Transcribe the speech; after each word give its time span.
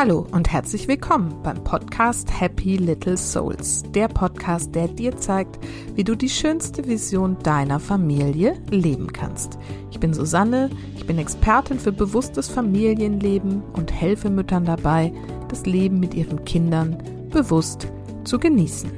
Hallo 0.00 0.26
und 0.32 0.50
herzlich 0.50 0.88
willkommen 0.88 1.42
beim 1.42 1.62
Podcast 1.62 2.40
Happy 2.40 2.78
Little 2.78 3.18
Souls, 3.18 3.82
der 3.90 4.08
Podcast, 4.08 4.74
der 4.74 4.88
dir 4.88 5.14
zeigt, 5.18 5.58
wie 5.94 6.04
du 6.04 6.14
die 6.14 6.30
schönste 6.30 6.88
Vision 6.88 7.36
deiner 7.42 7.78
Familie 7.78 8.58
leben 8.70 9.12
kannst. 9.12 9.58
Ich 9.90 10.00
bin 10.00 10.14
Susanne, 10.14 10.70
ich 10.96 11.06
bin 11.06 11.18
Expertin 11.18 11.78
für 11.78 11.92
bewusstes 11.92 12.48
Familienleben 12.48 13.62
und 13.74 13.92
helfe 13.92 14.30
Müttern 14.30 14.64
dabei, 14.64 15.12
das 15.48 15.66
Leben 15.66 16.00
mit 16.00 16.14
ihren 16.14 16.46
Kindern 16.46 16.96
bewusst 17.28 17.86
zu 18.24 18.38
genießen. 18.38 18.90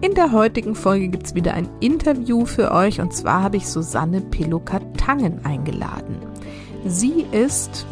In 0.00 0.14
der 0.14 0.32
heutigen 0.32 0.76
Folge 0.76 1.08
gibt 1.08 1.26
es 1.26 1.34
wieder 1.34 1.52
ein 1.52 1.68
Interview 1.80 2.46
für 2.46 2.72
euch 2.72 3.02
und 3.02 3.12
zwar 3.12 3.42
habe 3.42 3.58
ich 3.58 3.68
Susanne 3.68 4.22
Pilokatangen 4.22 5.44
eingeladen. 5.44 6.16
Sie 6.86 7.26
ist 7.32 7.84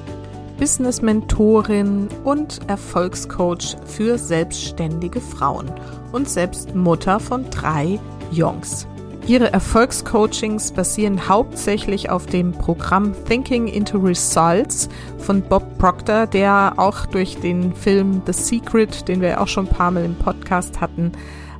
Business-Mentorin 0.59 2.09
und 2.25 2.61
Erfolgscoach 2.69 3.77
für 3.87 4.19
selbstständige 4.19 5.21
Frauen 5.21 5.71
und 6.13 6.29
selbst 6.29 6.75
Mutter 6.75 7.21
von 7.21 7.49
drei 7.51 7.99
Jungs. 8.31 8.87
Ihre 9.29 9.53
Erfolgscoachings 9.53 10.73
basieren 10.73 11.29
hauptsächlich 11.29 12.09
auf 12.09 12.25
dem 12.25 12.53
Programm 12.53 13.13
Thinking 13.27 13.67
into 13.69 13.99
Results 13.99 14.89
von 15.19 15.43
Bob 15.43 15.77
Proctor, 15.77 16.27
der 16.27 16.73
auch 16.79 17.05
durch 17.05 17.37
den 17.39 17.75
Film 17.75 18.23
The 18.25 18.33
Secret, 18.33 19.07
den 19.07 19.21
wir 19.21 19.41
auch 19.41 19.47
schon 19.49 19.67
ein 19.67 19.71
paar 19.71 19.91
Mal 19.91 20.07
im 20.07 20.15
Podcast 20.15 20.81
hatten, 20.81 21.13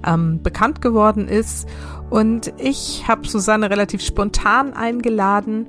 ähm, 0.07 0.43
bekannt 0.43 0.81
geworden 0.81 1.29
ist. 1.29 1.69
Und 2.09 2.55
ich 2.57 3.05
habe 3.07 3.29
Susanne 3.29 3.69
relativ 3.69 4.01
spontan 4.01 4.73
eingeladen 4.73 5.67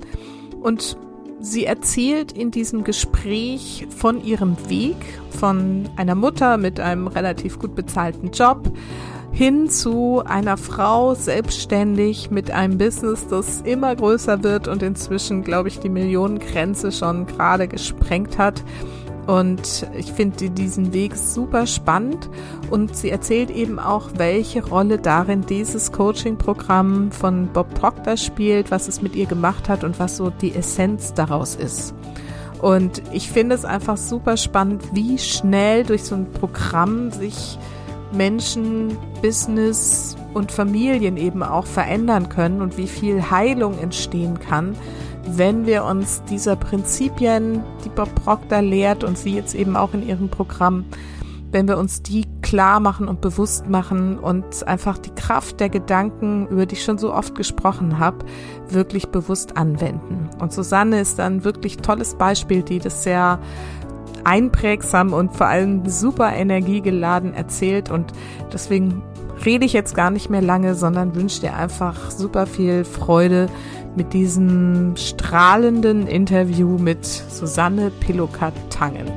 und 0.62 0.96
Sie 1.42 1.64
erzählt 1.64 2.32
in 2.32 2.50
diesem 2.50 2.84
Gespräch 2.84 3.86
von 3.88 4.22
ihrem 4.22 4.56
Weg, 4.68 4.96
von 5.30 5.88
einer 5.96 6.14
Mutter 6.14 6.58
mit 6.58 6.78
einem 6.78 7.06
relativ 7.06 7.58
gut 7.58 7.74
bezahlten 7.74 8.30
Job 8.30 8.70
hin 9.32 9.70
zu 9.70 10.22
einer 10.24 10.56
Frau 10.56 11.14
selbstständig 11.14 12.30
mit 12.30 12.50
einem 12.50 12.78
Business, 12.78 13.26
das 13.28 13.62
immer 13.62 13.94
größer 13.94 14.42
wird 14.42 14.68
und 14.68 14.82
inzwischen, 14.82 15.44
glaube 15.44 15.68
ich, 15.68 15.78
die 15.78 15.88
Millionengrenze 15.88 16.92
schon 16.92 17.26
gerade 17.26 17.68
gesprengt 17.68 18.38
hat 18.38 18.62
und 19.26 19.86
ich 19.96 20.12
finde 20.12 20.50
diesen 20.50 20.92
Weg 20.92 21.14
super 21.16 21.66
spannend 21.66 22.28
und 22.70 22.96
sie 22.96 23.10
erzählt 23.10 23.50
eben 23.50 23.78
auch, 23.78 24.10
welche 24.16 24.64
Rolle 24.64 24.98
darin 24.98 25.46
dieses 25.46 25.92
Coaching-Programm 25.92 27.12
von 27.12 27.48
Bob 27.48 27.74
Proctor 27.74 28.16
spielt, 28.16 28.70
was 28.70 28.88
es 28.88 29.02
mit 29.02 29.14
ihr 29.14 29.26
gemacht 29.26 29.68
hat 29.68 29.84
und 29.84 29.98
was 29.98 30.16
so 30.16 30.30
die 30.30 30.54
Essenz 30.54 31.14
daraus 31.14 31.54
ist. 31.54 31.94
Und 32.60 33.02
ich 33.12 33.30
finde 33.30 33.54
es 33.54 33.64
einfach 33.64 33.96
super 33.96 34.36
spannend, 34.36 34.82
wie 34.92 35.18
schnell 35.18 35.84
durch 35.84 36.04
so 36.04 36.14
ein 36.14 36.30
Programm 36.30 37.10
sich 37.10 37.58
Menschen, 38.12 38.98
Business 39.22 40.16
und 40.34 40.52
Familien 40.52 41.16
eben 41.16 41.42
auch 41.42 41.66
verändern 41.66 42.28
können 42.28 42.60
und 42.60 42.76
wie 42.76 42.86
viel 42.86 43.30
Heilung 43.30 43.78
entstehen 43.78 44.40
kann, 44.40 44.76
wenn 45.36 45.66
wir 45.66 45.84
uns 45.84 46.22
dieser 46.24 46.56
Prinzipien, 46.56 47.62
die 47.84 47.88
Bob 47.88 48.14
Proctor 48.14 48.62
lehrt 48.62 49.04
und 49.04 49.18
sie 49.18 49.34
jetzt 49.34 49.54
eben 49.54 49.76
auch 49.76 49.94
in 49.94 50.06
ihrem 50.06 50.28
Programm, 50.28 50.84
wenn 51.52 51.66
wir 51.66 51.78
uns 51.78 52.02
die 52.02 52.26
klar 52.42 52.80
machen 52.80 53.08
und 53.08 53.20
bewusst 53.20 53.68
machen 53.68 54.18
und 54.18 54.66
einfach 54.66 54.98
die 54.98 55.10
Kraft 55.10 55.60
der 55.60 55.68
Gedanken, 55.68 56.46
über 56.48 56.66
die 56.66 56.76
ich 56.76 56.84
schon 56.84 56.98
so 56.98 57.12
oft 57.12 57.34
gesprochen 57.34 57.98
habe, 57.98 58.24
wirklich 58.68 59.08
bewusst 59.08 59.56
anwenden. 59.56 60.30
Und 60.38 60.52
Susanne 60.52 61.00
ist 61.00 61.18
ein 61.18 61.44
wirklich 61.44 61.78
tolles 61.78 62.14
Beispiel, 62.14 62.62
die 62.62 62.78
das 62.78 63.02
sehr 63.02 63.40
einprägsam 64.24 65.12
und 65.12 65.36
vor 65.36 65.46
allem 65.46 65.88
super 65.88 66.32
energiegeladen 66.32 67.34
erzählt 67.34 67.90
und 67.90 68.12
deswegen 68.52 69.02
rede 69.44 69.64
ich 69.64 69.72
jetzt 69.72 69.94
gar 69.94 70.10
nicht 70.10 70.30
mehr 70.30 70.42
lange, 70.42 70.74
sondern 70.74 71.14
wünsche 71.14 71.40
dir 71.40 71.54
einfach 71.54 72.10
super 72.10 72.46
viel 72.46 72.84
Freude 72.84 73.48
mit 73.96 74.12
diesem 74.12 74.96
strahlenden 74.96 76.06
Interview 76.06 76.78
mit 76.78 77.04
Susanne 77.04 77.90
Pilokat-Tangen. 77.90 79.10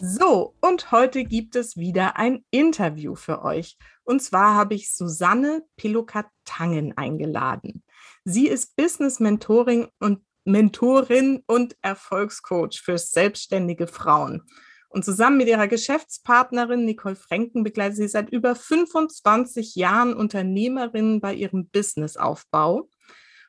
So, 0.00 0.54
und 0.60 0.92
heute 0.92 1.24
gibt 1.24 1.56
es 1.56 1.76
wieder 1.76 2.16
ein 2.16 2.44
Interview 2.50 3.16
für 3.16 3.42
euch. 3.42 3.76
Und 4.04 4.22
zwar 4.22 4.54
habe 4.54 4.74
ich 4.74 4.94
Susanne 4.94 5.62
Pilokat-Tangen 5.76 6.96
eingeladen. 6.96 7.82
Sie 8.24 8.46
ist 8.46 8.76
Business-Mentoring 8.76 9.88
und 9.98 10.20
Mentorin 10.44 11.42
und 11.46 11.76
Erfolgscoach 11.82 12.80
für 12.82 12.96
selbstständige 12.96 13.86
Frauen. 13.86 14.42
Und 14.90 15.04
zusammen 15.04 15.36
mit 15.36 15.46
ihrer 15.46 15.68
Geschäftspartnerin 15.68 16.84
Nicole 16.84 17.14
Franken 17.14 17.62
begleitet 17.62 17.96
sie 17.96 18.08
seit 18.08 18.30
über 18.30 18.56
25 18.56 19.76
Jahren 19.76 20.14
Unternehmerinnen 20.14 21.20
bei 21.20 21.32
ihrem 21.32 21.68
Businessaufbau. 21.68 22.88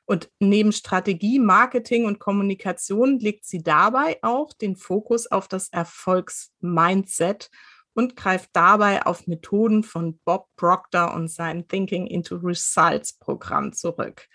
Und 0.06 0.30
neben 0.40 0.72
Strategie, 0.72 1.40
Marketing 1.40 2.06
und 2.06 2.20
Kommunikation 2.20 3.18
legt 3.18 3.46
sie 3.46 3.64
dabei 3.64 4.20
auch 4.22 4.54
den 4.54 4.76
Fokus 4.76 5.26
auf 5.26 5.48
das 5.48 5.70
Erfolgsmindset 5.70 7.50
und 7.94 8.16
greift 8.16 8.52
dabei 8.54 9.06
auf 9.06 9.26
Methoden 9.26 9.84
von 9.84 10.20
Bob 10.24 10.48
Proctor 10.56 11.14
und 11.14 11.28
sein 11.28 11.68
Thinking 11.68 12.06
into 12.06 12.36
Results 12.36 13.14
Programm 13.14 13.74
zurück. 13.74 14.28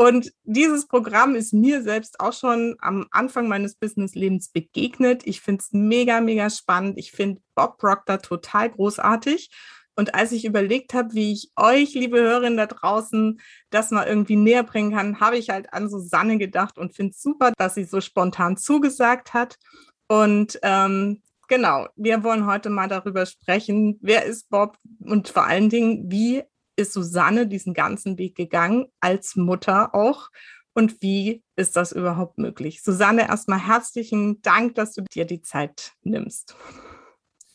Und 0.00 0.32
dieses 0.44 0.86
Programm 0.86 1.34
ist 1.34 1.52
mir 1.52 1.82
selbst 1.82 2.20
auch 2.20 2.32
schon 2.32 2.76
am 2.78 3.08
Anfang 3.10 3.48
meines 3.48 3.74
Businesslebens 3.74 4.50
begegnet. 4.50 5.26
Ich 5.26 5.40
finde 5.40 5.60
es 5.60 5.72
mega, 5.72 6.20
mega 6.20 6.50
spannend. 6.50 6.98
Ich 6.98 7.10
finde 7.10 7.42
Bob 7.56 7.78
Proctor 7.78 8.20
total 8.20 8.70
großartig. 8.70 9.50
Und 9.96 10.14
als 10.14 10.30
ich 10.30 10.44
überlegt 10.44 10.94
habe, 10.94 11.14
wie 11.14 11.32
ich 11.32 11.50
euch, 11.56 11.94
liebe 11.94 12.20
Hörerinnen 12.20 12.56
da 12.56 12.66
draußen, 12.66 13.40
das 13.70 13.90
mal 13.90 14.06
irgendwie 14.06 14.36
näher 14.36 14.62
bringen 14.62 14.92
kann, 14.92 15.18
habe 15.18 15.36
ich 15.36 15.50
halt 15.50 15.72
an 15.72 15.90
Susanne 15.90 16.38
gedacht 16.38 16.78
und 16.78 16.94
finde 16.94 17.10
es 17.10 17.20
super, 17.20 17.52
dass 17.58 17.74
sie 17.74 17.82
so 17.82 18.00
spontan 18.00 18.56
zugesagt 18.56 19.34
hat. 19.34 19.58
Und 20.06 20.60
ähm, 20.62 21.22
genau, 21.48 21.88
wir 21.96 22.22
wollen 22.22 22.46
heute 22.46 22.70
mal 22.70 22.86
darüber 22.86 23.26
sprechen, 23.26 23.98
wer 24.00 24.24
ist 24.26 24.48
Bob 24.48 24.78
und 25.00 25.26
vor 25.26 25.44
allen 25.44 25.70
Dingen, 25.70 26.04
wie 26.08 26.44
ist 26.78 26.92
Susanne 26.92 27.46
diesen 27.46 27.74
ganzen 27.74 28.18
Weg 28.18 28.36
gegangen, 28.36 28.86
als 29.00 29.36
Mutter 29.36 29.94
auch? 29.94 30.30
Und 30.74 31.02
wie 31.02 31.42
ist 31.56 31.76
das 31.76 31.90
überhaupt 31.90 32.38
möglich? 32.38 32.82
Susanne, 32.82 33.28
erstmal 33.28 33.66
herzlichen 33.66 34.40
Dank, 34.42 34.76
dass 34.76 34.94
du 34.94 35.02
dir 35.12 35.24
die 35.24 35.42
Zeit 35.42 35.94
nimmst. 36.02 36.54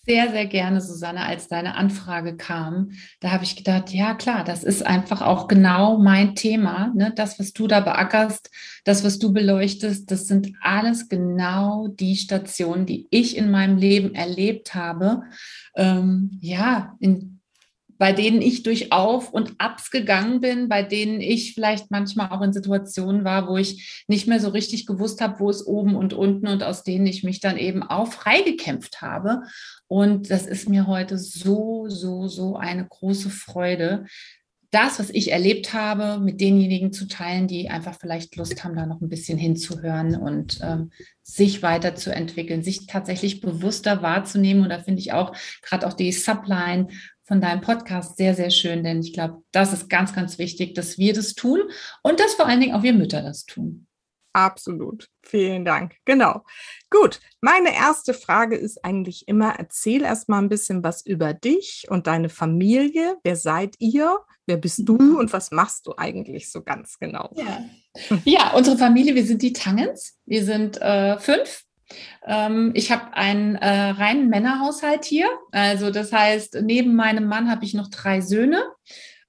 Sehr, 0.06 0.29
sehr 0.31 0.47
gerne, 0.47 0.81
Susanne, 0.81 1.25
als 1.25 1.47
deine 1.47 1.75
Anfrage 1.75 2.35
kam. 2.35 2.91
Da 3.22 3.31
habe 3.31 3.45
ich 3.45 3.56
gedacht, 3.56 3.91
ja 3.91 4.16
klar, 4.16 4.44
das 4.44 4.66
ist 4.66 4.85
einfach 4.85 5.22
auch 5.22 5.47
genau 5.47 5.97
mein 5.97 6.35
Thema. 6.35 6.91
Ne? 6.94 7.13
Das, 7.16 7.39
was 7.39 7.53
du 7.53 7.67
da 7.67 7.79
beackerst, 7.79 8.50
das, 8.83 9.06
was 9.06 9.17
du 9.17 9.31
beleuchtest, 9.31 10.12
das 10.12 10.28
sind 10.28 10.51
alles 10.59 11.07
genau 11.07 11.88
die 11.88 12.17
Stationen, 12.17 12.85
die 12.85 13.07
ich 13.12 13.38
in 13.38 13.50
meinem 13.50 13.78
Leben 13.78 14.13
erlebt 14.13 14.75
habe. 14.75 15.22
Ähm, 15.78 16.38
ja, 16.41 16.97
in 17.00 17.32
bei 18.03 18.12
denen 18.12 18.41
ich 18.41 18.64
durch 18.64 18.91
Auf 18.91 19.31
und 19.31 19.53
Abs 19.59 19.90
gegangen 19.90 20.41
bin, 20.41 20.68
bei 20.68 20.84
denen 20.84 21.22
ich 21.22 21.53
vielleicht 21.53 21.90
manchmal 21.90 22.31
auch 22.31 22.41
in 22.41 22.52
Situationen 22.52 23.24
war, 23.24 23.47
wo 23.47 23.56
ich 23.56 24.03
nicht 24.09 24.28
mehr 24.28 24.41
so 24.41 24.50
richtig 24.50 24.86
gewusst 24.86 25.22
habe, 25.22 25.40
wo 25.40 25.50
es 25.50 25.66
oben 25.66 25.96
und 25.96 26.12
unten 26.12 26.50
und 26.50 26.63
aus 26.63 26.84
denen 26.84 27.08
ich 27.08 27.24
mich 27.24 27.40
dann 27.40 27.58
eben 27.58 27.81
auch 27.81 28.12
freigekämpft 28.12 29.02
habe. 29.02 29.44
Und 29.88 30.30
das 30.31 30.45
ist 30.45 30.68
mir 30.68 30.86
heute 30.86 31.18
so, 31.18 31.86
so, 31.88 32.27
so 32.27 32.57
eine 32.57 32.86
große 32.86 33.30
Freude, 33.30 34.04
das, 34.74 34.98
was 34.98 35.12
ich 35.12 35.31
erlebt 35.31 35.74
habe, 35.74 36.19
mit 36.19 36.42
denjenigen 36.42 36.92
zu 36.92 37.07
teilen, 37.07 37.48
die 37.48 37.69
einfach 37.69 37.95
vielleicht 38.00 38.36
Lust 38.38 38.63
haben, 38.63 38.75
da 38.75 38.88
noch 38.88 39.01
ein 39.01 39.10
bisschen 39.10 39.38
hinzuhören 39.38 40.16
und 40.16 40.60
ähm, 40.63 40.89
sich 41.22 41.62
weiterzuentwickeln, 41.62 42.63
sich 42.63 42.88
tatsächlich 42.88 43.39
bewusster 43.39 44.01
wahrzunehmen. 44.01 44.63
Und 44.63 44.69
da 44.69 44.80
finde 44.80 45.00
ich 45.00 45.13
auch 45.13 45.36
gerade 45.62 45.86
auch 45.88 45.94
die 45.94 46.12
Subline 46.12 46.88
von 47.25 47.42
deinem 47.42 47.62
Podcast 47.62 48.18
sehr, 48.18 48.36
sehr 48.36 48.50
schön, 48.50 48.84
denn 48.84 49.00
ich 49.00 49.14
glaube, 49.14 49.44
das 49.52 49.74
ist 49.74 49.90
ganz, 49.90 50.14
ganz 50.14 50.38
wichtig, 50.38 50.74
dass 50.75 50.98
wir 50.98 51.14
das 51.14 51.36
tun 51.36 51.62
und 52.02 52.20
dass 52.20 52.34
vor 52.36 52.48
allen 52.48 52.60
Dingen 52.60 52.75
auch 52.75 52.84
wir 52.84 52.94
Mütter 52.94 53.22
das 53.22 53.46
tun. 53.46 53.88
Absolut. 54.34 55.10
Vielen 55.22 55.64
Dank. 55.64 55.96
Genau. 56.06 56.44
Gut. 56.90 57.20
Meine 57.40 57.74
erste 57.74 58.16
Frage 58.16 58.56
ist 58.56 58.84
eigentlich 58.84 59.28
immer, 59.28 59.54
erzähl 59.60 60.02
erst 60.02 60.28
mal 60.28 60.40
ein 60.40 60.50
bisschen 60.50 60.84
was 60.84 61.06
über 61.06 61.36
dich 61.36 61.86
und 61.88 62.08
deine 62.08 62.30
Familie. 62.30 63.18
Wer 63.24 63.36
seid 63.36 63.75
ihr? 63.78 64.20
Wer 64.48 64.58
bist 64.58 64.81
du 64.84 64.96
mhm. 64.96 65.18
und 65.18 65.34
was 65.34 65.52
machst 65.52 65.86
du 65.86 65.94
eigentlich 65.98 66.52
so 66.52 66.64
ganz 66.64 66.98
genau? 66.98 67.31
Ja, 67.36 67.64
ja 68.25 68.54
unsere 68.54 68.78
Familie, 68.78 69.14
wir 69.14 69.25
sind 69.25 69.44
die 69.44 69.54
Tangens. 69.54 70.18
Wir 70.25 70.44
sind 70.44 70.81
äh, 70.81 71.20
fünf 71.20 71.64
ich 72.74 72.91
habe 72.91 73.13
einen 73.13 73.56
äh, 73.56 73.89
reinen 73.89 74.30
Männerhaushalt 74.30 75.06
hier. 75.06 75.27
Also 75.51 75.91
das 75.91 76.12
heißt, 76.12 76.59
neben 76.62 76.95
meinem 76.95 77.25
Mann 77.25 77.51
habe 77.51 77.65
ich 77.65 77.74
noch 77.74 77.89
drei 77.89 78.21
Söhne. 78.21 78.63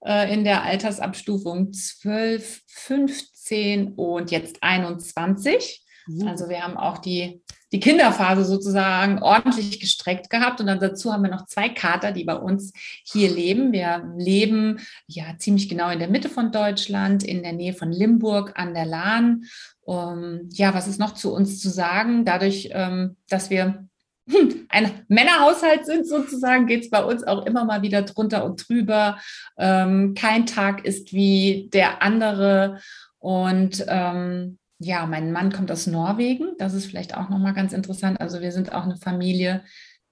äh, 0.04 0.32
in 0.32 0.44
der 0.44 0.62
Altersabstufung 0.62 1.72
12, 1.72 2.62
15 2.66 3.94
und 3.94 4.30
jetzt 4.30 4.62
21. 4.62 5.82
Mhm. 6.06 6.28
Also 6.28 6.48
wir 6.48 6.62
haben 6.62 6.76
auch 6.76 6.98
die, 6.98 7.42
die 7.72 7.80
Kinderphase 7.80 8.44
sozusagen 8.44 9.22
ordentlich 9.22 9.80
gestreckt 9.80 10.30
gehabt. 10.30 10.60
Und 10.60 10.66
dann 10.66 10.78
dazu 10.78 11.12
haben 11.12 11.22
wir 11.22 11.30
noch 11.30 11.46
zwei 11.46 11.70
Kater, 11.70 12.12
die 12.12 12.24
bei 12.24 12.36
uns 12.36 12.72
hier 13.04 13.30
leben. 13.30 13.72
Wir 13.72 14.04
leben 14.16 14.78
ja 15.06 15.36
ziemlich 15.38 15.68
genau 15.68 15.90
in 15.90 15.98
der 15.98 16.08
Mitte 16.08 16.28
von 16.28 16.52
Deutschland, 16.52 17.24
in 17.24 17.42
der 17.42 17.52
Nähe 17.52 17.72
von 17.72 17.90
Limburg 17.90 18.52
an 18.56 18.74
der 18.74 18.86
Lahn. 18.86 19.44
Um, 19.84 20.48
ja, 20.50 20.72
was 20.72 20.88
ist 20.88 20.98
noch 20.98 21.14
zu 21.14 21.34
uns 21.34 21.60
zu 21.60 21.68
sagen? 21.68 22.24
Dadurch, 22.24 22.70
ähm, 22.72 23.16
dass 23.28 23.50
wir 23.50 23.86
ein 24.70 25.04
Männerhaushalt 25.08 25.84
sind 25.84 26.06
sozusagen, 26.06 26.66
geht 26.66 26.84
es 26.84 26.90
bei 26.90 27.04
uns 27.04 27.24
auch 27.24 27.44
immer 27.44 27.64
mal 27.64 27.82
wieder 27.82 28.02
drunter 28.02 28.44
und 28.44 28.66
drüber. 28.66 29.18
Ähm, 29.58 30.14
kein 30.14 30.46
Tag 30.46 30.84
ist 30.84 31.12
wie 31.12 31.68
der 31.72 32.02
andere. 32.02 32.80
Und 33.18 33.84
ähm, 33.88 34.58
ja, 34.78 35.06
mein 35.06 35.32
Mann 35.32 35.52
kommt 35.52 35.70
aus 35.70 35.86
Norwegen. 35.86 36.52
Das 36.58 36.74
ist 36.74 36.86
vielleicht 36.86 37.16
auch 37.16 37.28
nochmal 37.28 37.54
ganz 37.54 37.72
interessant. 37.72 38.20
Also 38.20 38.40
wir 38.40 38.52
sind 38.52 38.72
auch 38.72 38.84
eine 38.84 38.96
Familie, 38.96 39.64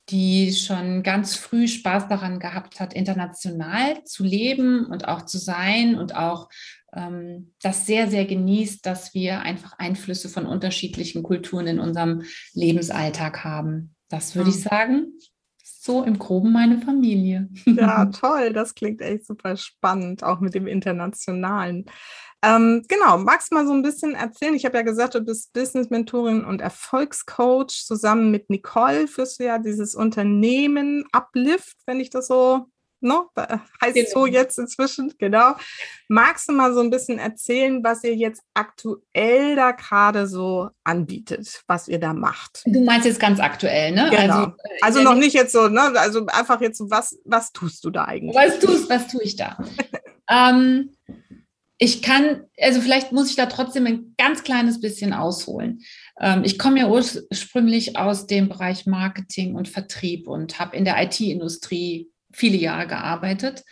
die 0.08 0.52
schon 0.52 1.02
ganz 1.02 1.36
früh 1.36 1.69
Spaß 1.69 2.08
daran 2.08 2.38
gehabt 2.40 2.80
hat, 2.80 2.92
international 2.92 4.04
zu 4.04 4.24
leben 4.24 4.86
und 4.86 5.08
auch 5.08 5.22
zu 5.22 5.38
sein 5.38 5.94
und 5.94 6.16
auch 6.16 6.48
ähm, 6.81 6.81
das 6.92 7.86
sehr, 7.86 8.10
sehr 8.10 8.26
genießt, 8.26 8.84
dass 8.84 9.14
wir 9.14 9.40
einfach 9.40 9.78
Einflüsse 9.78 10.28
von 10.28 10.44
unterschiedlichen 10.44 11.22
Kulturen 11.22 11.66
in 11.66 11.78
unserem 11.80 12.22
Lebensalltag 12.52 13.44
haben. 13.44 13.94
Das 14.08 14.36
würde 14.36 14.50
ich 14.50 14.60
sagen, 14.60 15.14
so 15.64 16.04
im 16.04 16.18
Groben 16.18 16.52
meine 16.52 16.78
Familie. 16.78 17.48
Ja, 17.64 18.04
toll. 18.12 18.52
Das 18.52 18.74
klingt 18.74 19.00
echt 19.00 19.26
super 19.26 19.56
spannend, 19.56 20.22
auch 20.22 20.40
mit 20.40 20.54
dem 20.54 20.66
Internationalen. 20.66 21.86
Ähm, 22.44 22.82
genau, 22.88 23.18
magst 23.18 23.50
du 23.50 23.54
mal 23.54 23.66
so 23.66 23.72
ein 23.72 23.82
bisschen 23.82 24.14
erzählen? 24.14 24.54
Ich 24.54 24.64
habe 24.64 24.76
ja 24.76 24.82
gesagt, 24.82 25.14
du 25.14 25.20
bist 25.20 25.52
Business-Mentorin 25.52 26.44
und 26.44 26.60
Erfolgscoach. 26.60 27.84
Zusammen 27.86 28.30
mit 28.30 28.50
Nicole 28.50 29.08
führst 29.08 29.40
du 29.40 29.44
ja 29.44 29.58
dieses 29.58 29.94
Unternehmen 29.94 31.04
Uplift, 31.12 31.76
wenn 31.86 32.00
ich 32.00 32.10
das 32.10 32.26
so, 32.26 32.66
ne, 33.02 33.22
heißt 33.82 33.94
genau. 33.94 34.08
so 34.12 34.26
jetzt 34.26 34.58
inzwischen, 34.58 35.12
genau. 35.19 35.54
Magst 36.08 36.49
du 36.49 36.52
mal 36.52 36.72
so 36.72 36.81
ein 36.81 36.90
bisschen 36.90 37.19
erzählen, 37.19 37.82
was 37.82 38.04
ihr 38.04 38.14
jetzt 38.14 38.43
aktuell 38.54 39.56
da 39.56 39.72
gerade 39.72 40.26
so 40.26 40.70
anbietet, 40.84 41.62
was 41.66 41.88
ihr 41.88 41.99
da 41.99 42.12
macht? 42.12 42.62
Du 42.66 42.84
meinst 42.84 43.06
jetzt 43.06 43.20
ganz 43.20 43.40
aktuell, 43.40 43.93
ne? 43.93 44.08
Genau. 44.10 44.34
Also, 44.34 44.46
äh, 44.46 44.78
also 44.81 45.02
noch 45.02 45.14
nicht 45.14 45.34
jetzt 45.34 45.52
so, 45.52 45.69
ne? 45.69 45.81
Also 45.96 46.26
einfach 46.26 46.60
jetzt 46.60 46.78
so, 46.78 46.90
was, 46.90 47.19
was 47.25 47.52
tust 47.52 47.84
du 47.84 47.90
da 47.90 48.04
eigentlich? 48.04 48.34
Was 48.34 48.58
tust, 48.58 48.88
was 48.88 49.08
tue 49.08 49.22
ich 49.22 49.37
da? 49.37 49.58
ähm, 50.31 50.90
ich 51.84 52.00
kann, 52.00 52.44
also 52.60 52.81
vielleicht 52.81 53.10
muss 53.10 53.28
ich 53.28 53.34
da 53.34 53.46
trotzdem 53.46 53.87
ein 53.87 54.14
ganz 54.16 54.44
kleines 54.44 54.81
bisschen 54.81 55.12
ausholen. 55.12 55.81
Ähm, 56.20 56.44
ich 56.44 56.56
komme 56.56 56.78
ja 56.78 56.87
ursprünglich 56.87 57.96
aus 57.96 58.28
dem 58.28 58.48
Bereich 58.48 58.87
Marketing 58.87 59.56
und 59.56 59.69
Vertrieb 59.69 60.28
und 60.28 60.60
habe 60.60 60.76
in 60.76 60.84
der 60.84 61.02
IT-Industrie 61.02 62.11
viele 62.32 62.56
Jahre 62.56 62.87
gearbeitet. 62.87 63.64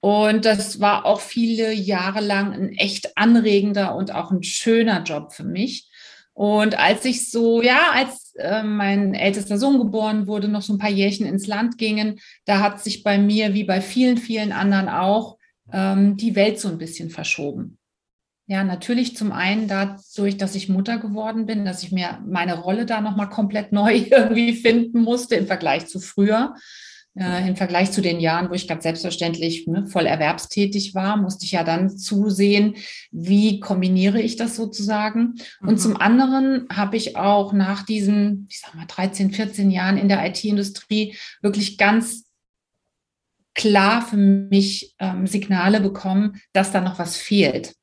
Und 0.00 0.44
das 0.44 0.80
war 0.80 1.06
auch 1.06 1.20
viele 1.20 1.72
Jahre 1.72 2.20
lang 2.20 2.52
ein 2.52 2.72
echt 2.72 3.16
anregender 3.16 3.96
und 3.96 4.14
auch 4.14 4.30
ein 4.30 4.42
schöner 4.42 5.02
Job 5.02 5.32
für 5.32 5.44
mich. 5.44 5.90
Und 6.34 6.78
als 6.78 7.04
ich 7.04 7.30
so, 7.30 7.62
ja, 7.62 7.92
als 7.92 8.34
äh, 8.34 8.62
mein 8.64 9.14
ältester 9.14 9.56
Sohn 9.56 9.78
geboren 9.78 10.26
wurde, 10.26 10.48
noch 10.48 10.62
so 10.62 10.74
ein 10.74 10.78
paar 10.78 10.90
Jährchen 10.90 11.26
ins 11.26 11.46
Land 11.46 11.78
gingen, 11.78 12.20
da 12.44 12.60
hat 12.60 12.82
sich 12.82 13.04
bei 13.04 13.18
mir, 13.18 13.54
wie 13.54 13.64
bei 13.64 13.80
vielen, 13.80 14.18
vielen 14.18 14.52
anderen 14.52 14.88
auch, 14.88 15.38
ähm, 15.72 16.16
die 16.16 16.34
Welt 16.34 16.58
so 16.58 16.68
ein 16.68 16.78
bisschen 16.78 17.10
verschoben. 17.10 17.78
Ja, 18.46 18.62
natürlich 18.62 19.16
zum 19.16 19.32
einen 19.32 19.68
dadurch, 19.68 20.36
dass 20.36 20.54
ich 20.54 20.68
Mutter 20.68 20.98
geworden 20.98 21.46
bin, 21.46 21.64
dass 21.64 21.82
ich 21.82 21.92
mir 21.92 22.20
meine 22.26 22.58
Rolle 22.58 22.84
da 22.84 23.00
nochmal 23.00 23.30
komplett 23.30 23.72
neu 23.72 23.94
irgendwie 24.10 24.52
finden 24.52 25.00
musste 25.00 25.36
im 25.36 25.46
Vergleich 25.46 25.86
zu 25.86 26.00
früher. 26.00 26.54
Äh, 27.16 27.46
Im 27.48 27.54
Vergleich 27.54 27.92
zu 27.92 28.00
den 28.00 28.18
Jahren, 28.18 28.50
wo 28.50 28.54
ich 28.54 28.66
ganz 28.66 28.82
selbstverständlich 28.82 29.68
ne, 29.68 29.86
voll 29.86 30.06
erwerbstätig 30.06 30.96
war, 30.96 31.16
musste 31.16 31.44
ich 31.44 31.52
ja 31.52 31.62
dann 31.62 31.96
zusehen, 31.96 32.74
wie 33.12 33.60
kombiniere 33.60 34.20
ich 34.20 34.34
das 34.34 34.56
sozusagen. 34.56 35.34
Mhm. 35.60 35.68
Und 35.68 35.78
zum 35.78 35.96
anderen 35.96 36.66
habe 36.72 36.96
ich 36.96 37.16
auch 37.16 37.52
nach 37.52 37.84
diesen, 37.84 38.48
ich 38.50 38.60
sag 38.60 38.74
mal, 38.74 38.86
13, 38.88 39.30
14 39.30 39.70
Jahren 39.70 39.96
in 39.96 40.08
der 40.08 40.26
IT-Industrie 40.26 41.16
wirklich 41.40 41.78
ganz 41.78 42.24
klar 43.54 44.02
für 44.02 44.16
mich 44.16 44.96
ähm, 44.98 45.28
Signale 45.28 45.80
bekommen, 45.80 46.40
dass 46.52 46.72
da 46.72 46.80
noch 46.80 46.98
was 46.98 47.16
fehlt. 47.16 47.74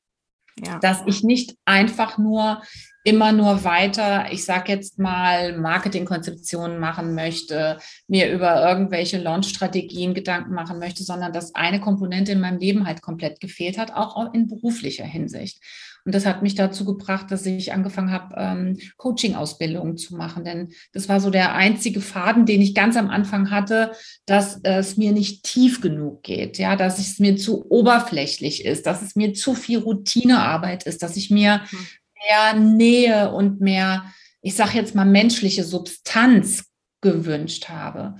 Ja. 0.61 0.79
Dass 0.79 1.03
ich 1.05 1.23
nicht 1.23 1.55
einfach 1.63 2.17
nur 2.17 2.61
immer 3.03 3.31
nur 3.31 3.63
weiter, 3.63 4.31
ich 4.31 4.45
sage 4.45 4.71
jetzt 4.71 4.99
mal, 4.99 5.57
Marketingkonzeptionen 5.57 6.79
machen 6.79 7.15
möchte, 7.15 7.77
mir 8.07 8.31
über 8.31 8.67
irgendwelche 8.67 9.17
Launch-Strategien 9.17 10.13
Gedanken 10.13 10.53
machen 10.53 10.79
möchte, 10.79 11.03
sondern 11.03 11.33
dass 11.33 11.55
eine 11.55 11.79
Komponente 11.79 12.31
in 12.33 12.39
meinem 12.39 12.59
Leben 12.59 12.85
halt 12.85 13.01
komplett 13.01 13.39
gefehlt 13.39 13.77
hat, 13.77 13.93
auch 13.93 14.33
in 14.33 14.47
beruflicher 14.47 15.05
Hinsicht. 15.05 15.61
Und 16.03 16.15
das 16.15 16.25
hat 16.25 16.41
mich 16.41 16.55
dazu 16.55 16.83
gebracht, 16.83 17.29
dass 17.29 17.45
ich 17.45 17.73
angefangen 17.73 18.11
habe, 18.11 18.33
ähm, 18.37 18.77
Coaching-Ausbildungen 18.97 19.97
zu 19.97 20.15
machen. 20.15 20.43
Denn 20.43 20.69
das 20.93 21.09
war 21.09 21.19
so 21.19 21.29
der 21.29 21.53
einzige 21.53 22.01
Faden, 22.01 22.45
den 22.45 22.61
ich 22.61 22.73
ganz 22.73 22.97
am 22.97 23.09
Anfang 23.09 23.51
hatte, 23.51 23.91
dass 24.25 24.59
es 24.63 24.97
mir 24.97 25.11
nicht 25.11 25.43
tief 25.43 25.79
genug 25.79 26.23
geht, 26.23 26.57
ja, 26.57 26.75
dass 26.75 26.97
es 26.97 27.19
mir 27.19 27.37
zu 27.37 27.69
oberflächlich 27.69 28.65
ist, 28.65 28.87
dass 28.87 29.01
es 29.01 29.15
mir 29.15 29.33
zu 29.33 29.53
viel 29.53 29.79
Routinearbeit 29.79 30.83
ist, 30.87 31.03
dass 31.03 31.17
ich 31.17 31.29
mir 31.29 31.61
hm. 31.69 31.79
Mehr 32.27 32.53
Nähe 32.53 33.31
und 33.31 33.61
mehr, 33.61 34.05
ich 34.41 34.55
sage 34.55 34.77
jetzt 34.77 34.95
mal, 34.95 35.05
menschliche 35.05 35.63
Substanz 35.63 36.65
gewünscht 37.01 37.69
habe. 37.69 38.15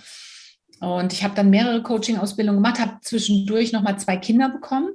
Und 0.80 1.14
ich 1.14 1.24
habe 1.24 1.36
dann 1.36 1.52
mehrere 1.52 1.84
Coaching-Ausbildungen 1.84 2.62
gemacht, 2.62 2.80
habe 2.80 2.98
zwischendurch 3.02 3.72
nochmal 3.72 4.00
zwei 4.00 4.18
Kinder 4.18 4.50
bekommen, 4.50 4.90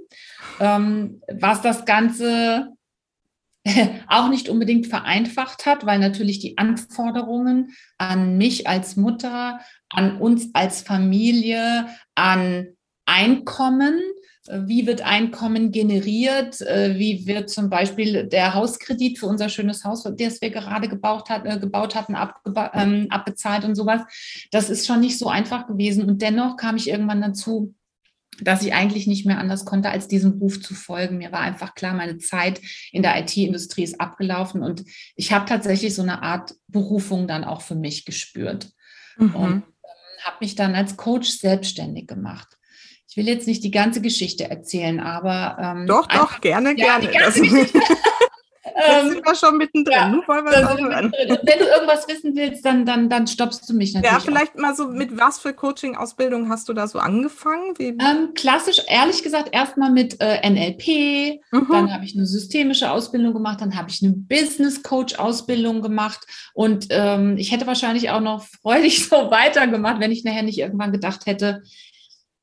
ähm, 0.59 1.21
was 1.29 1.63
das 1.63 1.85
Ganze 1.85 2.73
auch 4.09 4.29
nicht 4.29 4.49
unbedingt 4.49 4.89
vereinfacht 4.89 5.65
hat, 5.65 5.87
weil 5.87 6.01
natürlich 6.01 6.41
die 6.41 6.59
Anforderungen 6.59 7.73
an 7.99 8.37
mich 8.37 8.69
als 8.69 8.97
Mutter, 8.97 9.61
an 9.91 10.21
uns 10.21 10.51
als 10.55 10.83
Familie, 10.83 11.87
an 12.17 12.69
Einkommen, 13.07 14.01
wie 14.51 14.87
wird 14.87 15.03
Einkommen 15.03 15.73
generiert, 15.73 16.61
wie 16.61 17.27
wird 17.27 17.51
zum 17.51 17.71
Beispiel 17.71 18.27
der 18.27 18.55
Hauskredit 18.55 19.19
für 19.19 19.27
unser 19.27 19.49
schönes 19.49 19.85
Haus, 19.85 20.05
das 20.05 20.41
wir 20.41 20.51
gerade 20.51 20.89
gebaut, 20.89 21.31
hat, 21.31 21.47
äh, 21.47 21.59
gebaut 21.59 21.95
hatten, 21.95 22.17
ähm, 22.75 23.07
abbezahlt 23.11 23.65
und 23.65 23.75
sowas. 23.75 24.03
Das 24.51 24.71
ist 24.71 24.87
schon 24.87 25.01
nicht 25.01 25.19
so 25.19 25.29
einfach 25.29 25.67
gewesen. 25.67 26.09
Und 26.09 26.23
dennoch 26.23 26.57
kam 26.57 26.77
ich 26.77 26.89
irgendwann 26.89 27.21
dazu, 27.21 27.75
dass 28.41 28.63
ich 28.63 28.75
eigentlich 28.75 29.07
nicht 29.07 29.27
mehr 29.27 29.39
anders 29.39 29.65
konnte, 29.65 29.91
als 29.91 30.09
diesem 30.09 30.33
Ruf 30.33 30.61
zu 30.61 30.75
folgen. 30.75 31.19
Mir 31.19 31.33
war 31.33 31.41
einfach 31.41 31.75
klar, 31.75 31.95
meine 31.95 32.19
Zeit 32.19 32.61
in 32.93 33.03
der 33.03 33.19
IT-Industrie 33.19 33.85
ist 33.85 34.01
abgelaufen 34.01 34.63
und 34.63 34.85
ich 35.15 35.33
habe 35.33 35.47
tatsächlich 35.47 35.95
so 35.95 36.03
eine 36.03 36.23
Art 36.23 36.55
Berufung 36.69 37.29
dann 37.29 37.45
auch 37.45 37.63
für 37.63 37.75
mich 37.75 38.05
gespürt 38.05 38.71
mhm. 39.17 39.35
und 39.35 39.53
ähm, 39.53 39.63
habe 40.23 40.37
mich 40.41 40.55
dann 40.55 40.75
als 40.75 40.97
Coach 40.97 41.31
selbstständig 41.31 42.07
gemacht. 42.07 42.56
Ich 43.17 43.25
will 43.25 43.33
jetzt 43.33 43.47
nicht 43.47 43.65
die 43.65 43.71
ganze 43.71 44.03
Geschichte 44.03 44.51
erzählen, 44.51 45.01
aber 45.01 45.57
ähm, 45.59 45.87
doch, 45.87 46.07
doch, 46.07 46.39
gerne, 46.43 46.75
ja, 46.77 46.99
gerne. 46.99 47.11
Jetzt 47.11 47.39
ähm, 47.39 49.09
sind 49.09 49.25
wir 49.25 49.35
schon 49.35 49.57
mittendrin. 49.57 49.97
Ja, 49.97 50.09
Nun 50.11 50.23
wollen 50.27 50.45
wir 50.45 50.71
auch 50.71 50.79
hören. 50.79 51.15
Wenn 51.17 51.59
du 51.59 51.65
irgendwas 51.65 52.07
wissen 52.09 52.37
willst, 52.37 52.67
dann, 52.67 52.85
dann, 52.85 53.09
dann 53.09 53.27
stoppst 53.27 53.67
du 53.71 53.73
mich 53.73 53.95
natürlich. 53.95 54.13
Ja, 54.13 54.21
vielleicht 54.21 54.55
auch. 54.57 54.61
mal 54.61 54.77
so, 54.77 54.89
mit 54.89 55.17
was 55.19 55.39
für 55.39 55.55
Coaching-Ausbildung 55.55 56.51
hast 56.51 56.69
du 56.69 56.75
da 56.75 56.87
so 56.87 56.99
angefangen? 56.99 57.73
Ähm, 57.79 58.35
klassisch, 58.35 58.83
ehrlich 58.87 59.23
gesagt, 59.23 59.49
erstmal 59.55 59.91
mit 59.91 60.21
äh, 60.21 60.47
NLP, 60.47 61.41
mhm. 61.53 61.69
dann 61.71 61.95
habe 61.95 62.05
ich 62.05 62.15
eine 62.15 62.27
systemische 62.27 62.91
Ausbildung 62.91 63.33
gemacht, 63.33 63.63
dann 63.63 63.79
habe 63.79 63.89
ich 63.89 64.03
eine 64.03 64.13
Business-Coach-Ausbildung 64.13 65.81
gemacht 65.81 66.27
und 66.53 66.89
ähm, 66.91 67.39
ich 67.39 67.51
hätte 67.51 67.67
wahrscheinlich 67.67 68.11
auch 68.11 68.21
noch 68.21 68.45
freudig 68.61 69.09
so 69.09 69.31
weitergemacht, 69.31 70.01
wenn 70.01 70.13
ich 70.13 70.23
nachher 70.23 70.43
nicht 70.43 70.59
irgendwann 70.59 70.93
gedacht 70.93 71.25
hätte, 71.25 71.63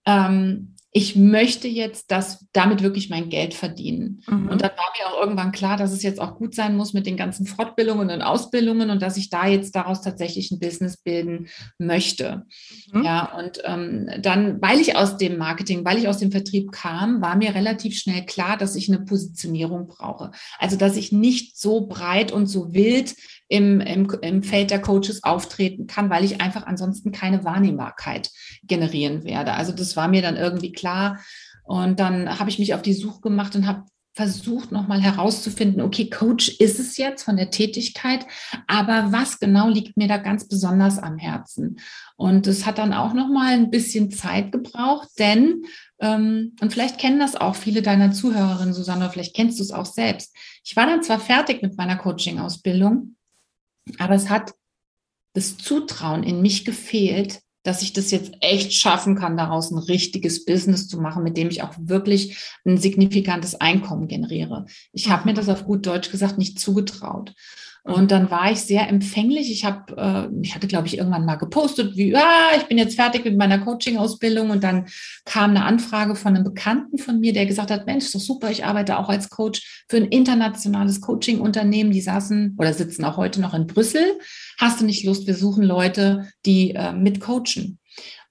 ähm, 0.05 0.73
ich 0.95 1.15
möchte 1.15 1.67
jetzt 1.67 2.11
das 2.11 2.45
damit 2.53 2.83
wirklich 2.83 3.09
mein 3.09 3.29
Geld 3.29 3.55
verdienen. 3.55 4.23
Mhm. 4.27 4.47
Und 4.47 4.61
dann 4.61 4.69
war 4.69 4.91
mir 4.95 5.07
auch 5.07 5.19
irgendwann 5.19 5.51
klar, 5.51 5.75
dass 5.75 5.91
es 5.91 6.03
jetzt 6.03 6.21
auch 6.21 6.35
gut 6.35 6.53
sein 6.53 6.77
muss 6.77 6.93
mit 6.93 7.07
den 7.07 7.17
ganzen 7.17 7.47
Fortbildungen 7.47 8.11
und 8.11 8.21
Ausbildungen 8.21 8.91
und 8.91 9.01
dass 9.01 9.17
ich 9.17 9.31
da 9.31 9.47
jetzt 9.47 9.75
daraus 9.75 10.01
tatsächlich 10.01 10.51
ein 10.51 10.59
Business 10.59 10.97
bilden 10.97 11.47
möchte. 11.79 12.45
Mhm. 12.91 13.03
Ja, 13.03 13.35
und 13.35 13.59
ähm, 13.65 14.07
dann, 14.21 14.61
weil 14.61 14.79
ich 14.79 14.95
aus 14.95 15.17
dem 15.17 15.37
Marketing, 15.39 15.83
weil 15.83 15.97
ich 15.97 16.07
aus 16.07 16.19
dem 16.19 16.31
Vertrieb 16.31 16.71
kam, 16.71 17.23
war 17.23 17.35
mir 17.35 17.55
relativ 17.55 17.97
schnell 17.97 18.23
klar, 18.27 18.55
dass 18.55 18.75
ich 18.75 18.87
eine 18.87 19.03
Positionierung 19.03 19.87
brauche. 19.87 20.29
Also, 20.59 20.77
dass 20.77 20.95
ich 20.95 21.11
nicht 21.11 21.57
so 21.57 21.87
breit 21.87 22.31
und 22.31 22.45
so 22.45 22.71
wild 22.71 23.15
im, 23.53 23.81
im, 23.81 24.09
im 24.23 24.41
Feld 24.41 24.71
der 24.71 24.81
Coaches 24.81 25.23
auftreten 25.23 25.85
kann, 25.85 26.09
weil 26.09 26.25
ich 26.25 26.41
einfach 26.41 26.65
ansonsten 26.65 27.11
keine 27.11 27.43
Wahrnehmbarkeit 27.43 28.31
generieren 28.63 29.25
werde. 29.25 29.53
Also 29.53 29.71
das 29.71 29.95
war 29.95 30.07
mir 30.07 30.23
dann 30.23 30.37
irgendwie 30.37 30.71
klar. 30.71 31.19
Und 31.63 31.99
dann 31.99 32.39
habe 32.39 32.49
ich 32.49 32.57
mich 32.57 32.73
auf 32.73 32.81
die 32.81 32.95
Suche 32.95 33.21
gemacht 33.21 33.55
und 33.55 33.67
habe 33.67 33.83
versucht 34.15 34.71
nochmal 34.71 35.01
herauszufinden, 35.01 35.81
okay, 35.81 36.09
Coach 36.09 36.49
ist 36.59 36.79
es 36.79 36.97
jetzt 36.97 37.23
von 37.23 37.37
der 37.37 37.51
Tätigkeit, 37.51 38.25
aber 38.67 39.11
was 39.11 39.39
genau 39.39 39.69
liegt 39.69 39.97
mir 39.97 40.07
da 40.07 40.17
ganz 40.17 40.47
besonders 40.47 40.97
am 40.97 41.17
Herzen? 41.17 41.79
Und 42.15 42.47
es 42.47 42.65
hat 42.65 42.79
dann 42.79 42.93
auch 42.93 43.13
nochmal 43.13 43.53
ein 43.53 43.69
bisschen 43.69 44.11
Zeit 44.11 44.51
gebraucht, 44.51 45.09
denn, 45.19 45.65
ähm, 45.99 46.55
und 46.59 46.71
vielleicht 46.71 46.99
kennen 46.99 47.19
das 47.19 47.35
auch 47.35 47.55
viele 47.55 47.83
deiner 47.83 48.11
Zuhörerinnen, 48.11 48.73
Susanne, 48.73 49.09
vielleicht 49.11 49.35
kennst 49.35 49.59
du 49.59 49.63
es 49.63 49.71
auch 49.71 49.87
selbst. 49.87 50.35
Ich 50.63 50.75
war 50.75 50.85
dann 50.85 51.03
zwar 51.03 51.19
fertig 51.19 51.63
mit 51.63 51.77
meiner 51.77 51.97
Coaching-Ausbildung, 51.97 53.15
aber 53.99 54.15
es 54.15 54.29
hat 54.29 54.53
das 55.33 55.57
Zutrauen 55.57 56.23
in 56.23 56.41
mich 56.41 56.65
gefehlt, 56.65 57.41
dass 57.63 57.81
ich 57.81 57.93
das 57.93 58.11
jetzt 58.11 58.33
echt 58.41 58.73
schaffen 58.73 59.15
kann, 59.15 59.37
daraus 59.37 59.71
ein 59.71 59.77
richtiges 59.77 60.45
Business 60.45 60.87
zu 60.87 60.99
machen, 60.99 61.23
mit 61.23 61.37
dem 61.37 61.49
ich 61.49 61.63
auch 61.63 61.73
wirklich 61.77 62.37
ein 62.65 62.77
signifikantes 62.77 63.55
Einkommen 63.55 64.07
generiere. 64.07 64.65
Ich 64.91 65.09
habe 65.09 65.25
mir 65.25 65.33
das 65.33 65.49
auf 65.49 65.65
gut 65.65 65.85
Deutsch 65.85 66.11
gesagt 66.11 66.37
nicht 66.37 66.59
zugetraut. 66.59 67.33
Und 67.85 68.11
dann 68.11 68.31
war 68.31 68.49
ich 68.49 68.61
sehr 68.61 68.87
empfänglich. 68.87 69.51
Ich 69.51 69.65
habe, 69.65 69.97
äh, 69.97 70.41
ich 70.41 70.55
hatte, 70.55 70.67
glaube 70.67 70.87
ich, 70.87 70.97
irgendwann 70.97 71.25
mal 71.25 71.35
gepostet, 71.35 71.97
wie, 71.97 72.11
ja, 72.11 72.51
ich 72.55 72.63
bin 72.63 72.77
jetzt 72.77 72.95
fertig 72.95 73.25
mit 73.25 73.37
meiner 73.37 73.59
Coaching-Ausbildung. 73.59 74.51
Und 74.51 74.63
dann 74.63 74.87
kam 75.25 75.49
eine 75.49 75.65
Anfrage 75.65 76.15
von 76.15 76.33
einem 76.33 76.45
Bekannten 76.45 76.97
von 76.97 77.19
mir, 77.19 77.33
der 77.33 77.45
gesagt 77.45 77.71
hat, 77.71 77.85
Mensch, 77.85 78.05
ist 78.05 78.15
doch 78.15 78.21
super, 78.21 78.49
ich 78.51 78.63
arbeite 78.63 78.97
auch 78.97 79.09
als 79.09 79.29
Coach 79.29 79.85
für 79.89 79.97
ein 79.97 80.05
internationales 80.05 81.01
Coaching-Unternehmen. 81.01 81.91
Die 81.91 81.99
saßen 81.99 82.55
oder 82.57 82.73
sitzen 82.73 83.03
auch 83.03 83.17
heute 83.17 83.41
noch 83.41 83.53
in 83.53 83.67
Brüssel. 83.67 84.17
Hast 84.57 84.79
du 84.79 84.85
nicht 84.85 85.03
Lust? 85.03 85.27
Wir 85.27 85.35
suchen 85.35 85.63
Leute, 85.63 86.29
die 86.45 86.71
äh, 86.75 86.93
mit 86.93 87.19
coachen. 87.19 87.79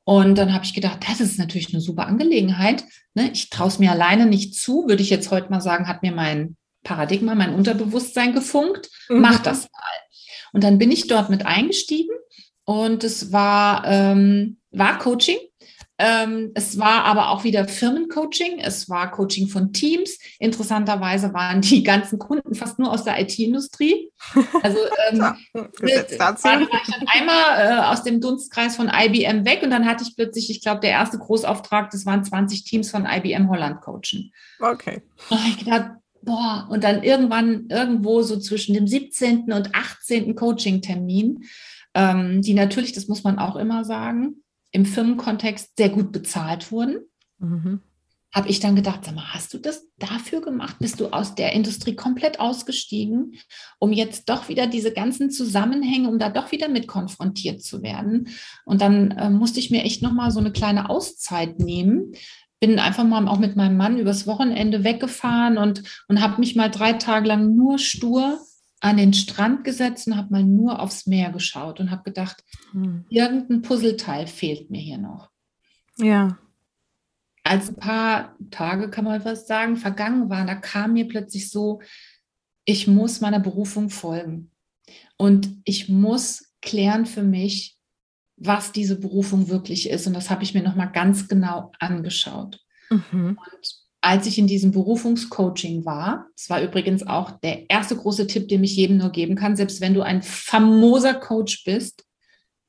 Und 0.05 0.39
dann 0.39 0.55
habe 0.55 0.65
ich 0.65 0.73
gedacht, 0.73 1.01
das 1.09 1.21
ist 1.21 1.39
natürlich 1.39 1.75
eine 1.75 1.83
super 1.83 2.07
Angelegenheit. 2.07 2.85
Ne? 3.15 3.31
Ich 3.33 3.51
traue 3.51 3.69
es 3.69 3.79
mir 3.79 3.93
alleine 3.93 4.25
nicht 4.25 4.55
zu, 4.55 4.87
würde 4.89 5.03
ich 5.03 5.11
jetzt 5.11 5.31
heute 5.31 5.51
mal 5.51 5.61
sagen, 5.61 5.89
hat 5.89 6.03
mir 6.03 6.13
mein 6.13 6.57
Paradigma, 6.83 7.35
mein 7.35 7.55
Unterbewusstsein 7.55 8.35
gefunkt, 8.35 8.91
mhm. 9.09 9.21
mach 9.21 9.41
das 9.41 9.63
mal. 9.63 10.03
Und 10.53 10.65
dann 10.65 10.79
bin 10.79 10.91
ich 10.91 11.07
dort 11.07 11.31
mit 11.31 11.47
eingestiegen 11.47 12.15
und 12.65 13.05
es 13.05 13.33
war, 13.33 13.85
ähm, 13.87 14.59
war 14.71 14.99
Coaching. 14.99 15.39
Ähm, 15.99 16.51
es 16.55 16.79
war 16.79 17.05
aber 17.05 17.31
auch 17.31 17.45
wieder 17.45 17.69
Firmencoaching, 17.69 18.59
es 18.59 18.89
war 18.89 19.11
Coaching 19.13 19.47
von 19.47 19.73
Teams. 19.73 20.19
Interessanterweise 20.41 21.33
waren 21.33 21.61
die 21.61 21.85
ganzen 21.85 22.19
Kunden 22.19 22.55
fast 22.57 22.79
nur 22.79 22.91
aus 22.91 23.05
der 23.05 23.21
IT-Industrie. 23.21 24.11
Also 24.63 24.79
ähm, 25.11 25.21
war, 25.55 26.61
ich 26.61 26.69
dann 26.69 27.07
einmal 27.07 27.45
äh, 27.57 27.85
aus 27.85 28.03
dem 28.03 28.21
Dunstkreis 28.21 28.75
von 28.75 28.91
IBM 28.93 29.45
weg 29.45 29.63
und 29.63 29.71
dann 29.71 29.87
hatte 29.87 30.03
ich 30.03 30.17
plötzlich, 30.17 30.51
ich 30.51 30.61
glaube, 30.61 30.81
der 30.81 30.91
erste 30.91 31.19
Großauftrag, 31.19 31.91
das 31.91 32.05
waren 32.05 32.25
20 32.25 32.65
Teams 32.65 32.91
von 32.91 33.07
IBM 33.07 33.49
Holland 33.49 33.81
coachen. 33.81 34.33
Okay. 34.59 35.03
Und 35.29 35.47
ich 35.47 35.59
gedacht, 35.59 35.91
boah, 36.23 36.69
und 36.71 36.85
dann 36.85 37.03
irgendwann 37.03 37.67
irgendwo 37.69 38.23
so 38.23 38.39
zwischen 38.39 38.75
dem 38.75 38.87
17. 38.87 39.53
und 39.53 39.75
18. 39.75 40.35
Coaching-Termin, 40.35 41.45
ähm, 41.95 42.43
die 42.43 42.55
natürlich, 42.55 42.93
das 42.93 43.09
muss 43.09 43.25
man 43.25 43.39
auch 43.39 43.57
immer 43.57 43.85
sagen, 43.85 44.43
im 44.71 44.87
Firmenkontext 44.87 45.77
sehr 45.77 45.91
gut 45.91 46.13
bezahlt 46.13 46.73
wurden. 46.73 47.01
Mhm. 47.39 47.81
Habe 48.35 48.49
ich 48.49 48.61
dann 48.61 48.75
gedacht, 48.75 49.05
sag 49.05 49.15
mal, 49.15 49.35
hast 49.35 49.53
du 49.53 49.59
das 49.59 49.87
dafür 49.99 50.41
gemacht? 50.41 50.77
Bist 50.79 51.01
du 51.01 51.09
aus 51.09 51.35
der 51.35 51.53
Industrie 51.53 51.95
komplett 51.95 52.41
ausgestiegen, 52.41 53.35
um 53.79 53.93
jetzt 53.93 54.31
doch 54.31 54.49
wieder 54.49 54.67
diese 54.67 54.91
ganzen 54.91 55.31
Zusammenhänge, 55.31 56.09
um 56.09 56.19
da 56.19 56.31
doch 56.31 56.51
wieder 56.51 56.71
mit 56.71 56.89
konfrontiert 56.89 57.63
zu 57.63 57.83
werden? 57.83 58.29
Und 58.65 58.81
dann 58.81 59.11
äh, 59.11 59.29
musste 59.29 59.61
ich 59.61 59.71
mir 59.71 59.83
echt 59.83 60.01
nochmal 60.01 60.31
so 60.31 60.41
eine 60.41 60.51
kleine 60.51 60.89
Auszeit 60.89 61.59
nehmen, 61.59 62.15
bin 62.63 62.79
einfach 62.79 63.03
mal 63.03 63.27
auch 63.27 63.41
mit 63.41 63.57
meinem 63.57 63.77
Mann 63.77 63.99
übers 63.99 64.29
Wochenende 64.29 64.85
weggefahren 64.85 65.59
und, 65.59 65.83
und 66.07 66.21
habe 66.23 66.39
mich 66.39 66.55
mal 66.55 66.71
drei 66.71 66.93
Tage 66.93 67.27
lang 67.27 67.57
nur 67.57 67.81
stur 67.81 68.39
an 68.79 68.99
den 68.99 69.13
Strand 69.15 69.65
gesetzt 69.65 70.07
und 70.07 70.17
habe 70.17 70.31
mal 70.31 70.45
nur 70.45 70.79
aufs 70.79 71.09
Meer 71.09 71.33
geschaut 71.33 71.81
und 71.81 71.91
habe 71.91 72.05
gedacht, 72.05 72.45
hm. 72.71 73.05
irgendein 73.09 73.63
Puzzleteil 73.63 74.29
fehlt 74.29 74.71
mir 74.71 74.81
hier 74.81 74.99
noch. 74.99 75.31
Ja. 75.97 76.39
Als 77.43 77.69
ein 77.69 77.77
paar 77.77 78.37
Tage, 78.53 78.91
kann 78.91 79.07
man 79.07 79.21
fast 79.21 79.49
sagen, 79.49 79.77
vergangen 79.77 80.31
waren, 80.31 80.47
da 80.47 80.55
kam 80.55 80.93
mir 80.93 81.09
plötzlich 81.09 81.51
so, 81.51 81.83
ich 82.65 82.87
muss 82.87 83.21
meiner 83.21 83.41
Berufung 83.41 83.91
folgen. 83.91 84.53
Und 85.17 85.61
ich 85.65 85.89
muss 85.89 86.55
klären 86.61 87.07
für 87.07 87.25
mich, 87.25 87.77
was 88.45 88.73
diese 88.73 88.99
Berufung 88.99 89.49
wirklich 89.49 89.89
ist. 89.89 90.07
Und 90.07 90.15
das 90.15 90.31
habe 90.31 90.43
ich 90.43 90.55
mir 90.55 90.63
nochmal 90.63 90.91
ganz 90.91 91.29
genau 91.29 91.73
angeschaut. 91.79 92.61
Mhm. 92.91 93.39
Und 93.39 93.83
als 94.01 94.27
ich 94.27 94.39
in 94.39 94.49
diesem 94.49 94.73
Berufungscoaching 94.73 95.85
war, 95.85 96.27
das 96.37 96.51
war 96.51 96.61
übrigens 96.61 97.07
auch 97.07 97.31
der 97.41 97.71
erste 97.71 97.97
große 97.97 98.27
Tipp, 98.27 98.49
den 98.49 98.65
ich 98.65 98.77
jedem 98.77 98.97
nur 98.97 99.11
geben 99.11 99.37
kann, 99.37 99.55
selbst 99.55 99.81
wenn 99.81 99.95
du 99.95 100.03
ein 100.03 100.23
famoser 100.23 101.15
Coach 101.15 101.65
bist, 101.65 102.05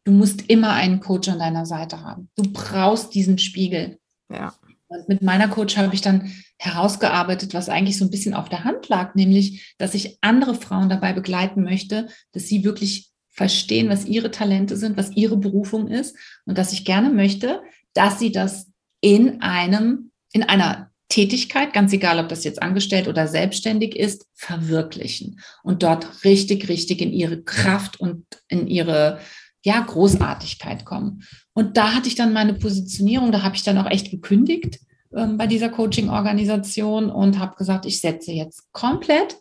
du 0.03 0.12
musst 0.12 0.50
immer 0.50 0.74
einen 0.74 1.00
Coach 1.00 1.30
an 1.30 1.39
deiner 1.39 1.65
Seite 1.65 2.01
haben. 2.01 2.30
Du 2.36 2.44
brauchst 2.51 3.15
diesen 3.15 3.39
Spiegel. 3.39 3.98
Ja. 4.32 4.53
Und 4.88 5.10
mit 5.10 5.24
meiner 5.24 5.48
Coach 5.48 5.75
habe 5.75 5.96
ich 5.96 6.01
dann 6.01 6.32
herausgearbeitet, 6.60 7.56
was 7.56 7.68
eigentlich 7.68 7.98
so 7.98 8.06
ein 8.06 8.12
bisschen 8.12 8.36
auf 8.36 8.48
der 8.48 8.63
Hand 8.63 8.88
lag, 8.89 9.15
nämlich, 9.15 9.74
dass 9.80 9.96
ich 9.96 10.20
andere 10.22 10.53
Frauen 10.53 10.88
dabei 10.88 11.13
begleiten 11.13 11.63
möchte, 11.63 12.10
dass 12.32 12.48
sie 12.48 12.63
wirklich 12.63 13.12
verstehen, 13.33 13.89
was 13.89 14.05
ihre 14.05 14.31
Talente 14.31 14.77
sind, 14.77 14.95
was 14.95 15.11
ihre 15.11 15.37
Berufung 15.37 15.87
ist 15.87 16.15
und 16.45 16.57
dass 16.57 16.71
ich 16.71 16.85
gerne 16.85 17.09
möchte, 17.09 17.61
dass 17.93 18.19
sie 18.19 18.31
das 18.31 18.67
in 19.01 19.41
einem, 19.41 20.11
in 20.31 20.43
einer 20.43 20.91
Tätigkeit, 21.09 21.73
ganz 21.73 21.91
egal, 21.93 22.19
ob 22.19 22.29
das 22.29 22.43
jetzt 22.43 22.61
angestellt 22.61 23.07
oder 23.07 23.27
selbstständig 23.27 23.95
ist, 23.95 24.25
verwirklichen 24.33 25.39
und 25.61 25.83
dort 25.83 26.23
richtig, 26.23 26.69
richtig 26.69 27.01
in 27.01 27.11
ihre 27.11 27.41
Kraft 27.43 27.99
und 27.99 28.25
in 28.47 28.67
ihre 28.67 29.19
ja, 29.63 29.79
Großartigkeit 29.79 30.85
kommen. 30.85 31.23
Und 31.53 31.77
da 31.77 31.93
hatte 31.93 32.07
ich 32.07 32.15
dann 32.15 32.33
meine 32.33 32.53
Positionierung, 32.53 33.31
da 33.31 33.43
habe 33.43 33.55
ich 33.55 33.63
dann 33.63 33.77
auch 33.77 33.89
echt 33.89 34.11
gekündigt 34.11 34.79
ähm, 35.15 35.37
bei 35.37 35.47
dieser 35.47 35.69
Coaching-Organisation 35.69 37.09
und 37.09 37.39
habe 37.39 37.55
gesagt, 37.55 37.85
ich 37.85 37.99
setze 37.99 38.31
jetzt 38.31 38.71
komplett 38.71 39.37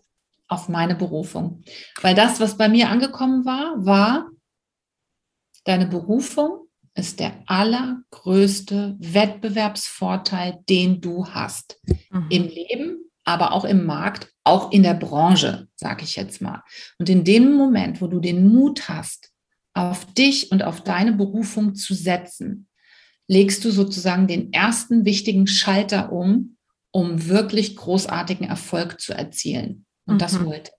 auf 0.53 0.69
meine 0.69 0.95
Berufung. 0.95 1.63
Weil 2.01 2.15
das, 2.15 2.41
was 2.41 2.57
bei 2.57 2.69
mir 2.69 2.89
angekommen 2.91 3.45
war, 3.45 3.75
war, 3.85 4.31
deine 5.65 5.87
Berufung 5.87 6.69
ist 6.95 7.21
der 7.21 7.43
allergrößte 7.47 8.97
Wettbewerbsvorteil, 8.99 10.59
den 10.69 11.01
du 11.01 11.27
hast. 11.27 11.81
Mhm. 12.11 12.27
Im 12.29 12.49
Leben, 12.49 13.11
aber 13.25 13.53
auch 13.53 13.65
im 13.65 13.87
Markt, 13.87 14.33
auch 14.45 14.73
in 14.73 14.83
der 14.83 14.95
Branche, 14.95 15.69
sage 15.75 16.05
ich 16.05 16.17
jetzt 16.17 16.43
mal. 16.43 16.63
Und 16.99 17.09
in 17.09 17.25
dem 17.25 17.55
Moment, 17.55 18.01
wo 18.01 18.09
du 18.09 18.21
den 18.21 18.49
Mut 18.49 18.89
hast, 18.89 19.31
auf 19.75 20.05
dich 20.13 20.53
und 20.53 20.63
auf 20.63 20.83
deine 20.83 21.13
Berufung 21.13 21.75
zu 21.75 21.95
setzen, 21.95 22.69
legst 23.27 23.65
du 23.65 23.71
sozusagen 23.71 24.27
den 24.27 24.53
ersten 24.53 25.07
wichtigen 25.07 25.47
Schalter 25.47 26.13
um, 26.13 26.59
um 26.91 27.27
wirklich 27.29 27.77
großartigen 27.77 28.47
Erfolg 28.47 29.01
zu 29.01 29.15
erzielen. 29.15 29.87
Und 30.07 30.15
mhm. 30.15 30.19
das 30.19 30.45
wollte. 30.45 30.73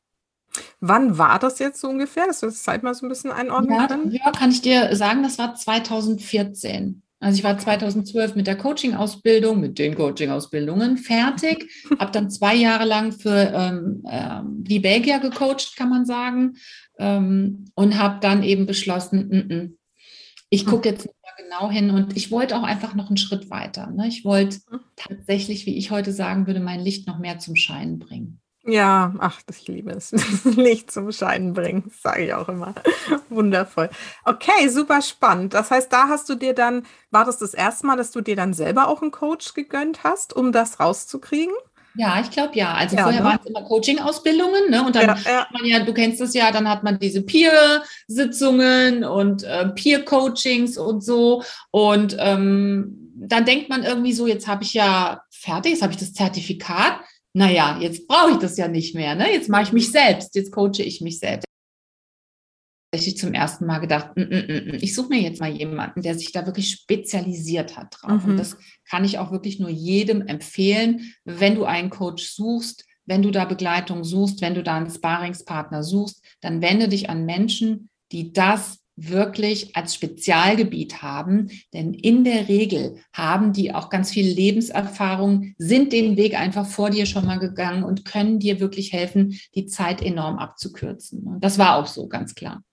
Wann 0.79 1.17
war 1.17 1.39
das 1.39 1.59
jetzt 1.59 1.79
so 1.79 1.89
ungefähr, 1.89 2.27
dass 2.27 2.41
du 2.41 2.45
das 2.45 2.61
Zeit 2.61 2.83
mal 2.83 2.93
so 2.93 3.05
ein 3.05 3.09
bisschen 3.09 3.31
einordnen 3.31 4.11
ja? 4.11 4.21
Ja, 4.25 4.31
kann 4.31 4.51
ich 4.51 4.61
dir 4.61 4.95
sagen, 4.95 5.23
das 5.23 5.37
war 5.37 5.55
2014. 5.55 7.01
Also 7.23 7.37
ich 7.37 7.43
war 7.45 7.57
2012 7.57 8.35
mit 8.35 8.47
der 8.47 8.57
Coaching-Ausbildung, 8.57 9.61
mit 9.61 9.79
den 9.79 9.95
Coaching-Ausbildungen 9.95 10.97
fertig, 10.97 11.71
habe 11.99 12.11
dann 12.11 12.29
zwei 12.29 12.53
Jahre 12.53 12.83
lang 12.83 13.13
für 13.13 13.51
ähm, 13.55 14.03
ähm, 14.09 14.63
die 14.63 14.79
Belgier 14.79 15.19
gecoacht, 15.19 15.77
kann 15.77 15.89
man 15.89 16.05
sagen, 16.05 16.57
ähm, 16.99 17.65
und 17.75 17.97
habe 17.97 18.19
dann 18.19 18.43
eben 18.43 18.65
beschlossen, 18.65 19.31
n 19.31 19.49
-n, 19.49 19.77
ich 20.49 20.65
gucke 20.65 20.89
jetzt 20.89 21.07
mal 21.07 21.43
genau 21.43 21.71
hin 21.71 21.91
und 21.91 22.15
ich 22.17 22.29
wollte 22.29 22.57
auch 22.57 22.63
einfach 22.63 22.93
noch 22.93 23.07
einen 23.07 23.17
Schritt 23.17 23.49
weiter. 23.49 23.89
Ne? 23.89 24.07
Ich 24.09 24.25
wollte 24.25 24.57
mhm. 24.69 24.81
tatsächlich, 24.97 25.65
wie 25.65 25.77
ich 25.77 25.91
heute 25.91 26.11
sagen 26.11 26.45
würde, 26.45 26.59
mein 26.59 26.81
Licht 26.81 27.07
noch 27.07 27.19
mehr 27.19 27.39
zum 27.39 27.55
Scheinen 27.55 27.99
bringen. 27.99 28.41
Ja, 28.65 29.13
ach, 29.19 29.41
ich 29.49 29.67
liebe 29.67 29.91
es. 29.95 30.11
Licht 30.43 30.91
zum 30.91 31.11
Scheinen 31.11 31.53
bringen, 31.53 31.91
sage 32.01 32.25
ich 32.25 32.33
auch 32.33 32.47
immer. 32.47 32.73
Wundervoll. 33.29 33.89
Okay, 34.23 34.69
super 34.69 35.01
spannend. 35.01 35.53
Das 35.53 35.69
heißt, 35.69 35.91
da 35.91 36.07
hast 36.07 36.29
du 36.29 36.35
dir 36.35 36.53
dann, 36.53 36.85
war 37.11 37.25
das 37.25 37.39
das 37.39 37.53
erste 37.53 37.85
Mal, 37.87 37.97
dass 37.97 38.11
du 38.11 38.21
dir 38.21 38.35
dann 38.35 38.53
selber 38.53 38.87
auch 38.87 39.01
einen 39.01 39.11
Coach 39.11 39.53
gegönnt 39.53 40.03
hast, 40.03 40.33
um 40.33 40.51
das 40.51 40.79
rauszukriegen? 40.79 41.53
Ja, 41.95 42.19
ich 42.21 42.31
glaube 42.31 42.55
ja. 42.55 42.73
Also 42.73 42.95
ja, 42.95 43.03
vorher 43.03 43.21
ne? 43.21 43.27
waren 43.27 43.39
es 43.43 43.49
immer 43.49 43.63
Coaching-Ausbildungen, 43.63 44.71
ne? 44.71 44.83
Und 44.83 44.95
dann 44.95 45.07
ja, 45.07 45.15
ja. 45.25 45.41
hat 45.41 45.51
man 45.51 45.65
ja, 45.65 45.83
du 45.83 45.93
kennst 45.93 46.21
das 46.21 46.33
ja, 46.33 46.51
dann 46.51 46.67
hat 46.67 46.83
man 46.83 46.97
diese 46.97 47.21
Peer-Sitzungen 47.21 49.03
und 49.03 49.43
äh, 49.43 49.69
Peer-Coachings 49.69 50.77
und 50.77 51.03
so. 51.03 51.43
Und 51.69 52.15
ähm, 52.17 53.11
dann 53.15 53.45
denkt 53.45 53.69
man 53.69 53.83
irgendwie 53.83 54.13
so, 54.13 54.25
jetzt 54.25 54.47
habe 54.47 54.63
ich 54.63 54.73
ja 54.73 55.21
fertig, 55.29 55.73
jetzt 55.73 55.83
habe 55.83 55.93
ich 55.93 55.99
das 55.99 56.13
Zertifikat 56.13 56.99
naja, 57.33 57.79
jetzt 57.81 58.07
brauche 58.07 58.31
ich 58.31 58.37
das 58.37 58.57
ja 58.57 58.67
nicht 58.67 58.95
mehr. 58.95 59.15
Ne? 59.15 59.31
Jetzt 59.31 59.49
mache 59.49 59.63
ich 59.63 59.73
mich 59.73 59.91
selbst, 59.91 60.35
jetzt 60.35 60.51
coache 60.51 60.83
ich 60.83 61.01
mich 61.01 61.19
selbst. 61.19 61.45
tatsächlich 62.91 63.17
zum 63.17 63.33
ersten 63.33 63.65
Mal 63.65 63.79
gedacht, 63.79 64.15
mm, 64.15 64.21
mm, 64.21 64.75
mm, 64.75 64.77
ich 64.79 64.93
suche 64.93 65.09
mir 65.09 65.21
jetzt 65.21 65.41
mal 65.41 65.51
jemanden, 65.51 66.03
der 66.03 66.13
sich 66.13 66.31
da 66.31 66.45
wirklich 66.45 66.69
spezialisiert 66.69 67.75
hat 67.75 67.97
drauf. 67.99 68.23
Mhm. 68.23 68.31
Und 68.31 68.37
das 68.37 68.55
kann 68.87 69.03
ich 69.03 69.17
auch 69.17 69.31
wirklich 69.31 69.59
nur 69.59 69.69
jedem 69.69 70.21
empfehlen, 70.27 71.13
wenn 71.25 71.55
du 71.55 71.65
einen 71.65 71.89
Coach 71.89 72.23
suchst, 72.23 72.85
wenn 73.05 73.23
du 73.23 73.31
da 73.31 73.45
Begleitung 73.45 74.03
suchst, 74.03 74.41
wenn 74.41 74.53
du 74.53 74.61
da 74.61 74.77
einen 74.77 74.91
Sparingspartner 74.91 75.83
suchst, 75.83 76.23
dann 76.39 76.61
wende 76.61 76.87
dich 76.87 77.09
an 77.09 77.25
Menschen, 77.25 77.89
die 78.11 78.31
das 78.31 78.82
wirklich 78.95 79.75
als 79.75 79.95
Spezialgebiet 79.95 81.01
haben. 81.01 81.49
Denn 81.73 81.93
in 81.93 82.23
der 82.23 82.47
Regel 82.47 82.97
haben 83.11 83.53
die 83.53 83.73
auch 83.73 83.89
ganz 83.89 84.11
viel 84.11 84.27
Lebenserfahrung, 84.27 85.53
sind 85.57 85.93
den 85.93 86.17
Weg 86.17 86.39
einfach 86.39 86.65
vor 86.65 86.89
dir 86.89 87.05
schon 87.05 87.25
mal 87.25 87.39
gegangen 87.39 87.83
und 87.83 88.05
können 88.05 88.39
dir 88.39 88.59
wirklich 88.59 88.93
helfen, 88.93 89.39
die 89.55 89.65
Zeit 89.65 90.01
enorm 90.01 90.37
abzukürzen. 90.37 91.23
Und 91.23 91.43
das 91.43 91.57
war 91.57 91.75
auch 91.75 91.87
so, 91.87 92.07
ganz 92.07 92.35
klar. 92.35 92.63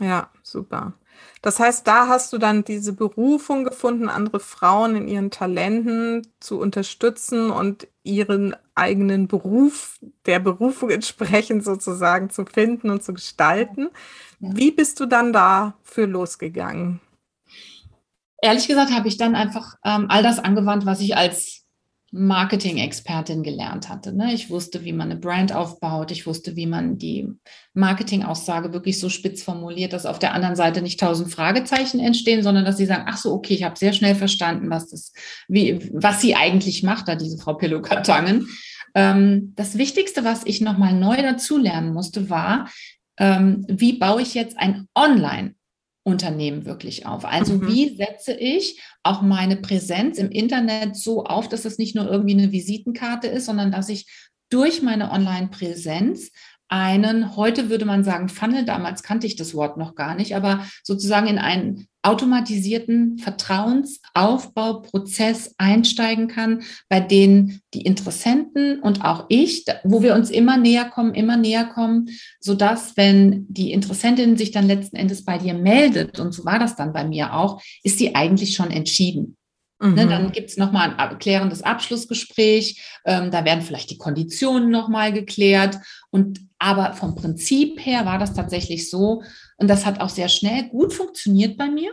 Ja, 0.00 0.30
super. 0.42 0.94
Das 1.42 1.60
heißt, 1.60 1.86
da 1.86 2.08
hast 2.08 2.32
du 2.32 2.38
dann 2.38 2.64
diese 2.64 2.92
Berufung 2.92 3.64
gefunden, 3.64 4.08
andere 4.08 4.40
Frauen 4.40 4.96
in 4.96 5.08
ihren 5.08 5.30
Talenten 5.30 6.26
zu 6.40 6.58
unterstützen 6.58 7.50
und 7.50 7.86
ihren 8.04 8.54
eigenen 8.74 9.26
Beruf, 9.26 9.98
der 10.26 10.38
Berufung 10.38 10.90
entsprechend 10.90 11.64
sozusagen 11.64 12.30
zu 12.30 12.44
finden 12.44 12.90
und 12.90 13.02
zu 13.02 13.14
gestalten. 13.14 13.88
Wie 14.38 14.70
bist 14.70 15.00
du 15.00 15.06
dann 15.06 15.32
dafür 15.32 16.06
losgegangen? 16.06 17.00
Ehrlich 18.40 18.68
gesagt 18.68 18.92
habe 18.92 19.08
ich 19.08 19.16
dann 19.16 19.34
einfach 19.34 19.76
ähm, 19.84 20.06
all 20.10 20.22
das 20.22 20.38
angewandt, 20.38 20.84
was 20.84 21.00
ich 21.00 21.16
als 21.16 21.63
Marketing-Expertin 22.16 23.42
gelernt 23.42 23.88
hatte. 23.88 24.14
Ne? 24.14 24.32
Ich 24.32 24.48
wusste, 24.48 24.84
wie 24.84 24.92
man 24.92 25.10
eine 25.10 25.18
Brand 25.18 25.52
aufbaut. 25.52 26.12
Ich 26.12 26.26
wusste, 26.26 26.54
wie 26.54 26.66
man 26.66 26.96
die 26.96 27.28
Marketing-Aussage 27.72 28.72
wirklich 28.72 29.00
so 29.00 29.08
spitz 29.08 29.42
formuliert, 29.42 29.92
dass 29.92 30.06
auf 30.06 30.20
der 30.20 30.32
anderen 30.32 30.54
Seite 30.54 30.80
nicht 30.80 31.00
tausend 31.00 31.32
Fragezeichen 31.32 31.98
entstehen, 31.98 32.44
sondern 32.44 32.64
dass 32.64 32.76
sie 32.76 32.86
sagen, 32.86 33.06
ach 33.08 33.16
so, 33.16 33.32
okay, 33.32 33.54
ich 33.54 33.64
habe 33.64 33.76
sehr 33.76 33.92
schnell 33.92 34.14
verstanden, 34.14 34.70
was 34.70 34.90
das, 34.90 35.12
wie, 35.48 35.90
was 35.92 36.20
sie 36.20 36.36
eigentlich 36.36 36.84
macht, 36.84 37.08
da 37.08 37.16
diese 37.16 37.36
Frau 37.36 37.54
Pillow-Kartangen. 37.54 38.46
Ähm, 38.94 39.52
das 39.56 39.76
Wichtigste, 39.76 40.24
was 40.24 40.42
ich 40.46 40.60
nochmal 40.60 40.92
neu 40.92 41.16
dazulernen 41.16 41.92
musste, 41.92 42.30
war, 42.30 42.70
ähm, 43.18 43.66
wie 43.68 43.94
baue 43.94 44.22
ich 44.22 44.34
jetzt 44.34 44.56
ein 44.56 44.86
Online- 44.94 45.56
Unternehmen 46.04 46.66
wirklich 46.66 47.06
auf. 47.06 47.24
Also 47.24 47.54
mhm. 47.54 47.68
wie 47.68 47.96
setze 47.96 48.34
ich 48.34 48.80
auch 49.02 49.22
meine 49.22 49.56
Präsenz 49.56 50.18
im 50.18 50.30
Internet 50.30 50.96
so 50.96 51.24
auf, 51.24 51.48
dass 51.48 51.64
es 51.64 51.78
nicht 51.78 51.96
nur 51.96 52.08
irgendwie 52.08 52.34
eine 52.34 52.52
Visitenkarte 52.52 53.26
ist, 53.26 53.46
sondern 53.46 53.72
dass 53.72 53.88
ich 53.88 54.06
durch 54.50 54.82
meine 54.82 55.10
Online-Präsenz 55.10 56.30
einen, 56.68 57.36
heute 57.36 57.70
würde 57.70 57.84
man 57.84 58.04
sagen 58.04 58.28
Funnel, 58.28 58.64
damals 58.64 59.02
kannte 59.02 59.26
ich 59.26 59.36
das 59.36 59.54
Wort 59.54 59.76
noch 59.76 59.94
gar 59.94 60.14
nicht, 60.14 60.34
aber 60.34 60.64
sozusagen 60.82 61.26
in 61.26 61.38
einen 61.38 61.86
automatisierten 62.02 63.18
Vertrauensaufbauprozess 63.18 65.54
einsteigen 65.56 66.28
kann, 66.28 66.62
bei 66.88 67.00
denen 67.00 67.60
die 67.72 67.82
Interessenten 67.82 68.80
und 68.80 69.04
auch 69.04 69.26
ich, 69.28 69.64
wo 69.84 70.02
wir 70.02 70.14
uns 70.14 70.30
immer 70.30 70.58
näher 70.58 70.84
kommen, 70.84 71.14
immer 71.14 71.36
näher 71.36 71.64
kommen, 71.64 72.08
sodass, 72.40 72.96
wenn 72.96 73.46
die 73.48 73.72
Interessentin 73.72 74.36
sich 74.36 74.50
dann 74.50 74.66
letzten 74.66 74.96
Endes 74.96 75.24
bei 75.24 75.38
dir 75.38 75.54
meldet, 75.54 76.20
und 76.20 76.32
so 76.32 76.44
war 76.44 76.58
das 76.58 76.76
dann 76.76 76.92
bei 76.92 77.04
mir 77.04 77.34
auch, 77.34 77.62
ist 77.82 77.98
sie 77.98 78.14
eigentlich 78.14 78.54
schon 78.54 78.70
entschieden. 78.70 79.36
Ne, 79.80 79.88
mhm. 79.88 79.94
Ne, 79.96 80.06
dann 80.06 80.32
gibt 80.32 80.50
es 80.50 80.56
nochmal 80.56 80.94
ein 80.96 81.18
klärendes 81.18 81.62
Abschlussgespräch, 81.62 82.82
ähm, 83.04 83.30
da 83.30 83.44
werden 83.44 83.62
vielleicht 83.62 83.90
die 83.90 83.98
Konditionen 83.98 84.70
nochmal 84.70 85.12
geklärt. 85.12 85.78
Und 86.10 86.40
aber 86.64 86.94
vom 86.94 87.14
Prinzip 87.14 87.84
her 87.84 88.06
war 88.06 88.18
das 88.18 88.32
tatsächlich 88.32 88.88
so, 88.88 89.22
und 89.58 89.68
das 89.68 89.84
hat 89.84 90.00
auch 90.00 90.08
sehr 90.08 90.30
schnell 90.30 90.70
gut 90.70 90.94
funktioniert 90.94 91.58
bei 91.58 91.68
mir. 91.68 91.92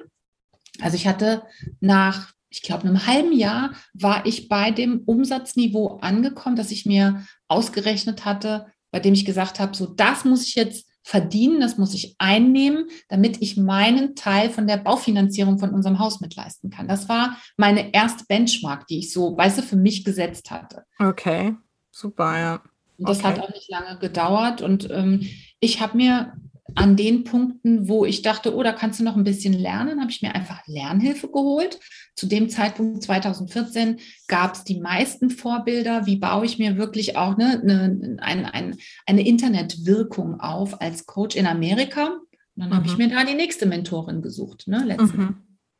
Also 0.80 0.96
ich 0.96 1.08
hatte 1.08 1.44
nach, 1.82 2.32
ich 2.50 2.62
glaube, 2.62 2.88
einem 2.88 3.06
halben 3.06 3.34
Jahr 3.34 3.74
war 3.94 4.25
ich 4.25 4.48
bei 4.48 4.72
dem 4.72 5.01
Umsatzniveau 5.05 5.98
angekommen, 5.98 6.55
das 6.55 6.72
ich 6.72 6.86
mir 6.86 7.25
ausgerechnet 7.50 8.24
hatte, 8.24 8.68
bei 8.92 9.01
dem 9.01 9.14
ich 9.14 9.25
gesagt 9.25 9.60
habe, 9.60 9.75
so 9.75 9.88
das 9.88 10.24
muss 10.24 10.48
ich 10.48 10.55
jetzt 10.55 10.88
verdienen, 11.03 11.60
das 11.60 11.77
muss 11.77 11.94
ich 11.94 12.16
einnehmen, 12.18 12.88
damit 13.10 13.42
ich 13.42 13.57
meinen 13.57 14.16
Teil 14.16 14.50
von 14.50 14.68
der 14.68 14.77
Baufinanzierung 14.77 15.60
von 15.60 15.72
unserem 15.72 16.00
Haus 16.00 16.22
mitleisten 16.22 16.70
kann. 16.70 16.88
Das 16.88 17.10
war 17.10 17.36
meine 17.57 17.94
erste 17.94 18.24
Benchmark, 18.25 18.88
die 18.88 19.00
ich 19.00 19.12
so, 19.12 19.36
weißt 19.36 19.57
du, 19.57 19.64
für 19.64 19.75
mich 19.75 20.05
gesetzt 20.05 20.50
hatte. 20.50 20.86
Okay, 20.98 21.55
super, 21.92 22.40
ja. 22.40 22.62
Und 23.01 23.09
das 23.09 23.20
okay. 23.20 23.27
hat 23.27 23.40
auch 23.40 23.53
nicht 23.53 23.70
lange 23.70 23.98
gedauert. 24.00 24.61
Und 24.61 24.90
ähm, 24.92 25.27
ich 25.59 25.81
habe 25.81 25.98
mir 25.98 26.33
an 26.75 26.96
den 26.96 27.24
Punkten, 27.24 27.87
wo 27.87 28.05
ich 28.05 28.22
dachte, 28.22 28.55
oh, 28.55 28.64
da 28.64 28.72
kannst 28.72 29.00
du 29.00 29.03
noch 29.03 29.18
ein 29.18 29.24
bisschen 29.24 29.53
lernen, 29.53 30.00
habe 30.00 30.11
ich 30.11 30.22
mir 30.22 30.33
einfach 30.35 30.61
Lernhilfe 30.68 31.27
geholt. 31.27 31.79
Zu 32.16 32.27
dem 32.27 32.50
Zeitpunkt 32.50 33.03
2014 33.03 34.00
gab 34.27 34.53
es 34.53 34.64
die 34.64 34.79
meisten 34.79 35.29
Vorbilder. 35.29 36.05
Wie 36.05 36.18
baue 36.18 36.46
ich 36.46 36.59
mir 36.59 36.77
wirklich 36.77 37.18
auch 37.18 37.37
ne, 37.37 37.61
ne, 37.64 38.18
eine, 38.22 38.53
eine, 38.53 38.77
eine 39.05 39.27
Internetwirkung 39.27 40.40
auf 40.40 40.79
als 40.81 41.05
Coach 41.05 41.35
in 41.35 41.48
Amerika? 41.48 42.07
Und 42.07 42.22
dann 42.55 42.70
mhm. 42.70 42.75
habe 42.75 42.87
ich 42.87 42.94
mhm. 42.94 43.05
mir 43.05 43.09
da 43.09 43.24
die 43.24 43.35
nächste 43.35 43.66
Mentorin 43.66 44.22
gesucht, 44.22 44.68
ne, 44.68 44.83
letztens. 44.85 45.14
Mhm. 45.14 45.35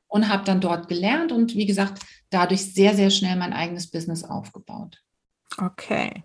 Und 0.08 0.28
habe 0.28 0.44
dann 0.44 0.60
dort 0.60 0.90
gelernt 0.90 1.32
und 1.32 1.56
wie 1.56 1.66
gesagt, 1.66 2.04
dadurch 2.30 2.74
sehr, 2.74 2.96
sehr 2.96 3.12
schnell 3.12 3.38
mein 3.38 3.54
eigenes 3.54 3.90
Business 3.90 4.26
aufgebaut. 4.26 5.02
Okay. 5.58 6.24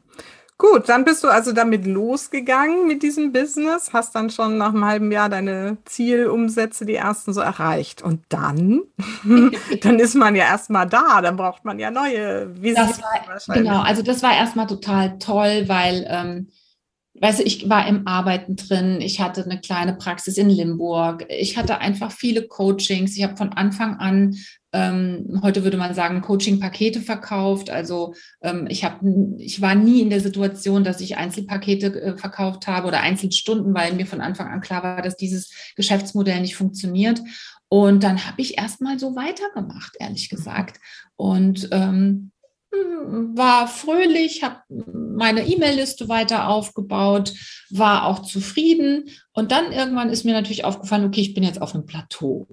Gut, 0.58 0.88
dann 0.88 1.04
bist 1.04 1.22
du 1.22 1.28
also 1.28 1.52
damit 1.52 1.84
losgegangen 1.86 2.86
mit 2.86 3.02
diesem 3.02 3.30
Business, 3.30 3.92
hast 3.92 4.14
dann 4.14 4.30
schon 4.30 4.56
nach 4.56 4.70
einem 4.72 4.86
halben 4.86 5.12
Jahr 5.12 5.28
deine 5.28 5.76
Zielumsätze, 5.84 6.86
die 6.86 6.94
ersten 6.94 7.34
so 7.34 7.42
erreicht. 7.42 8.00
Und 8.00 8.22
dann, 8.30 8.80
dann 9.82 9.98
ist 9.98 10.14
man 10.14 10.34
ja 10.34 10.44
erstmal 10.44 10.86
da, 10.86 11.20
dann 11.20 11.36
braucht 11.36 11.66
man 11.66 11.78
ja 11.78 11.90
neue 11.90 12.54
Visiten. 12.62 13.04
Genau, 13.52 13.82
also 13.82 14.02
das 14.02 14.22
war 14.22 14.34
erstmal 14.34 14.66
total 14.66 15.18
toll, 15.18 15.64
weil, 15.68 16.06
ähm, 16.08 16.48
weißt 17.20 17.40
du, 17.40 17.42
ich 17.44 17.68
war 17.68 17.86
im 17.86 18.06
Arbeiten 18.06 18.56
drin, 18.56 19.00
ich 19.00 19.20
hatte 19.20 19.44
eine 19.44 19.60
kleine 19.60 19.94
Praxis 19.94 20.36
in 20.36 20.50
Limburg, 20.50 21.26
ich 21.28 21.56
hatte 21.56 21.78
einfach 21.78 22.12
viele 22.12 22.46
Coachings, 22.46 23.16
ich 23.16 23.24
habe 23.24 23.36
von 23.36 23.52
Anfang 23.52 23.96
an 23.96 24.36
ähm, 24.76 25.40
heute 25.42 25.64
würde 25.64 25.78
man 25.78 25.94
sagen, 25.94 26.20
Coaching-Pakete 26.20 27.00
verkauft. 27.00 27.70
Also 27.70 28.14
ähm, 28.42 28.66
ich, 28.68 28.84
hab, 28.84 29.00
ich 29.38 29.62
war 29.62 29.74
nie 29.74 30.02
in 30.02 30.10
der 30.10 30.20
Situation, 30.20 30.84
dass 30.84 31.00
ich 31.00 31.16
Einzelpakete 31.16 31.86
äh, 32.02 32.16
verkauft 32.18 32.66
habe 32.66 32.86
oder 32.86 33.00
Einzelstunden, 33.00 33.74
weil 33.74 33.94
mir 33.94 34.06
von 34.06 34.20
Anfang 34.20 34.48
an 34.48 34.60
klar 34.60 34.82
war, 34.82 35.00
dass 35.00 35.16
dieses 35.16 35.72
Geschäftsmodell 35.76 36.42
nicht 36.42 36.56
funktioniert. 36.56 37.22
Und 37.68 38.02
dann 38.02 38.26
habe 38.26 38.42
ich 38.42 38.58
erstmal 38.58 38.98
so 38.98 39.16
weitergemacht, 39.16 39.96
ehrlich 39.98 40.28
gesagt. 40.28 40.78
Und 41.16 41.68
ähm, 41.72 42.32
war 43.34 43.68
fröhlich, 43.68 44.42
habe 44.42 44.60
meine 44.68 45.46
E-Mail-Liste 45.46 46.08
weiter 46.08 46.48
aufgebaut, 46.48 47.32
war 47.70 48.06
auch 48.06 48.20
zufrieden. 48.20 49.10
Und 49.32 49.52
dann 49.52 49.72
irgendwann 49.72 50.10
ist 50.10 50.24
mir 50.24 50.32
natürlich 50.32 50.64
aufgefallen, 50.64 51.04
okay, 51.04 51.20
ich 51.20 51.34
bin 51.34 51.44
jetzt 51.44 51.60
auf 51.60 51.74
einem 51.74 51.86
Plateau. 51.86 52.46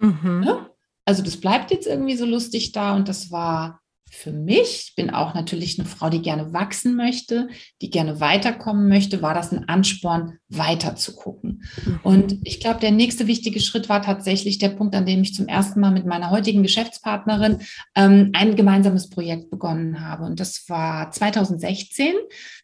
Mhm. 0.00 0.42
Ja? 0.46 0.70
Also 1.04 1.22
das 1.22 1.36
bleibt 1.36 1.70
jetzt 1.70 1.86
irgendwie 1.86 2.16
so 2.16 2.24
lustig 2.24 2.72
da 2.72 2.94
und 2.94 3.08
das 3.08 3.30
war 3.30 3.80
für 4.14 4.32
mich, 4.32 4.86
ich 4.88 4.94
bin 4.96 5.10
auch 5.10 5.34
natürlich 5.34 5.78
eine 5.78 5.88
Frau, 5.88 6.08
die 6.08 6.22
gerne 6.22 6.52
wachsen 6.52 6.96
möchte, 6.96 7.48
die 7.82 7.90
gerne 7.90 8.20
weiterkommen 8.20 8.88
möchte, 8.88 9.22
war 9.22 9.34
das 9.34 9.52
ein 9.52 9.68
Ansporn, 9.68 10.38
weiter 10.48 10.96
zu 10.96 11.14
gucken. 11.14 11.64
Mhm. 11.84 12.00
Und 12.02 12.38
ich 12.44 12.60
glaube, 12.60 12.80
der 12.80 12.92
nächste 12.92 13.26
wichtige 13.26 13.60
Schritt 13.60 13.88
war 13.88 14.02
tatsächlich 14.02 14.58
der 14.58 14.70
Punkt, 14.70 14.94
an 14.94 15.06
dem 15.06 15.22
ich 15.22 15.34
zum 15.34 15.48
ersten 15.48 15.80
Mal 15.80 15.90
mit 15.90 16.06
meiner 16.06 16.30
heutigen 16.30 16.62
Geschäftspartnerin 16.62 17.58
ähm, 17.94 18.30
ein 18.32 18.56
gemeinsames 18.56 19.10
Projekt 19.10 19.50
begonnen 19.50 20.00
habe. 20.00 20.24
Und 20.24 20.40
das 20.40 20.68
war 20.68 21.10
2016. 21.10 22.14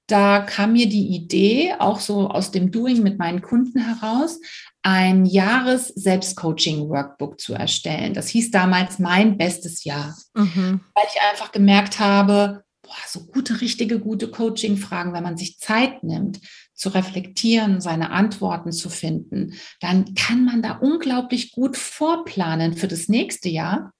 Da 0.06 0.40
kam 0.40 0.72
mir 0.72 0.88
die 0.88 1.14
Idee, 1.14 1.74
auch 1.78 2.00
so 2.00 2.28
aus 2.28 2.50
dem 2.50 2.70
Doing 2.70 3.02
mit 3.02 3.18
meinen 3.18 3.42
Kunden 3.42 3.78
heraus, 3.78 4.40
ein 4.82 5.26
Jahres-Selbstcoaching-Workbook 5.26 7.38
zu 7.40 7.54
erstellen. 7.54 8.14
Das 8.14 8.26
hieß 8.28 8.50
damals 8.50 8.98
mein 8.98 9.36
bestes 9.36 9.84
Jahr, 9.84 10.16
mhm. 10.34 10.80
weil 10.94 11.04
ich 11.12 11.20
einfach 11.30 11.52
gemerkt 11.52 12.00
habe, 12.00 12.64
boah, 12.82 12.96
so 13.06 13.26
gute, 13.26 13.60
richtige, 13.60 14.00
gute 14.00 14.30
Coaching-Fragen, 14.30 15.12
wenn 15.12 15.22
man 15.22 15.36
sich 15.36 15.58
Zeit 15.58 16.02
nimmt, 16.02 16.40
zu 16.74 16.88
reflektieren, 16.88 17.82
seine 17.82 18.10
Antworten 18.10 18.72
zu 18.72 18.88
finden, 18.88 19.52
dann 19.80 20.14
kann 20.14 20.46
man 20.46 20.62
da 20.62 20.78
unglaublich 20.78 21.52
gut 21.52 21.76
vorplanen 21.76 22.74
für 22.76 22.88
das 22.88 23.08
nächste 23.08 23.50
Jahr. 23.50 23.92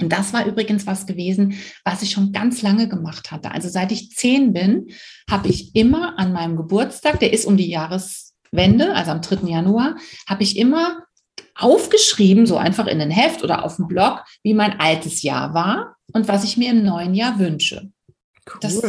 Und 0.00 0.10
das 0.10 0.32
war 0.32 0.46
übrigens 0.46 0.86
was 0.86 1.06
gewesen, 1.06 1.58
was 1.84 2.02
ich 2.02 2.12
schon 2.12 2.30
ganz 2.32 2.62
lange 2.62 2.88
gemacht 2.88 3.32
hatte. 3.32 3.50
Also 3.50 3.68
seit 3.68 3.90
ich 3.92 4.12
zehn 4.12 4.52
bin, 4.52 4.92
habe 5.28 5.48
ich 5.48 5.74
immer 5.74 6.16
an 6.18 6.32
meinem 6.32 6.56
Geburtstag, 6.56 7.18
der 7.18 7.32
ist 7.32 7.44
um 7.44 7.56
die 7.56 7.68
Jahres 7.68 8.29
Wende, 8.52 8.94
also 8.94 9.12
am 9.12 9.22
3. 9.22 9.48
Januar, 9.48 9.96
habe 10.28 10.42
ich 10.42 10.56
immer 10.56 11.04
aufgeschrieben, 11.54 12.46
so 12.46 12.56
einfach 12.56 12.86
in 12.86 13.00
ein 13.00 13.10
Heft 13.10 13.42
oder 13.42 13.64
auf 13.64 13.76
dem 13.76 13.86
Blog, 13.86 14.24
wie 14.42 14.54
mein 14.54 14.80
altes 14.80 15.22
Jahr 15.22 15.54
war 15.54 15.96
und 16.12 16.28
was 16.28 16.44
ich 16.44 16.56
mir 16.56 16.70
im 16.70 16.82
neuen 16.82 17.14
Jahr 17.14 17.38
wünsche. 17.38 17.90
Cool. 18.46 18.58
Das, 18.60 18.80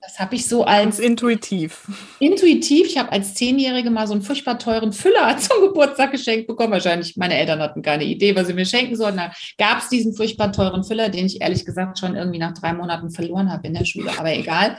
Das 0.00 0.20
habe 0.20 0.36
ich 0.36 0.46
so 0.46 0.64
als 0.64 0.82
Ganz 0.82 0.98
intuitiv. 1.00 1.88
Intuitiv. 2.20 2.86
Ich 2.86 2.98
habe 2.98 3.10
als 3.10 3.34
Zehnjährige 3.34 3.90
mal 3.90 4.06
so 4.06 4.12
einen 4.12 4.22
furchtbar 4.22 4.58
teuren 4.58 4.92
Füller 4.92 5.36
zum 5.38 5.60
Geburtstag 5.60 6.12
geschenkt 6.12 6.46
bekommen. 6.46 6.72
Wahrscheinlich 6.72 7.16
meine 7.16 7.34
Eltern 7.36 7.60
hatten 7.60 7.82
keine 7.82 8.04
Idee, 8.04 8.36
was 8.36 8.46
sie 8.46 8.54
mir 8.54 8.64
schenken 8.64 8.96
sollten. 8.96 9.16
Da 9.18 9.32
gab 9.58 9.78
es 9.78 9.88
diesen 9.88 10.14
furchtbar 10.14 10.52
teuren 10.52 10.84
Füller, 10.84 11.08
den 11.08 11.26
ich 11.26 11.40
ehrlich 11.40 11.64
gesagt 11.64 11.98
schon 11.98 12.14
irgendwie 12.14 12.38
nach 12.38 12.54
drei 12.54 12.72
Monaten 12.72 13.10
verloren 13.10 13.50
habe 13.50 13.66
in 13.66 13.74
der 13.74 13.84
Schule. 13.84 14.12
Aber 14.18 14.32
egal. 14.32 14.78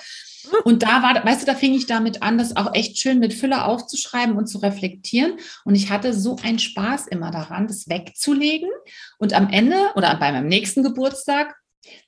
Und 0.63 0.83
da 0.83 1.01
war, 1.01 1.23
weißt 1.25 1.41
du, 1.41 1.45
da 1.45 1.55
fing 1.55 1.73
ich 1.73 1.85
damit 1.85 2.21
an, 2.21 2.37
das 2.37 2.55
auch 2.55 2.73
echt 2.73 2.97
schön 2.97 3.19
mit 3.19 3.33
Füller 3.33 3.65
aufzuschreiben 3.65 4.35
und 4.37 4.47
zu 4.47 4.59
reflektieren. 4.59 5.33
Und 5.65 5.75
ich 5.75 5.89
hatte 5.89 6.13
so 6.13 6.37
einen 6.43 6.59
Spaß 6.59 7.07
immer 7.07 7.31
daran, 7.31 7.67
das 7.67 7.89
wegzulegen. 7.89 8.69
Und 9.17 9.33
am 9.33 9.49
Ende 9.49 9.77
oder 9.95 10.15
bei 10.17 10.31
meinem 10.31 10.47
nächsten 10.47 10.83
Geburtstag 10.83 11.55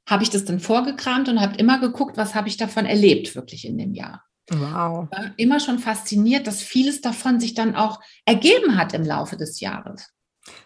habe 0.07 0.23
ich 0.23 0.29
das 0.29 0.45
dann 0.45 0.59
vorgekramt 0.59 1.29
und 1.29 1.39
habe 1.39 1.57
immer 1.57 1.79
geguckt, 1.79 2.17
was 2.17 2.35
habe 2.35 2.47
ich 2.47 2.57
davon 2.57 2.85
erlebt, 2.85 3.35
wirklich 3.35 3.65
in 3.65 3.77
dem 3.77 3.93
Jahr. 3.93 4.23
Wow. 4.49 5.07
Ich 5.11 5.17
war 5.17 5.31
immer 5.37 5.59
schon 5.59 5.79
fasziniert, 5.79 6.45
dass 6.45 6.61
vieles 6.61 7.01
davon 7.01 7.39
sich 7.39 7.53
dann 7.53 7.75
auch 7.75 8.01
ergeben 8.25 8.77
hat 8.77 8.93
im 8.93 9.05
Laufe 9.05 9.37
des 9.37 9.59
Jahres. 9.59 10.11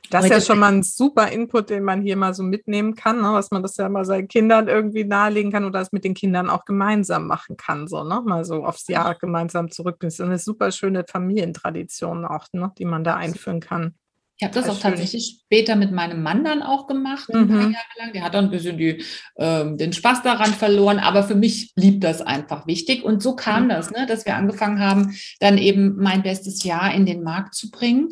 Das 0.09 0.25
ist 0.25 0.31
ja 0.31 0.41
schon 0.41 0.59
mal 0.59 0.71
ein 0.71 0.83
super 0.83 1.29
Input, 1.29 1.69
den 1.69 1.83
man 1.83 2.01
hier 2.01 2.15
mal 2.15 2.33
so 2.33 2.43
mitnehmen 2.43 2.95
kann, 2.95 3.21
ne? 3.21 3.33
was 3.33 3.51
man 3.51 3.61
das 3.61 3.75
ja 3.77 3.89
mal 3.89 4.05
seinen 4.05 4.27
Kindern 4.27 4.67
irgendwie 4.67 5.03
nahelegen 5.03 5.51
kann 5.51 5.65
oder 5.65 5.79
das 5.79 5.91
mit 5.91 6.03
den 6.03 6.13
Kindern 6.13 6.49
auch 6.49 6.65
gemeinsam 6.65 7.27
machen 7.27 7.57
kann, 7.57 7.87
so, 7.87 8.03
ne? 8.03 8.21
Mal 8.25 8.45
so 8.45 8.63
aufs 8.63 8.87
Jahr 8.87 9.15
gemeinsam 9.15 9.71
zurück. 9.71 9.97
Das 9.99 10.15
ist 10.15 10.21
eine 10.21 10.39
super 10.39 10.71
schöne 10.71 11.03
Familientradition 11.07 12.25
auch, 12.25 12.47
ne? 12.53 12.71
die 12.77 12.85
man 12.85 13.03
da 13.03 13.15
einführen 13.15 13.59
kann. 13.59 13.95
Ich 14.37 14.43
habe 14.43 14.53
das 14.53 14.67
auch 14.67 14.73
schön. 14.73 14.91
tatsächlich 14.91 15.39
später 15.45 15.77
mit 15.77 15.93
meinem 15.93 16.21
Mann 16.21 16.43
dann 16.43 16.61
auch 16.61 16.87
gemacht, 16.87 17.29
ein 17.29 17.47
paar 17.47 17.67
mhm. 17.67 17.73
Jahre 17.73 17.85
lang. 17.97 18.13
Der 18.13 18.23
hat 18.23 18.33
dann 18.33 18.45
ein 18.45 18.51
bisschen 18.51 18.77
die, 18.77 19.01
ähm, 19.37 19.77
den 19.77 19.93
Spaß 19.93 20.23
daran 20.23 20.53
verloren, 20.53 20.99
aber 20.99 21.23
für 21.23 21.35
mich 21.35 21.73
blieb 21.73 22.01
das 22.01 22.21
einfach 22.21 22.67
wichtig. 22.67 23.03
Und 23.05 23.23
so 23.23 23.35
kam 23.37 23.65
mhm. 23.65 23.69
das, 23.69 23.91
ne, 23.91 24.05
dass 24.05 24.25
wir 24.25 24.35
angefangen 24.35 24.79
haben, 24.79 25.15
dann 25.39 25.57
eben 25.57 25.95
mein 25.95 26.21
bestes 26.21 26.63
Jahr 26.65 26.93
in 26.93 27.05
den 27.05 27.23
Markt 27.23 27.55
zu 27.55 27.71
bringen. 27.71 28.09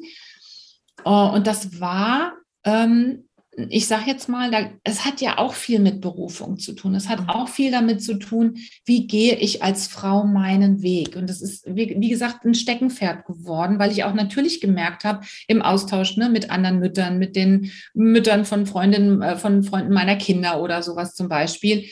Uh, 1.05 1.35
und 1.35 1.47
das 1.47 1.79
war 1.79 2.33
ähm, 2.63 3.25
ich 3.69 3.87
sage 3.87 4.05
jetzt 4.07 4.29
mal, 4.29 4.71
es 4.83 5.05
hat 5.05 5.21
ja 5.21 5.37
auch 5.37 5.53
viel 5.53 5.79
mit 5.79 6.01
Berufung 6.01 6.57
zu 6.57 6.73
tun. 6.73 6.95
Es 6.95 7.07
hat 7.07 7.21
mhm. 7.21 7.29
auch 7.29 7.47
viel 7.47 7.71
damit 7.71 8.03
zu 8.03 8.15
tun, 8.15 8.57
wie 8.85 9.07
gehe 9.07 9.35
ich 9.35 9.63
als 9.63 9.87
Frau 9.87 10.23
meinen 10.23 10.81
Weg. 10.81 11.15
Und 11.15 11.29
das 11.29 11.41
ist, 11.41 11.63
wie, 11.67 11.95
wie 11.99 12.09
gesagt, 12.09 12.45
ein 12.45 12.55
Steckenpferd 12.55 13.25
geworden, 13.25 13.79
weil 13.79 13.91
ich 13.91 14.03
auch 14.03 14.13
natürlich 14.13 14.59
gemerkt 14.59 15.03
habe 15.03 15.25
im 15.47 15.61
Austausch 15.61 16.17
ne, 16.17 16.29
mit 16.29 16.49
anderen 16.49 16.79
Müttern, 16.79 17.19
mit 17.19 17.35
den 17.35 17.71
Müttern 17.93 18.45
von 18.45 18.65
Freundinnen, 18.65 19.21
äh, 19.21 19.37
von 19.37 19.63
Freunden 19.63 19.93
meiner 19.93 20.15
Kinder 20.15 20.61
oder 20.61 20.81
sowas 20.81 21.13
zum 21.13 21.29
Beispiel, 21.29 21.85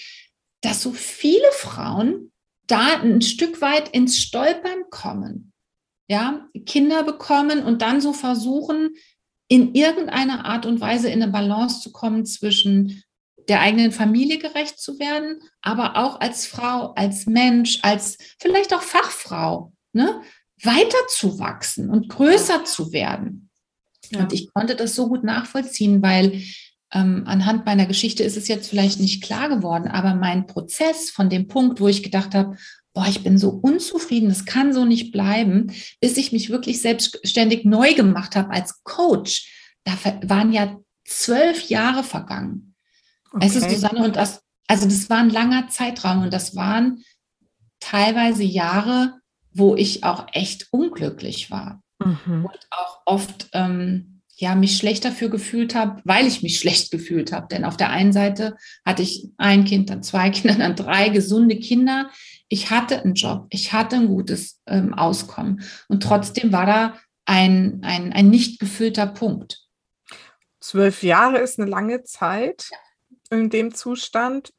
dass 0.61 0.81
so 0.81 0.91
viele 0.91 1.51
Frauen 1.51 2.31
da 2.67 3.01
ein 3.01 3.21
Stück 3.21 3.61
weit 3.61 3.89
ins 3.89 4.17
Stolpern 4.17 4.85
kommen. 4.89 5.50
Ja, 6.11 6.45
Kinder 6.65 7.03
bekommen 7.03 7.63
und 7.63 7.81
dann 7.81 8.01
so 8.01 8.11
versuchen, 8.11 8.95
in 9.47 9.73
irgendeiner 9.75 10.43
Art 10.43 10.65
und 10.65 10.81
Weise 10.81 11.07
in 11.07 11.23
eine 11.23 11.31
Balance 11.31 11.79
zu 11.79 11.93
kommen 11.93 12.25
zwischen 12.25 13.01
der 13.47 13.61
eigenen 13.61 13.93
Familie 13.93 14.37
gerecht 14.37 14.77
zu 14.77 14.99
werden, 14.99 15.41
aber 15.61 15.95
auch 15.95 16.19
als 16.19 16.45
Frau, 16.45 16.91
als 16.95 17.27
Mensch, 17.27 17.79
als 17.81 18.17
vielleicht 18.41 18.73
auch 18.73 18.81
Fachfrau, 18.81 19.71
ne, 19.93 20.21
weiterzuwachsen 20.61 21.89
und 21.89 22.09
größer 22.09 22.65
zu 22.65 22.91
werden. 22.91 23.49
Ja. 24.09 24.19
Und 24.19 24.33
ich 24.33 24.53
konnte 24.53 24.75
das 24.75 24.95
so 24.95 25.07
gut 25.07 25.23
nachvollziehen, 25.23 26.01
weil 26.01 26.43
ähm, 26.91 27.23
anhand 27.25 27.65
meiner 27.65 27.85
Geschichte 27.85 28.23
ist 28.23 28.35
es 28.35 28.49
jetzt 28.49 28.69
vielleicht 28.69 28.99
nicht 28.99 29.23
klar 29.23 29.47
geworden, 29.47 29.87
aber 29.87 30.13
mein 30.13 30.45
Prozess 30.45 31.09
von 31.09 31.29
dem 31.29 31.47
Punkt, 31.47 31.79
wo 31.79 31.87
ich 31.87 32.03
gedacht 32.03 32.35
habe, 32.35 32.57
boah, 32.93 33.07
ich 33.07 33.23
bin 33.23 33.37
so 33.37 33.49
unzufrieden, 33.49 34.29
das 34.29 34.45
kann 34.45 34.73
so 34.73 34.85
nicht 34.85 35.11
bleiben, 35.11 35.71
bis 35.99 36.17
ich 36.17 36.31
mich 36.31 36.49
wirklich 36.49 36.81
selbstständig 36.81 37.65
neu 37.65 37.93
gemacht 37.93 38.35
habe 38.35 38.51
als 38.51 38.83
Coach. 38.83 39.75
Da 39.83 39.93
waren 40.23 40.51
ja 40.51 40.77
zwölf 41.05 41.69
Jahre 41.69 42.03
vergangen. 42.03 42.75
Okay. 43.31 43.47
Es 43.47 43.55
ist 43.55 43.69
Susanne 43.69 44.03
und 44.03 44.15
das, 44.15 44.43
also 44.67 44.85
das 44.85 45.09
war 45.09 45.19
ein 45.19 45.29
langer 45.29 45.69
Zeitraum 45.69 46.23
und 46.23 46.33
das 46.33 46.55
waren 46.55 47.03
teilweise 47.79 48.43
Jahre, 48.43 49.19
wo 49.53 49.75
ich 49.75 50.03
auch 50.03 50.27
echt 50.33 50.67
unglücklich 50.71 51.51
war 51.51 51.81
mhm. 51.99 52.45
und 52.45 52.59
auch 52.69 53.01
oft 53.05 53.49
ähm, 53.53 54.21
ja 54.35 54.55
mich 54.55 54.77
schlecht 54.77 55.05
dafür 55.05 55.29
gefühlt 55.29 55.75
habe, 55.75 56.01
weil 56.03 56.27
ich 56.27 56.41
mich 56.41 56.59
schlecht 56.59 56.91
gefühlt 56.91 57.31
habe. 57.31 57.47
Denn 57.49 57.65
auf 57.65 57.77
der 57.77 57.89
einen 57.89 58.11
Seite 58.11 58.55
hatte 58.85 59.03
ich 59.03 59.27
ein 59.37 59.65
Kind, 59.65 59.89
dann 59.89 60.03
zwei 60.03 60.29
Kinder, 60.29 60.57
dann 60.57 60.75
drei 60.75 61.09
gesunde 61.09 61.57
Kinder, 61.57 62.09
ich 62.51 62.69
hatte 62.69 63.01
einen 63.01 63.13
Job, 63.13 63.47
ich 63.49 63.71
hatte 63.71 63.95
ein 63.95 64.07
gutes 64.07 64.61
ähm, 64.67 64.93
Auskommen 64.93 65.63
und 65.87 66.03
trotzdem 66.03 66.51
war 66.51 66.65
da 66.65 66.97
ein, 67.25 67.79
ein, 67.81 68.11
ein 68.11 68.29
nicht 68.29 68.59
gefüllter 68.59 69.07
Punkt. 69.07 69.65
Zwölf 70.59 71.01
Jahre 71.01 71.37
ist 71.37 71.59
eine 71.59 71.69
lange 71.69 72.03
Zeit 72.03 72.65
ja. 72.69 73.37
in 73.37 73.49
dem 73.49 73.73
Zustand. 73.73 74.51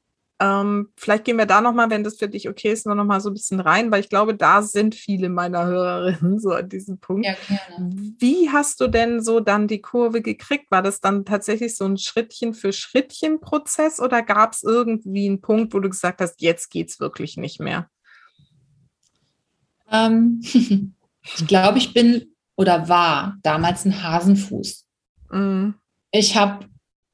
Ähm, 0.43 0.89
vielleicht 0.97 1.25
gehen 1.25 1.39
wir 1.39 1.47
da 1.47 1.61
nochmal, 1.61 1.89
wenn 1.91 2.03
das 2.03 2.19
für 2.19 2.29
dich 2.29 2.49
okay 2.49 2.73
ist, 2.73 2.85
noch 2.85 2.97
mal 2.97 3.21
so 3.21 3.31
ein 3.31 3.35
bisschen 3.35 3.61
rein, 3.61 3.93
weil 3.93 4.01
ich 4.01 4.09
glaube, 4.09 4.35
da 4.35 4.63
sind 4.63 4.97
viele 4.97 5.29
meiner 5.29 5.67
Hörerinnen 5.67 6.39
so 6.41 6.51
an 6.51 6.69
diesem 6.69 6.99
Punkt. 6.99 7.25
Ja, 7.27 7.35
Wie 7.79 8.51
hast 8.51 8.81
du 8.81 8.89
denn 8.89 9.23
so 9.23 9.39
dann 9.39 9.69
die 9.69 9.81
Kurve 9.81 10.21
gekriegt? 10.21 10.69
War 10.73 10.83
das 10.83 11.01
dann 11.01 11.25
tatsächlich 11.25 11.77
so 11.77 11.85
ein 11.85 11.97
Schrittchen 11.97 12.55
für 12.55 12.73
Schrittchen 12.73 13.41
Prozess 13.41 14.01
oder 14.01 14.23
gab 14.23 14.55
es 14.55 14.65
irgendwie 14.65 15.29
einen 15.29 15.41
Punkt, 15.41 15.75
wo 15.75 15.79
du 15.79 15.89
gesagt 15.89 16.21
hast, 16.21 16.43
jetzt 16.43 16.71
geht 16.71 16.91
es 16.91 16.99
wirklich 16.99 17.37
nicht 17.37 17.61
mehr? 17.61 17.89
Ähm, 19.93 20.41
ich 20.43 21.47
glaube, 21.47 21.79
ich 21.79 21.95
bin 21.95 22.35
oder 22.57 22.89
war 22.89 23.39
damals 23.45 23.85
ein 23.85 24.03
Hasenfuß. 24.03 24.89
Mhm. 25.31 25.75
Ich 26.11 26.37
habe 26.37 26.67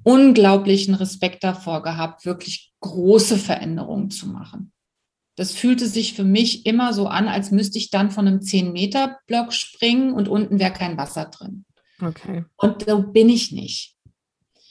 unglaublichen 0.08 0.94
Respekt 0.94 1.44
davor 1.44 1.82
gehabt, 1.82 2.24
wirklich 2.24 2.72
große 2.80 3.36
Veränderungen 3.36 4.10
zu 4.10 4.26
machen. 4.26 4.72
Das 5.36 5.52
fühlte 5.52 5.86
sich 5.86 6.14
für 6.14 6.24
mich 6.24 6.64
immer 6.64 6.94
so 6.94 7.08
an, 7.08 7.28
als 7.28 7.50
müsste 7.50 7.76
ich 7.76 7.90
dann 7.90 8.10
von 8.10 8.26
einem 8.26 8.40
10-Meter-Block 8.40 9.52
springen 9.52 10.14
und 10.14 10.26
unten 10.28 10.58
wäre 10.58 10.72
kein 10.72 10.96
Wasser 10.96 11.26
drin. 11.26 11.66
Okay. 12.00 12.46
Und 12.56 12.86
so 12.88 13.02
bin 13.02 13.28
ich 13.28 13.52
nicht. 13.52 13.96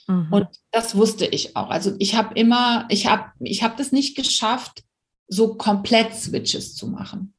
Mhm. 0.08 0.26
Und 0.32 0.48
das 0.72 0.96
wusste 0.96 1.26
ich 1.26 1.54
auch. 1.54 1.70
Also 1.70 1.94
ich 2.00 2.16
habe 2.16 2.34
immer, 2.34 2.88
ich 2.90 3.06
habe 3.06 3.30
ich 3.38 3.62
hab 3.62 3.76
das 3.76 3.92
nicht 3.92 4.16
geschafft, 4.16 4.82
so 5.28 5.54
komplett 5.54 6.16
Switches 6.16 6.74
zu 6.74 6.88
machen, 6.88 7.32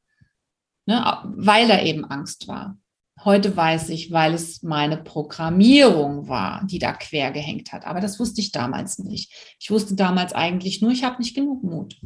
ne, 0.86 1.18
weil 1.24 1.68
da 1.68 1.82
eben 1.82 2.06
Angst 2.06 2.48
war. 2.48 2.78
Heute 3.24 3.54
weiß 3.56 3.90
ich, 3.90 4.10
weil 4.12 4.32
es 4.32 4.62
meine 4.62 4.96
Programmierung 4.96 6.28
war, 6.28 6.64
die 6.66 6.78
da 6.78 6.92
quer 6.92 7.32
gehängt 7.32 7.72
hat. 7.72 7.86
Aber 7.86 8.00
das 8.00 8.18
wusste 8.18 8.40
ich 8.40 8.50
damals 8.50 8.98
nicht. 8.98 9.32
Ich 9.58 9.70
wusste 9.70 9.94
damals 9.94 10.32
eigentlich 10.32 10.80
nur, 10.80 10.90
ich 10.90 11.04
habe 11.04 11.18
nicht 11.18 11.34
genug 11.34 11.62
Mut. 11.62 12.00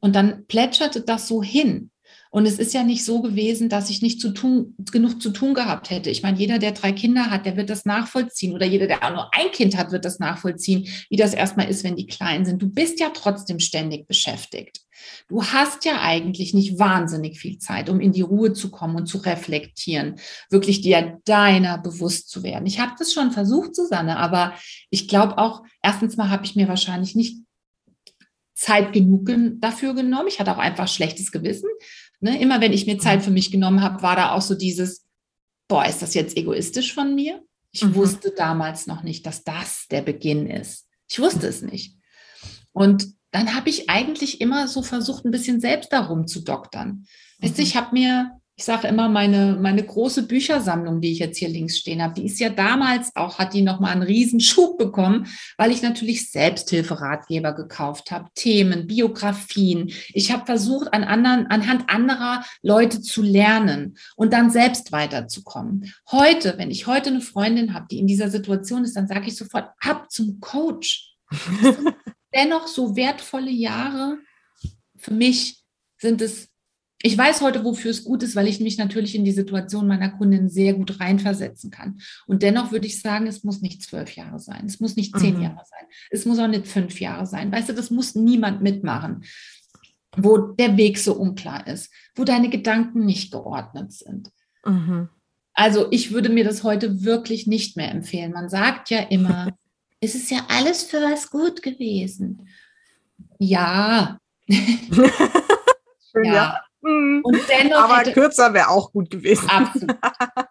Und 0.00 0.16
dann 0.16 0.46
plätscherte 0.46 1.02
das 1.02 1.28
so 1.28 1.42
hin. 1.42 1.90
Und 2.36 2.44
es 2.44 2.58
ist 2.58 2.74
ja 2.74 2.82
nicht 2.82 3.02
so 3.02 3.22
gewesen, 3.22 3.70
dass 3.70 3.88
ich 3.88 4.02
nicht 4.02 4.20
zu 4.20 4.28
tun, 4.28 4.74
genug 4.92 5.22
zu 5.22 5.30
tun 5.30 5.54
gehabt 5.54 5.88
hätte. 5.88 6.10
Ich 6.10 6.22
meine, 6.22 6.38
jeder, 6.38 6.58
der 6.58 6.72
drei 6.72 6.92
Kinder 6.92 7.30
hat, 7.30 7.46
der 7.46 7.56
wird 7.56 7.70
das 7.70 7.86
nachvollziehen. 7.86 8.52
Oder 8.52 8.66
jeder, 8.66 8.86
der 8.86 9.02
auch 9.02 9.10
nur 9.10 9.30
ein 9.34 9.50
Kind 9.52 9.74
hat, 9.74 9.90
wird 9.90 10.04
das 10.04 10.18
nachvollziehen, 10.18 10.86
wie 11.08 11.16
das 11.16 11.32
erstmal 11.32 11.70
ist, 11.70 11.82
wenn 11.82 11.96
die 11.96 12.06
klein 12.06 12.44
sind. 12.44 12.60
Du 12.60 12.68
bist 12.68 13.00
ja 13.00 13.08
trotzdem 13.08 13.58
ständig 13.58 14.06
beschäftigt. 14.06 14.82
Du 15.28 15.44
hast 15.44 15.86
ja 15.86 16.02
eigentlich 16.02 16.52
nicht 16.52 16.78
wahnsinnig 16.78 17.40
viel 17.40 17.56
Zeit, 17.56 17.88
um 17.88 18.00
in 18.00 18.12
die 18.12 18.20
Ruhe 18.20 18.52
zu 18.52 18.70
kommen 18.70 18.96
und 18.96 19.06
zu 19.06 19.16
reflektieren, 19.16 20.16
wirklich 20.50 20.82
dir 20.82 21.18
deiner 21.24 21.78
bewusst 21.78 22.28
zu 22.28 22.42
werden. 22.42 22.66
Ich 22.66 22.80
habe 22.80 22.92
das 22.98 23.14
schon 23.14 23.32
versucht, 23.32 23.74
Susanne, 23.74 24.18
aber 24.18 24.52
ich 24.90 25.08
glaube 25.08 25.38
auch, 25.38 25.62
erstens 25.82 26.18
mal 26.18 26.28
habe 26.28 26.44
ich 26.44 26.54
mir 26.54 26.68
wahrscheinlich 26.68 27.14
nicht 27.14 27.38
Zeit 28.56 28.94
genug 28.94 29.30
dafür 29.60 29.94
genommen. 29.94 30.28
Ich 30.28 30.40
hatte 30.40 30.50
auch 30.50 30.58
einfach 30.58 30.88
schlechtes 30.88 31.30
Gewissen. 31.30 31.68
Ne? 32.26 32.40
Immer 32.40 32.60
wenn 32.60 32.72
ich 32.72 32.86
mir 32.86 32.98
Zeit 32.98 33.22
für 33.22 33.30
mich 33.30 33.52
genommen 33.52 33.82
habe, 33.82 34.02
war 34.02 34.16
da 34.16 34.32
auch 34.32 34.42
so 34.42 34.56
dieses, 34.56 35.06
boah, 35.68 35.86
ist 35.86 36.02
das 36.02 36.14
jetzt 36.14 36.36
egoistisch 36.36 36.92
von 36.92 37.14
mir? 37.14 37.40
Ich 37.70 37.84
mhm. 37.84 37.94
wusste 37.94 38.32
damals 38.32 38.88
noch 38.88 39.04
nicht, 39.04 39.24
dass 39.26 39.44
das 39.44 39.86
der 39.92 40.02
Beginn 40.02 40.48
ist. 40.48 40.88
Ich 41.08 41.20
wusste 41.20 41.46
es 41.46 41.62
nicht. 41.62 41.96
Und 42.72 43.06
dann 43.30 43.54
habe 43.54 43.70
ich 43.70 43.88
eigentlich 43.88 44.40
immer 44.40 44.66
so 44.66 44.82
versucht, 44.82 45.24
ein 45.24 45.30
bisschen 45.30 45.60
selbst 45.60 45.92
darum 45.92 46.26
zu 46.26 46.40
doktern. 46.40 46.88
Mhm. 46.88 47.06
Weißt 47.46 47.58
du, 47.58 47.62
ich 47.62 47.76
habe 47.76 47.90
mir, 47.92 48.35
ich 48.56 48.64
sage 48.64 48.88
immer, 48.88 49.08
meine, 49.08 49.58
meine 49.60 49.84
große 49.84 50.26
Büchersammlung, 50.26 51.00
die 51.00 51.12
ich 51.12 51.18
jetzt 51.18 51.36
hier 51.38 51.48
links 51.48 51.76
stehen 51.76 52.02
habe, 52.02 52.14
die 52.14 52.24
ist 52.24 52.40
ja 52.40 52.48
damals 52.48 53.14
auch, 53.14 53.38
hat 53.38 53.52
die 53.52 53.62
nochmal 53.62 53.92
einen 53.92 54.02
riesen 54.02 54.40
Schub 54.40 54.78
bekommen, 54.78 55.26
weil 55.58 55.70
ich 55.70 55.82
natürlich 55.82 56.30
Selbsthilferatgeber 56.30 57.52
gekauft 57.52 58.10
habe, 58.10 58.30
Themen, 58.34 58.86
Biografien. 58.86 59.92
Ich 60.14 60.32
habe 60.32 60.46
versucht, 60.46 60.92
an 60.94 61.04
anderen, 61.04 61.46
anhand 61.48 61.90
anderer 61.90 62.44
Leute 62.62 63.02
zu 63.02 63.22
lernen 63.22 63.98
und 64.16 64.32
dann 64.32 64.50
selbst 64.50 64.90
weiterzukommen. 64.90 65.92
Heute, 66.10 66.56
wenn 66.56 66.70
ich 66.70 66.86
heute 66.86 67.10
eine 67.10 67.20
Freundin 67.20 67.74
habe, 67.74 67.86
die 67.90 67.98
in 67.98 68.06
dieser 68.06 68.30
Situation 68.30 68.84
ist, 68.84 68.96
dann 68.96 69.06
sage 69.06 69.28
ich 69.28 69.36
sofort, 69.36 69.70
ab 69.80 70.10
zum 70.10 70.40
Coach. 70.40 71.14
dennoch 72.34 72.66
so 72.66 72.96
wertvolle 72.96 73.50
Jahre 73.50 74.18
für 74.96 75.12
mich 75.12 75.62
sind 75.98 76.20
es, 76.20 76.48
ich 77.06 77.16
weiß 77.16 77.40
heute, 77.40 77.62
wofür 77.62 77.92
es 77.92 78.02
gut 78.02 78.24
ist, 78.24 78.34
weil 78.34 78.48
ich 78.48 78.58
mich 78.58 78.78
natürlich 78.78 79.14
in 79.14 79.24
die 79.24 79.30
Situation 79.30 79.86
meiner 79.86 80.10
Kundin 80.10 80.48
sehr 80.48 80.74
gut 80.74 80.98
reinversetzen 80.98 81.70
kann. 81.70 82.00
Und 82.26 82.42
dennoch 82.42 82.72
würde 82.72 82.88
ich 82.88 83.00
sagen, 83.00 83.28
es 83.28 83.44
muss 83.44 83.62
nicht 83.62 83.80
zwölf 83.80 84.16
Jahre 84.16 84.40
sein, 84.40 84.64
es 84.66 84.80
muss 84.80 84.96
nicht 84.96 85.16
zehn 85.16 85.36
mhm. 85.36 85.42
Jahre 85.42 85.62
sein, 85.64 85.86
es 86.10 86.24
muss 86.24 86.40
auch 86.40 86.48
nicht 86.48 86.66
fünf 86.66 87.00
Jahre 87.00 87.24
sein. 87.24 87.52
Weißt 87.52 87.68
du, 87.68 87.74
das 87.74 87.92
muss 87.92 88.16
niemand 88.16 88.60
mitmachen, 88.60 89.22
wo 90.16 90.36
der 90.36 90.76
Weg 90.76 90.98
so 90.98 91.14
unklar 91.14 91.68
ist, 91.68 91.92
wo 92.16 92.24
deine 92.24 92.50
Gedanken 92.50 93.06
nicht 93.06 93.30
geordnet 93.30 93.92
sind. 93.92 94.32
Mhm. 94.64 95.08
Also 95.54 95.86
ich 95.92 96.10
würde 96.10 96.28
mir 96.28 96.42
das 96.42 96.64
heute 96.64 97.04
wirklich 97.04 97.46
nicht 97.46 97.76
mehr 97.76 97.92
empfehlen. 97.92 98.32
Man 98.32 98.48
sagt 98.48 98.90
ja 98.90 98.98
immer, 98.98 99.52
es 100.00 100.16
ist 100.16 100.28
ja 100.32 100.44
alles 100.48 100.82
für 100.82 101.00
was 101.00 101.30
gut 101.30 101.62
gewesen. 101.62 102.48
Ja. 103.38 104.18
Schön, 104.48 106.24
ja. 106.24 106.34
ja. 106.34 106.65
Mhm. 106.86 107.20
Und 107.24 107.38
dennoch 107.48 107.84
Aber 107.84 107.98
hätte, 107.98 108.12
kürzer 108.12 108.54
wäre 108.54 108.68
auch 108.68 108.92
gut 108.92 109.10
gewesen. 109.10 109.48
Absolut. 109.50 109.96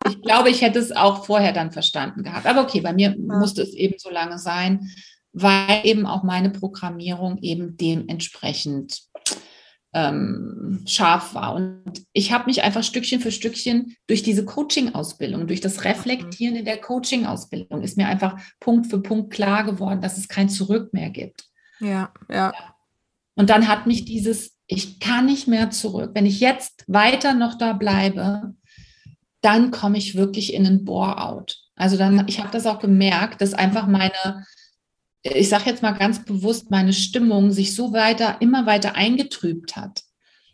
Ich 0.09 0.21
glaube, 0.21 0.49
ich 0.49 0.61
hätte 0.61 0.79
es 0.79 0.91
auch 0.91 1.25
vorher 1.25 1.53
dann 1.53 1.71
verstanden 1.71 2.23
gehabt. 2.23 2.45
Aber 2.45 2.61
okay, 2.61 2.81
bei 2.81 2.93
mir 2.93 3.11
ja. 3.11 3.15
musste 3.17 3.61
es 3.61 3.73
eben 3.73 3.95
so 3.97 4.09
lange 4.09 4.37
sein, 4.37 4.89
weil 5.31 5.81
eben 5.83 6.05
auch 6.05 6.23
meine 6.23 6.49
Programmierung 6.49 7.37
eben 7.41 7.77
dementsprechend 7.77 9.01
ähm, 9.93 10.83
scharf 10.85 11.33
war. 11.35 11.55
Und 11.55 12.05
ich 12.11 12.33
habe 12.33 12.47
mich 12.47 12.63
einfach 12.63 12.83
Stückchen 12.83 13.21
für 13.21 13.31
Stückchen 13.31 13.95
durch 14.07 14.23
diese 14.23 14.43
Coaching-Ausbildung, 14.43 15.47
durch 15.47 15.61
das 15.61 15.85
Reflektieren 15.85 16.57
in 16.57 16.65
der 16.65 16.81
Coaching-Ausbildung, 16.81 17.81
ist 17.81 17.95
mir 17.95 18.07
einfach 18.07 18.37
Punkt 18.59 18.87
für 18.87 19.01
Punkt 19.01 19.31
klar 19.31 19.63
geworden, 19.63 20.01
dass 20.01 20.17
es 20.17 20.27
kein 20.27 20.49
Zurück 20.49 20.93
mehr 20.93 21.09
gibt. 21.09 21.45
Ja, 21.79 22.11
ja. 22.29 22.53
Und 23.35 23.49
dann 23.49 23.67
hat 23.69 23.87
mich 23.87 24.03
dieses, 24.03 24.54
ich 24.67 24.99
kann 24.99 25.25
nicht 25.25 25.47
mehr 25.47 25.69
zurück. 25.71 26.11
Wenn 26.13 26.25
ich 26.25 26.39
jetzt 26.39 26.83
weiter 26.87 27.33
noch 27.33 27.57
da 27.57 27.73
bleibe, 27.73 28.55
dann 29.41 29.71
komme 29.71 29.97
ich 29.97 30.15
wirklich 30.15 30.53
in 30.53 30.65
einen 30.65 30.85
Bore-out. 30.85 31.59
Also 31.75 31.97
dann, 31.97 32.27
ich 32.27 32.39
habe 32.39 32.51
das 32.51 32.65
auch 32.65 32.79
gemerkt, 32.79 33.41
dass 33.41 33.53
einfach 33.53 33.85
meine, 33.85 34.45
ich 35.21 35.49
sage 35.49 35.69
jetzt 35.69 35.83
mal 35.83 35.91
ganz 35.91 36.23
bewusst, 36.25 36.71
meine 36.71 36.93
Stimmung 36.93 37.51
sich 37.51 37.75
so 37.75 37.93
weiter, 37.93 38.37
immer 38.39 38.65
weiter 38.65 38.95
eingetrübt 38.95 39.75
hat, 39.75 40.03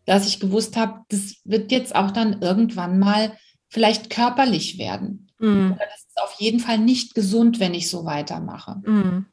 dass 0.05 0.27
ich 0.27 0.39
gewusst 0.39 0.75
habe, 0.75 1.01
das 1.09 1.37
wird 1.45 1.71
jetzt 1.71 1.95
auch 1.95 2.11
dann 2.11 2.41
irgendwann 2.41 2.99
mal 2.99 3.37
vielleicht 3.69 4.09
körperlich 4.09 4.77
werden. 4.77 5.31
Mhm. 5.39 5.77
Das 5.79 6.01
ist 6.01 6.21
auf 6.21 6.35
jeden 6.39 6.59
Fall 6.59 6.77
nicht 6.77 7.15
gesund, 7.15 7.59
wenn 7.59 7.73
ich 7.73 7.89
so 7.89 8.03
weitermache. 8.03 8.81
Mhm. 8.85 9.25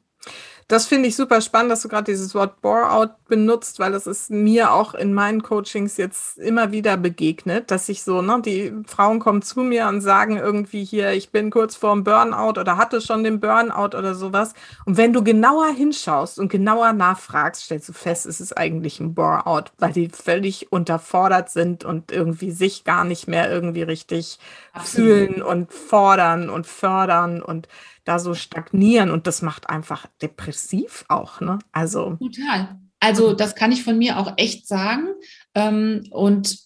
Das 0.69 0.85
finde 0.85 1.09
ich 1.09 1.15
super 1.15 1.41
spannend, 1.41 1.71
dass 1.71 1.81
du 1.81 1.87
gerade 1.87 2.03
dieses 2.03 2.35
Wort 2.35 2.61
Bore-out 2.61 3.25
benutzt, 3.27 3.79
weil 3.79 3.91
das 3.91 4.05
ist 4.05 4.29
mir 4.29 4.71
auch 4.71 4.93
in 4.93 5.15
meinen 5.15 5.41
Coachings 5.41 5.97
jetzt 5.97 6.37
immer 6.37 6.71
wieder 6.71 6.95
begegnet, 6.95 7.71
dass 7.71 7.89
ich 7.89 8.03
so, 8.03 8.21
ne, 8.21 8.39
die 8.45 8.71
Frauen 8.85 9.17
kommen 9.17 9.41
zu 9.41 9.61
mir 9.61 9.87
und 9.87 10.01
sagen 10.01 10.37
irgendwie 10.37 10.83
hier, 10.83 11.13
ich 11.13 11.31
bin 11.31 11.49
kurz 11.49 11.75
vorm 11.75 12.03
Burnout 12.03 12.59
oder 12.59 12.77
hatte 12.77 13.01
schon 13.01 13.23
den 13.23 13.39
Burnout 13.39 13.97
oder 13.97 14.13
sowas. 14.13 14.53
Und 14.85 14.95
wenn 14.97 15.11
du 15.11 15.23
genauer 15.23 15.69
hinschaust 15.69 16.37
und 16.37 16.51
genauer 16.51 16.93
nachfragst, 16.93 17.63
stellst 17.63 17.89
du 17.89 17.93
fest, 17.93 18.27
es 18.27 18.39
ist 18.39 18.55
eigentlich 18.55 18.99
ein 18.99 19.15
Bore-out, 19.15 19.71
weil 19.79 19.93
die 19.93 20.09
völlig 20.09 20.71
unterfordert 20.71 21.49
sind 21.49 21.83
und 21.83 22.11
irgendwie 22.11 22.51
sich 22.51 22.83
gar 22.83 23.05
nicht 23.05 23.27
mehr 23.27 23.51
irgendwie 23.51 23.81
richtig. 23.81 24.37
Fühlen 24.77 25.41
und 25.41 25.73
fordern 25.73 26.49
und 26.49 26.67
fördern 26.67 27.41
und 27.41 27.67
da 28.05 28.19
so 28.19 28.33
stagnieren 28.33 29.11
und 29.11 29.27
das 29.27 29.41
macht 29.41 29.69
einfach 29.69 30.07
depressiv 30.21 31.05
auch, 31.07 31.41
ne? 31.41 31.59
Also. 31.71 32.15
Total. 32.15 32.79
Also, 32.99 33.33
das 33.33 33.55
kann 33.55 33.71
ich 33.71 33.83
von 33.83 33.97
mir 33.97 34.19
auch 34.19 34.33
echt 34.37 34.67
sagen. 34.67 35.07
Ähm, 35.55 36.03
und 36.11 36.57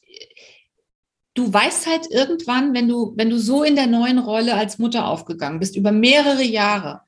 du 1.35 1.51
weißt 1.53 1.87
halt 1.87 2.09
irgendwann, 2.09 2.73
wenn 2.73 2.87
du, 2.87 3.13
wenn 3.15 3.29
du 3.29 3.37
so 3.37 3.63
in 3.63 3.75
der 3.75 3.87
neuen 3.87 4.19
Rolle 4.19 4.55
als 4.55 4.79
Mutter 4.79 5.07
aufgegangen 5.07 5.59
bist, 5.59 5.75
über 5.75 5.91
mehrere 5.91 6.43
Jahre, 6.43 7.01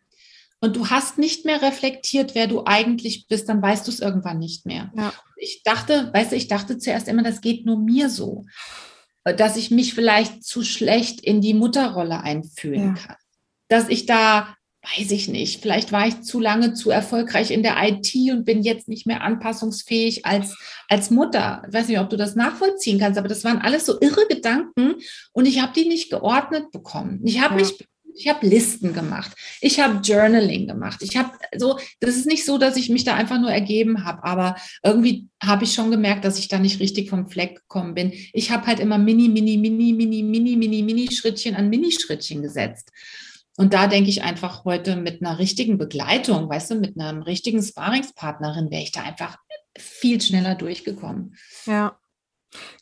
und 0.62 0.75
du 0.75 0.89
hast 0.89 1.17
nicht 1.19 1.45
mehr 1.45 1.62
reflektiert, 1.62 2.34
wer 2.34 2.47
du 2.47 2.63
eigentlich 2.65 3.27
bist, 3.27 3.49
dann 3.49 3.62
weißt 3.62 3.86
du 3.88 3.91
es 3.91 3.99
irgendwann 3.99 4.39
nicht 4.39 4.65
mehr. 4.65 4.91
Ja. 4.97 5.13
Ich 5.38 5.62
dachte, 5.63 6.10
weißt 6.12 6.31
du, 6.31 6.36
ich 6.36 6.47
dachte 6.47 6.79
zuerst 6.79 7.08
immer, 7.08 7.21
das 7.23 7.41
geht 7.41 7.65
nur 7.65 7.77
mir 7.77 8.10
so, 8.10 8.45
dass 9.25 9.57
ich 9.57 9.71
mich 9.71 9.93
vielleicht 9.93 10.43
zu 10.43 10.63
schlecht 10.63 11.19
in 11.21 11.41
die 11.41 11.53
Mutterrolle 11.53 12.21
einfühlen 12.21 12.95
ja. 12.95 13.01
kann 13.01 13.15
dass 13.67 13.89
ich 13.89 14.05
da, 14.05 14.55
weiß 14.97 15.11
ich 15.11 15.27
nicht, 15.27 15.61
vielleicht 15.61 15.91
war 15.91 16.07
ich 16.07 16.21
zu 16.21 16.39
lange 16.39 16.73
zu 16.73 16.91
erfolgreich 16.91 17.51
in 17.51 17.63
der 17.63 17.75
IT 17.81 18.13
und 18.31 18.45
bin 18.45 18.61
jetzt 18.61 18.88
nicht 18.88 19.07
mehr 19.07 19.21
anpassungsfähig 19.21 20.25
als, 20.25 20.57
als 20.88 21.09
Mutter. 21.09 21.63
Ich 21.67 21.73
weiß 21.73 21.88
nicht, 21.88 21.99
ob 21.99 22.09
du 22.09 22.17
das 22.17 22.35
nachvollziehen 22.35 22.99
kannst, 22.99 23.17
aber 23.17 23.27
das 23.27 23.43
waren 23.43 23.61
alles 23.61 23.85
so 23.85 23.99
irre 23.99 24.27
Gedanken 24.29 24.95
und 25.33 25.45
ich 25.45 25.61
habe 25.61 25.73
die 25.73 25.88
nicht 25.88 26.09
geordnet 26.09 26.71
bekommen. 26.71 27.21
Ich 27.23 27.41
habe 27.41 27.55
ja. 27.55 27.61
mich 27.61 27.88
ich 28.15 28.28
habe 28.30 28.47
Listen 28.47 28.93
gemacht, 28.93 29.32
ich 29.62 29.80
habe 29.80 29.99
Journaling 30.01 30.67
gemacht, 30.67 31.01
ich 31.01 31.17
habe 31.17 31.32
so, 31.58 31.78
das 31.99 32.15
ist 32.15 32.25
nicht 32.25 32.45
so, 32.45 32.58
dass 32.58 32.78
ich 32.78 32.89
mich 32.89 33.04
da 33.04 33.15
einfach 33.15 33.39
nur 33.39 33.51
ergeben 33.51 34.06
habe, 34.06 34.23
aber 34.23 34.56
irgendwie 34.84 35.28
habe 35.43 35.65
ich 35.65 35.73
schon 35.73 35.91
gemerkt, 35.91 36.25
dass 36.25 36.39
ich 36.39 36.47
da 36.47 36.58
nicht 36.58 36.80
richtig 36.80 37.10
vom 37.10 37.28
Fleck 37.28 37.56
gekommen 37.56 37.93
bin. 37.93 38.13
Ich 38.34 38.51
habe 38.51 38.65
halt 38.67 38.80
immer 38.80 38.97
mini, 38.97 39.28
mini, 39.28 39.58
mini, 39.58 39.93
mini, 39.93 40.23
mini, 40.23 40.56
mini, 40.56 40.82
mini 40.82 41.12
Schrittchen 41.12 41.56
an 41.56 41.69
Mini 41.69 41.91
Schrittchen 41.91 42.41
gesetzt. 42.41 42.91
Und 43.58 43.73
da 43.73 43.88
denke 43.88 44.10
ich 44.10 44.23
einfach 44.23 44.65
heute 44.65 44.95
mit 44.97 45.21
einer 45.21 45.39
richtigen 45.39 45.78
Begleitung, 45.78 46.49
weißt 46.49 46.71
du, 46.71 46.75
mit 46.75 46.99
einem 46.99 47.21
richtigen 47.21 47.63
Sparingspartnerin 47.63 48.69
wäre 48.69 48.84
ich 48.84 48.91
da 48.91 49.04
einfach 49.04 49.38
viel 49.78 50.19
schneller 50.21 50.56
durchgekommen. 50.56 51.36
Ja. 51.65 51.97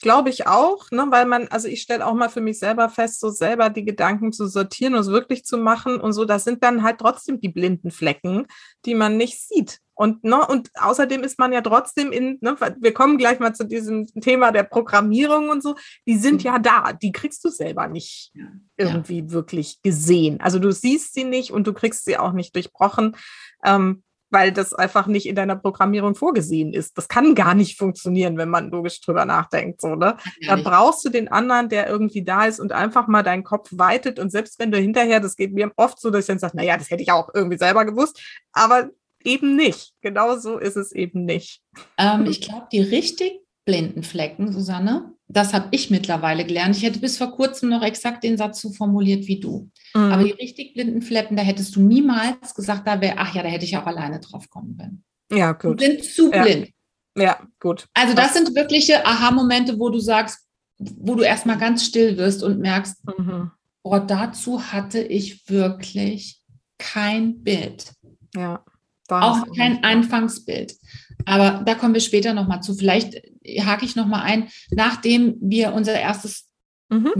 Glaube 0.01 0.29
ich 0.29 0.47
auch, 0.47 0.89
ne, 0.91 1.05
weil 1.09 1.25
man, 1.25 1.47
also 1.49 1.67
ich 1.67 1.81
stelle 1.81 2.05
auch 2.05 2.13
mal 2.13 2.29
für 2.29 2.41
mich 2.41 2.59
selber 2.59 2.89
fest, 2.89 3.19
so 3.19 3.29
selber 3.29 3.69
die 3.69 3.85
Gedanken 3.85 4.31
zu 4.31 4.47
sortieren 4.47 4.95
und 4.95 5.01
es 5.01 5.07
wirklich 5.07 5.45
zu 5.45 5.57
machen 5.57 5.99
und 5.99 6.13
so, 6.13 6.25
das 6.25 6.43
sind 6.43 6.63
dann 6.63 6.83
halt 6.83 6.99
trotzdem 6.99 7.39
die 7.39 7.49
blinden 7.49 7.91
Flecken, 7.91 8.47
die 8.85 8.95
man 8.95 9.17
nicht 9.17 9.39
sieht. 9.39 9.79
Und, 9.95 10.23
ne, 10.23 10.45
und 10.47 10.71
außerdem 10.75 11.23
ist 11.23 11.37
man 11.37 11.53
ja 11.53 11.61
trotzdem 11.61 12.11
in, 12.11 12.39
ne, 12.41 12.55
wir 12.79 12.93
kommen 12.93 13.17
gleich 13.17 13.39
mal 13.39 13.53
zu 13.53 13.63
diesem 13.63 14.07
Thema 14.07 14.51
der 14.51 14.63
Programmierung 14.63 15.49
und 15.49 15.61
so, 15.61 15.75
die 16.07 16.17
sind 16.17 16.43
mhm. 16.43 16.45
ja 16.45 16.59
da, 16.59 16.93
die 16.93 17.11
kriegst 17.11 17.43
du 17.45 17.49
selber 17.49 17.87
nicht 17.87 18.31
ja. 18.33 18.47
irgendwie 18.77 19.19
ja. 19.19 19.31
wirklich 19.31 19.81
gesehen. 19.83 20.41
Also 20.41 20.57
du 20.57 20.71
siehst 20.71 21.13
sie 21.13 21.25
nicht 21.25 21.51
und 21.51 21.67
du 21.67 21.73
kriegst 21.73 22.05
sie 22.05 22.17
auch 22.17 22.33
nicht 22.33 22.55
durchbrochen, 22.55 23.15
ähm, 23.63 24.03
weil 24.33 24.51
das 24.51 24.73
einfach 24.73 25.07
nicht 25.07 25.27
in 25.27 25.35
deiner 25.35 25.55
Programmierung 25.55 26.15
vorgesehen 26.15 26.73
ist. 26.73 26.97
Das 26.97 27.07
kann 27.07 27.35
gar 27.35 27.53
nicht 27.53 27.77
funktionieren, 27.77 28.37
wenn 28.37 28.49
man 28.49 28.71
logisch 28.71 28.99
drüber 28.99 29.25
nachdenkt. 29.25 29.79
So, 29.79 29.95
ne? 29.95 30.17
Da 30.47 30.55
brauchst 30.55 31.05
du 31.05 31.09
den 31.09 31.27
anderen, 31.27 31.69
der 31.69 31.87
irgendwie 31.87 32.23
da 32.23 32.45
ist 32.45 32.59
und 32.59 32.71
einfach 32.71 33.07
mal 33.07 33.23
deinen 33.23 33.43
Kopf 33.43 33.69
weitet. 33.71 34.19
Und 34.19 34.31
selbst 34.31 34.59
wenn 34.59 34.71
du 34.71 34.79
hinterher, 34.79 35.19
das 35.19 35.35
geht 35.35 35.53
mir 35.53 35.71
oft 35.77 36.01
so, 36.01 36.09
dass 36.09 36.21
ich 36.21 36.27
dann 36.27 36.39
sage, 36.39 36.57
naja, 36.57 36.75
das 36.77 36.89
hätte 36.89 37.03
ich 37.03 37.11
auch 37.11 37.29
irgendwie 37.33 37.57
selber 37.57 37.85
gewusst, 37.85 38.19
aber 38.51 38.89
eben 39.23 39.55
nicht. 39.55 39.93
Genau 40.01 40.37
so 40.37 40.57
ist 40.57 40.77
es 40.77 40.91
eben 40.91 41.25
nicht. 41.25 41.61
Ähm, 41.97 42.25
ich 42.29 42.41
glaube, 42.41 42.67
die 42.71 42.81
richtig 42.81 43.39
blinden 43.65 44.03
Flecken, 44.03 44.51
Susanne, 44.51 45.13
das 45.33 45.53
habe 45.53 45.67
ich 45.71 45.89
mittlerweile 45.89 46.45
gelernt. 46.45 46.77
Ich 46.77 46.83
hätte 46.83 46.99
bis 46.99 47.17
vor 47.17 47.31
kurzem 47.31 47.69
noch 47.69 47.81
exakt 47.81 48.23
den 48.23 48.37
Satz 48.37 48.61
so 48.61 48.71
formuliert 48.71 49.27
wie 49.27 49.39
du. 49.39 49.69
Mhm. 49.95 50.01
Aber 50.01 50.23
die 50.23 50.31
richtig 50.31 50.73
blinden 50.73 51.01
Flecken, 51.01 51.35
da 51.35 51.41
hättest 51.41 51.75
du 51.75 51.81
niemals 51.81 52.53
gesagt, 52.53 52.87
da 52.87 53.01
wäre, 53.01 53.15
ach 53.17 53.33
ja, 53.33 53.41
da 53.41 53.49
hätte 53.49 53.65
ich 53.65 53.75
auch 53.75 53.85
alleine 53.85 54.19
drauf 54.19 54.49
kommen 54.49 54.77
können. 54.77 55.03
Ja, 55.31 55.53
gut. 55.53 55.81
Die 55.81 55.85
sind 55.85 56.03
zu 56.03 56.29
blind. 56.29 56.69
Ja, 57.17 57.23
ja 57.23 57.39
gut. 57.59 57.87
Also 57.93 58.13
das, 58.13 58.33
das 58.33 58.33
sind 58.35 58.55
wirkliche 58.55 59.05
Aha-Momente, 59.05 59.79
wo 59.79 59.89
du 59.89 59.99
sagst, 59.99 60.47
wo 60.77 61.15
du 61.15 61.23
erstmal 61.23 61.57
ganz 61.57 61.83
still 61.83 62.17
wirst 62.17 62.43
und 62.43 62.59
merkst, 62.59 62.97
mhm. 63.17 63.51
oh, 63.81 63.99
dazu 63.99 64.71
hatte 64.71 65.01
ich 65.01 65.49
wirklich 65.49 66.41
kein 66.77 67.43
Bild. 67.43 67.91
Ja. 68.35 68.63
Auch 69.09 69.45
kein 69.55 69.83
Anfangsbild. 69.83 70.75
Aber 71.25 71.63
da 71.65 71.75
kommen 71.75 71.93
wir 71.93 72.01
später 72.01 72.33
nochmal 72.33 72.61
zu. 72.61 72.73
Vielleicht 72.73 73.15
hake 73.59 73.85
ich 73.85 73.95
nochmal 73.95 74.23
ein, 74.23 74.49
nachdem 74.71 75.35
wir 75.41 75.73
unser 75.73 75.99
erstes 75.99 76.49
mhm. 76.89 77.11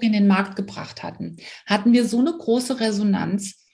In 0.00 0.12
den 0.12 0.28
Markt 0.28 0.54
gebracht 0.54 1.02
hatten, 1.02 1.38
hatten 1.66 1.92
wir 1.92 2.06
so 2.06 2.20
eine 2.20 2.32
große 2.32 2.78
Resonanz, 2.78 3.64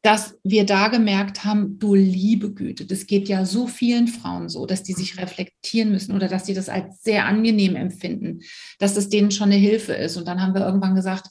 dass 0.00 0.38
wir 0.42 0.64
da 0.64 0.88
gemerkt 0.88 1.44
haben, 1.44 1.78
du 1.78 1.94
liebe 1.94 2.54
Güte, 2.54 2.86
das 2.86 3.06
geht 3.06 3.28
ja 3.28 3.44
so 3.44 3.66
vielen 3.66 4.06
Frauen 4.08 4.48
so, 4.48 4.64
dass 4.64 4.82
die 4.82 4.94
sich 4.94 5.18
reflektieren 5.18 5.90
müssen 5.90 6.14
oder 6.14 6.28
dass 6.28 6.46
sie 6.46 6.54
das 6.54 6.70
als 6.70 7.02
sehr 7.02 7.26
angenehm 7.26 7.76
empfinden, 7.76 8.40
dass 8.78 8.96
es 8.96 9.10
denen 9.10 9.30
schon 9.30 9.50
eine 9.50 9.60
Hilfe 9.60 9.92
ist. 9.92 10.16
Und 10.16 10.26
dann 10.26 10.40
haben 10.40 10.54
wir 10.54 10.64
irgendwann 10.64 10.94
gesagt, 10.94 11.28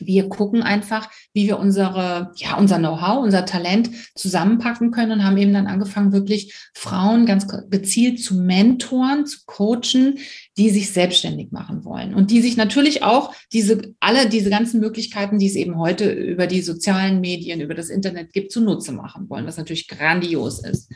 wir 0.00 0.28
gucken 0.28 0.62
einfach, 0.62 1.10
wie 1.32 1.46
wir 1.46 1.58
unsere, 1.58 2.32
ja, 2.36 2.56
unser 2.56 2.78
Know-how, 2.78 3.22
unser 3.22 3.46
Talent 3.46 3.90
zusammenpacken 4.14 4.90
können 4.90 5.12
und 5.12 5.24
haben 5.24 5.36
eben 5.36 5.52
dann 5.52 5.66
angefangen, 5.66 6.12
wirklich 6.12 6.54
Frauen 6.74 7.26
ganz 7.26 7.46
gezielt 7.70 8.22
zu 8.22 8.36
mentoren, 8.36 9.26
zu 9.26 9.40
coachen, 9.46 10.18
die 10.56 10.70
sich 10.70 10.90
selbstständig 10.90 11.52
machen 11.52 11.84
wollen 11.84 12.14
und 12.14 12.30
die 12.30 12.40
sich 12.40 12.56
natürlich 12.56 13.02
auch 13.02 13.34
diese, 13.52 13.94
alle 14.00 14.28
diese 14.28 14.50
ganzen 14.50 14.80
Möglichkeiten, 14.80 15.38
die 15.38 15.46
es 15.46 15.56
eben 15.56 15.78
heute 15.78 16.10
über 16.10 16.46
die 16.46 16.62
sozialen 16.62 17.20
Medien, 17.20 17.60
über 17.60 17.74
das 17.74 17.88
Internet 17.88 18.32
gibt, 18.32 18.52
zunutze 18.52 18.92
machen 18.92 19.28
wollen, 19.28 19.46
was 19.46 19.56
natürlich 19.56 19.88
grandios 19.88 20.64
ist. 20.64 20.90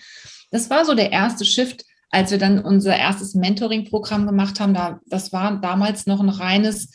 Das 0.50 0.68
war 0.70 0.84
so 0.84 0.94
der 0.94 1.12
erste 1.12 1.44
Shift, 1.44 1.84
als 2.10 2.30
wir 2.30 2.38
dann 2.38 2.58
unser 2.58 2.94
erstes 2.94 3.34
Mentoring-Programm 3.34 4.26
gemacht 4.26 4.60
haben, 4.60 4.74
da, 4.74 5.00
das 5.06 5.32
war 5.32 5.60
damals 5.60 6.06
noch 6.06 6.20
ein 6.20 6.28
reines 6.28 6.90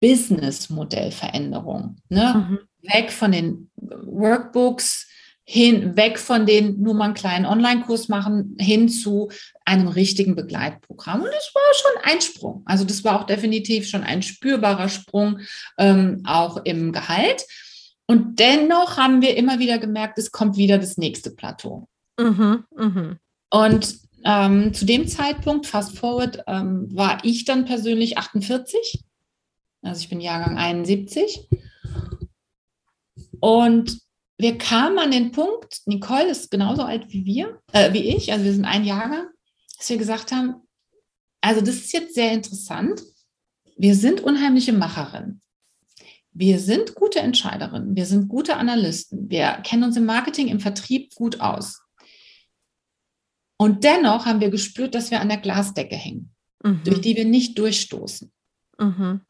Business-Modellveränderung. 0.00 1.96
Ne? 2.08 2.48
Mhm. 2.48 2.58
Weg 2.82 3.12
von 3.12 3.32
den 3.32 3.70
Workbooks, 3.76 5.08
hin, 5.48 5.96
weg 5.96 6.18
von 6.18 6.44
den 6.44 6.82
nur 6.82 6.94
mal 6.94 7.04
einen 7.04 7.14
kleinen 7.14 7.46
Online-Kurs 7.46 8.08
machen, 8.08 8.56
hin 8.58 8.88
zu 8.88 9.30
einem 9.64 9.86
richtigen 9.86 10.34
Begleitprogramm. 10.34 11.20
Und 11.20 11.30
das 11.32 11.52
war 11.54 11.62
schon 11.74 12.12
ein 12.12 12.20
Sprung. 12.20 12.62
Also 12.66 12.84
das 12.84 13.04
war 13.04 13.20
auch 13.20 13.26
definitiv 13.26 13.88
schon 13.88 14.02
ein 14.02 14.22
spürbarer 14.22 14.88
Sprung, 14.88 15.38
ähm, 15.78 16.22
auch 16.24 16.58
im 16.64 16.92
Gehalt. 16.92 17.44
Und 18.06 18.40
dennoch 18.40 18.96
haben 18.96 19.22
wir 19.22 19.36
immer 19.36 19.60
wieder 19.60 19.78
gemerkt, 19.78 20.18
es 20.18 20.32
kommt 20.32 20.56
wieder 20.56 20.78
das 20.78 20.96
nächste 20.96 21.30
Plateau. 21.30 21.88
Mhm, 22.18 22.64
mh. 22.76 23.16
Und 23.50 23.98
ähm, 24.24 24.74
zu 24.74 24.84
dem 24.84 25.06
Zeitpunkt, 25.06 25.66
fast 25.66 25.96
forward, 25.96 26.42
ähm, 26.48 26.88
war 26.90 27.18
ich 27.22 27.44
dann 27.44 27.64
persönlich 27.64 28.18
48. 28.18 29.04
Also 29.86 30.00
ich 30.00 30.08
bin 30.08 30.20
Jahrgang 30.20 30.58
71. 30.58 31.48
Und 33.40 33.98
wir 34.38 34.58
kamen 34.58 34.98
an 34.98 35.10
den 35.10 35.32
Punkt, 35.32 35.80
Nicole 35.86 36.28
ist 36.28 36.50
genauso 36.50 36.82
alt 36.82 37.10
wie 37.12 37.24
wir, 37.24 37.60
äh, 37.72 37.92
wie 37.92 38.14
ich, 38.14 38.32
also 38.32 38.44
wir 38.44 38.52
sind 38.52 38.64
ein 38.64 38.84
Jahrgang, 38.84 39.28
dass 39.78 39.88
wir 39.88 39.96
gesagt 39.96 40.32
haben, 40.32 40.56
also 41.40 41.60
das 41.60 41.76
ist 41.76 41.92
jetzt 41.92 42.14
sehr 42.14 42.32
interessant. 42.32 43.02
Wir 43.76 43.94
sind 43.94 44.20
unheimliche 44.20 44.72
Macherinnen. 44.72 45.40
Wir 46.32 46.58
sind 46.58 46.94
gute 46.94 47.20
Entscheiderinnen, 47.20 47.96
wir 47.96 48.04
sind 48.04 48.28
gute 48.28 48.56
Analysten, 48.56 49.30
wir 49.30 49.52
kennen 49.64 49.84
uns 49.84 49.96
im 49.96 50.04
Marketing, 50.04 50.48
im 50.48 50.60
Vertrieb 50.60 51.14
gut 51.14 51.40
aus. 51.40 51.80
Und 53.56 53.84
dennoch 53.84 54.26
haben 54.26 54.40
wir 54.40 54.50
gespürt, 54.50 54.94
dass 54.94 55.10
wir 55.10 55.22
an 55.22 55.30
der 55.30 55.38
Glasdecke 55.38 55.96
hängen, 55.96 56.34
mhm. 56.62 56.82
durch 56.84 57.00
die 57.00 57.16
wir 57.16 57.24
nicht 57.24 57.58
durchstoßen. 57.58 58.30
Mhm. 58.78 59.22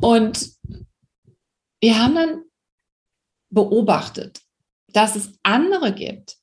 Und 0.00 0.52
wir 1.80 1.98
haben 1.98 2.14
dann 2.14 2.42
beobachtet, 3.50 4.42
dass 4.88 5.16
es 5.16 5.32
andere 5.42 5.94
gibt, 5.94 6.36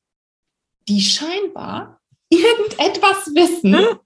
die 0.88 1.02
scheinbar 1.02 2.02
irgendetwas 2.30 3.28
wissen, 3.34 3.74
hm? 3.74 4.00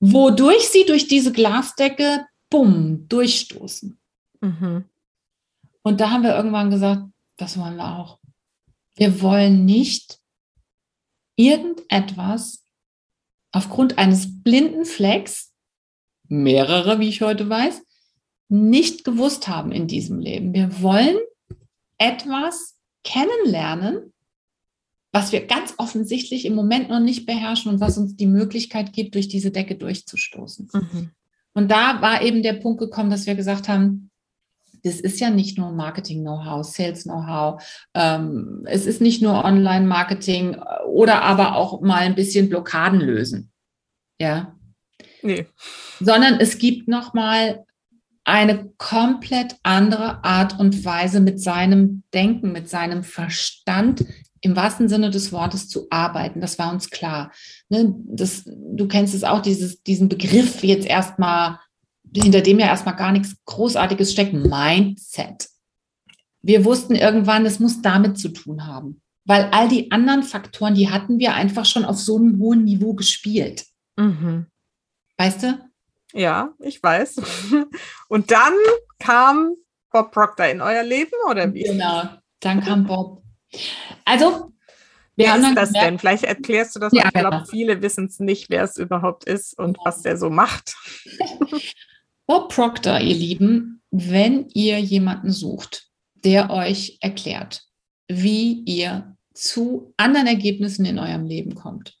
wodurch 0.00 0.68
sie 0.68 0.84
durch 0.84 1.08
diese 1.08 1.32
Glasdecke, 1.32 2.26
bumm, 2.50 3.08
durchstoßen. 3.08 3.98
Mhm. 4.40 4.84
Und 5.82 6.00
da 6.00 6.10
haben 6.10 6.22
wir 6.22 6.34
irgendwann 6.34 6.70
gesagt, 6.70 7.02
das 7.36 7.58
wollen 7.58 7.76
wir 7.76 7.98
auch. 7.98 8.18
Wir 8.94 9.20
wollen 9.20 9.64
nicht 9.64 10.18
irgendetwas 11.36 12.64
aufgrund 13.52 13.98
eines 13.98 14.42
blinden 14.42 14.84
Flecks, 14.84 15.52
mehrere, 16.28 16.98
wie 16.98 17.08
ich 17.08 17.22
heute 17.22 17.48
weiß, 17.48 17.85
nicht 18.48 19.04
gewusst 19.04 19.48
haben 19.48 19.72
in 19.72 19.86
diesem 19.86 20.18
Leben. 20.18 20.54
Wir 20.54 20.82
wollen 20.82 21.16
etwas 21.98 22.76
kennenlernen, 23.04 24.12
was 25.12 25.32
wir 25.32 25.46
ganz 25.46 25.74
offensichtlich 25.78 26.44
im 26.44 26.54
Moment 26.54 26.90
noch 26.90 27.00
nicht 27.00 27.26
beherrschen 27.26 27.72
und 27.72 27.80
was 27.80 27.96
uns 27.98 28.16
die 28.16 28.26
Möglichkeit 28.26 28.92
gibt, 28.92 29.14
durch 29.14 29.28
diese 29.28 29.50
Decke 29.50 29.74
durchzustoßen. 29.74 30.68
Mhm. 30.72 31.10
Und 31.54 31.70
da 31.70 32.02
war 32.02 32.22
eben 32.22 32.42
der 32.42 32.52
Punkt 32.52 32.80
gekommen, 32.80 33.10
dass 33.10 33.26
wir 33.26 33.34
gesagt 33.34 33.68
haben, 33.68 34.10
das 34.84 35.00
ist 35.00 35.18
ja 35.20 35.30
nicht 35.30 35.58
nur 35.58 35.72
Marketing-Know-how, 35.72 36.64
Sales-Know-how, 36.64 37.62
ähm, 37.94 38.62
es 38.66 38.86
ist 38.86 39.00
nicht 39.00 39.22
nur 39.22 39.44
Online-Marketing 39.44 40.56
oder 40.86 41.22
aber 41.22 41.56
auch 41.56 41.80
mal 41.80 42.02
ein 42.02 42.14
bisschen 42.14 42.48
Blockaden 42.48 43.00
lösen. 43.00 43.50
Ja. 44.20 44.54
Nee. 45.22 45.46
Sondern 45.98 46.38
es 46.38 46.58
gibt 46.58 46.88
nochmal 46.88 47.65
eine 48.26 48.72
komplett 48.76 49.56
andere 49.62 50.24
Art 50.24 50.58
und 50.58 50.84
Weise 50.84 51.20
mit 51.20 51.40
seinem 51.40 52.02
Denken, 52.12 52.50
mit 52.50 52.68
seinem 52.68 53.04
Verstand 53.04 54.04
im 54.40 54.56
wahrsten 54.56 54.88
Sinne 54.88 55.10
des 55.10 55.32
Wortes 55.32 55.68
zu 55.68 55.86
arbeiten. 55.90 56.40
Das 56.40 56.58
war 56.58 56.72
uns 56.72 56.90
klar. 56.90 57.30
Ne? 57.68 57.94
Das, 58.04 58.42
du 58.44 58.88
kennst 58.88 59.14
es 59.14 59.22
auch, 59.22 59.40
dieses, 59.40 59.82
diesen 59.84 60.08
Begriff 60.08 60.64
jetzt 60.64 60.86
erstmal, 60.86 61.60
hinter 62.14 62.40
dem 62.40 62.58
ja 62.58 62.66
erstmal 62.66 62.96
gar 62.96 63.12
nichts 63.12 63.36
Großartiges 63.44 64.12
steckt, 64.12 64.32
Mindset. 64.32 65.48
Wir 66.42 66.64
wussten 66.64 66.96
irgendwann, 66.96 67.46
es 67.46 67.60
muss 67.60 67.80
damit 67.80 68.18
zu 68.18 68.28
tun 68.28 68.66
haben. 68.66 69.00
Weil 69.24 69.48
all 69.52 69.68
die 69.68 69.90
anderen 69.92 70.24
Faktoren, 70.24 70.74
die 70.74 70.90
hatten 70.90 71.18
wir 71.18 71.34
einfach 71.34 71.64
schon 71.64 71.84
auf 71.84 71.98
so 71.98 72.16
einem 72.16 72.38
hohen 72.40 72.64
Niveau 72.64 72.94
gespielt. 72.94 73.66
Mhm. 73.96 74.46
Weißt 75.16 75.44
du? 75.44 75.65
Ja, 76.12 76.54
ich 76.60 76.82
weiß. 76.82 77.20
Und 78.08 78.30
dann 78.30 78.54
kam 78.98 79.54
Bob 79.90 80.12
Proctor 80.12 80.46
in 80.46 80.60
euer 80.60 80.82
Leben 80.82 81.12
oder 81.30 81.52
wie? 81.52 81.62
Genau, 81.62 82.04
dann 82.40 82.62
kam 82.62 82.86
Bob. 82.86 83.22
Also, 84.04 84.52
wer 85.16 85.36
ist 85.36 85.56
das 85.56 85.68
gemerkt, 85.68 85.74
denn? 85.74 85.98
Vielleicht 85.98 86.24
erklärst 86.24 86.76
du 86.76 86.80
das. 86.80 86.92
Ja, 86.92 87.06
ich 87.06 87.12
glaube, 87.12 87.36
genau. 87.38 87.44
viele 87.48 87.82
wissen 87.82 88.06
es 88.06 88.20
nicht, 88.20 88.50
wer 88.50 88.64
es 88.64 88.76
überhaupt 88.76 89.24
ist 89.24 89.58
und 89.58 89.76
ja. 89.78 89.82
was 89.84 90.02
der 90.02 90.16
so 90.16 90.30
macht. 90.30 90.74
Bob 92.26 92.52
Proctor, 92.52 93.00
ihr 93.00 93.14
Lieben, 93.14 93.82
wenn 93.90 94.48
ihr 94.50 94.80
jemanden 94.80 95.30
sucht, 95.30 95.88
der 96.14 96.50
euch 96.50 96.98
erklärt, 97.00 97.62
wie 98.08 98.62
ihr 98.64 99.16
zu 99.32 99.94
anderen 99.96 100.26
Ergebnissen 100.26 100.84
in 100.84 100.98
eurem 100.98 101.24
Leben 101.24 101.54
kommt. 101.54 101.94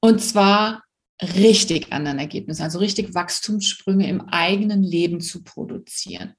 Und 0.00 0.20
zwar 0.20 0.82
richtig 1.22 1.92
anderen 1.92 2.18
Ergebnissen, 2.18 2.62
also 2.62 2.78
richtig 2.78 3.14
Wachstumssprünge 3.14 4.08
im 4.08 4.20
eigenen 4.22 4.82
Leben 4.82 5.20
zu 5.20 5.42
produzieren 5.42 6.34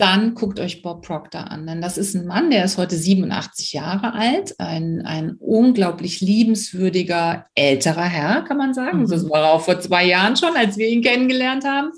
dann 0.00 0.34
guckt 0.34 0.58
euch 0.58 0.82
Bob 0.82 1.04
Proctor 1.04 1.50
an. 1.50 1.66
Denn 1.66 1.82
das 1.82 1.98
ist 1.98 2.14
ein 2.14 2.26
Mann, 2.26 2.50
der 2.50 2.64
ist 2.64 2.78
heute 2.78 2.96
87 2.96 3.72
Jahre 3.72 4.14
alt, 4.14 4.58
ein, 4.58 5.02
ein 5.04 5.36
unglaublich 5.38 6.20
liebenswürdiger 6.20 7.46
älterer 7.54 8.04
Herr, 8.04 8.42
kann 8.42 8.56
man 8.56 8.72
sagen. 8.72 9.02
Mhm. 9.02 9.08
Das 9.08 9.28
war 9.28 9.42
er 9.42 9.52
auch 9.52 9.60
vor 9.60 9.78
zwei 9.80 10.06
Jahren 10.06 10.36
schon, 10.36 10.56
als 10.56 10.78
wir 10.78 10.88
ihn 10.88 11.02
kennengelernt 11.02 11.64
haben. 11.64 11.90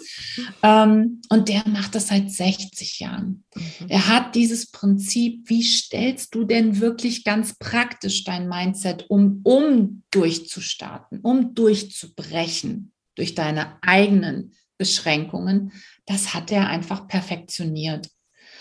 Ähm, 0.63 1.21
und 1.29 1.49
der 1.49 1.63
macht 1.69 1.95
das 1.95 2.09
seit 2.09 2.31
60 2.31 2.99
Jahren. 2.99 3.45
Mhm. 3.55 3.87
Er 3.89 4.09
hat 4.09 4.35
dieses 4.35 4.71
Prinzip, 4.71 5.49
wie 5.49 5.63
stellst 5.63 6.35
du 6.35 6.45
denn 6.45 6.81
wirklich 6.81 7.23
ganz 7.23 7.55
praktisch 7.55 8.25
dein 8.25 8.49
Mindset 8.49 9.07
um, 9.09 9.41
um 9.45 10.03
durchzustarten, 10.11 11.21
um 11.21 11.55
durchzubrechen 11.55 12.93
durch 13.15 13.35
deine 13.35 13.77
eigenen 13.83 14.55
Beschränkungen 14.83 15.73
das 16.07 16.35
hat 16.35 16.51
er 16.51 16.69
einfach 16.69 17.07
perfektioniert. 17.09 18.09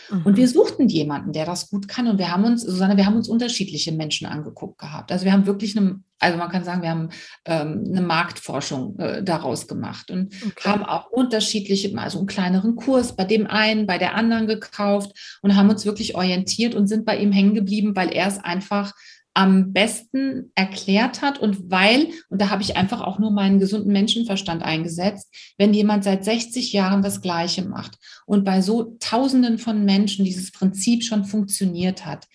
Mhm. 0.09 0.21
Und 0.23 0.37
wir 0.37 0.47
suchten 0.47 0.87
jemanden, 0.87 1.33
der 1.33 1.45
das 1.45 1.69
gut 1.69 1.87
kann. 1.87 2.07
Und 2.07 2.17
wir 2.17 2.31
haben 2.31 2.43
uns, 2.43 2.61
Susanne, 2.61 2.97
wir 2.97 3.05
haben 3.05 3.15
uns 3.15 3.29
unterschiedliche 3.29 3.91
Menschen 3.91 4.27
angeguckt 4.27 4.77
gehabt. 4.77 5.11
Also 5.11 5.25
wir 5.25 5.31
haben 5.31 5.45
wirklich 5.45 5.77
eine, 5.77 6.01
also 6.19 6.37
man 6.37 6.49
kann 6.49 6.63
sagen, 6.63 6.81
wir 6.81 6.89
haben 6.89 7.09
ähm, 7.45 7.85
eine 7.87 8.01
Marktforschung 8.01 8.99
äh, 8.99 9.23
daraus 9.23 9.67
gemacht 9.67 10.11
und 10.11 10.33
okay. 10.45 10.69
haben 10.69 10.83
auch 10.83 11.09
unterschiedliche, 11.09 11.97
also 11.97 12.19
einen 12.19 12.27
kleineren 12.27 12.75
Kurs 12.75 13.15
bei 13.15 13.23
dem 13.23 13.47
einen, 13.47 13.87
bei 13.87 13.97
der 13.97 14.15
anderen 14.15 14.47
gekauft 14.47 15.39
und 15.41 15.55
haben 15.55 15.69
uns 15.69 15.85
wirklich 15.85 16.15
orientiert 16.15 16.75
und 16.75 16.87
sind 16.87 17.05
bei 17.05 17.17
ihm 17.17 17.31
hängen 17.31 17.55
geblieben, 17.55 17.95
weil 17.95 18.13
er 18.13 18.27
es 18.27 18.37
einfach 18.37 18.93
am 19.33 19.71
besten 19.71 20.51
erklärt 20.55 21.21
hat 21.21 21.39
und 21.39 21.71
weil, 21.71 22.09
und 22.29 22.41
da 22.41 22.49
habe 22.49 22.61
ich 22.61 22.75
einfach 22.75 22.99
auch 22.99 23.17
nur 23.17 23.31
meinen 23.31 23.59
gesunden 23.59 23.91
Menschenverstand 23.91 24.61
eingesetzt, 24.61 25.33
wenn 25.57 25.73
jemand 25.73 26.03
seit 26.03 26.25
60 26.25 26.73
Jahren 26.73 27.01
das 27.01 27.21
Gleiche 27.21 27.63
macht 27.63 27.97
und 28.25 28.43
bei 28.43 28.61
so 28.61 28.97
Tausenden 28.99 29.57
von 29.57 29.85
Menschen 29.85 30.25
dieses 30.25 30.51
Prinzip 30.51 31.03
schon 31.03 31.23
funktioniert 31.23 32.05
hat, 32.05 32.27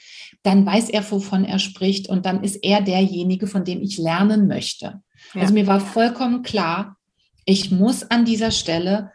dann 0.42 0.64
weiß 0.64 0.88
er, 0.88 1.08
wovon 1.10 1.44
er 1.44 1.58
spricht 1.58 2.08
und 2.08 2.24
dann 2.24 2.42
ist 2.42 2.56
er 2.56 2.80
derjenige, 2.80 3.46
von 3.46 3.64
dem 3.64 3.82
ich 3.82 3.98
lernen 3.98 4.46
möchte. 4.46 5.02
Ja. 5.34 5.42
Also 5.42 5.52
mir 5.52 5.66
war 5.66 5.80
vollkommen 5.80 6.42
klar, 6.42 6.96
ich 7.44 7.70
muss 7.70 8.04
an 8.04 8.24
dieser 8.24 8.50
Stelle 8.50 9.12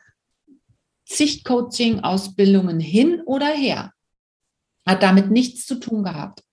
zig 1.06 1.44
Coaching-Ausbildungen 1.44 2.80
hin 2.80 3.22
oder 3.26 3.48
her. 3.48 3.92
Hat 4.86 5.04
damit 5.04 5.32
nichts 5.32 5.66
zu 5.66 5.80
tun 5.80 6.04
gehabt 6.04 6.44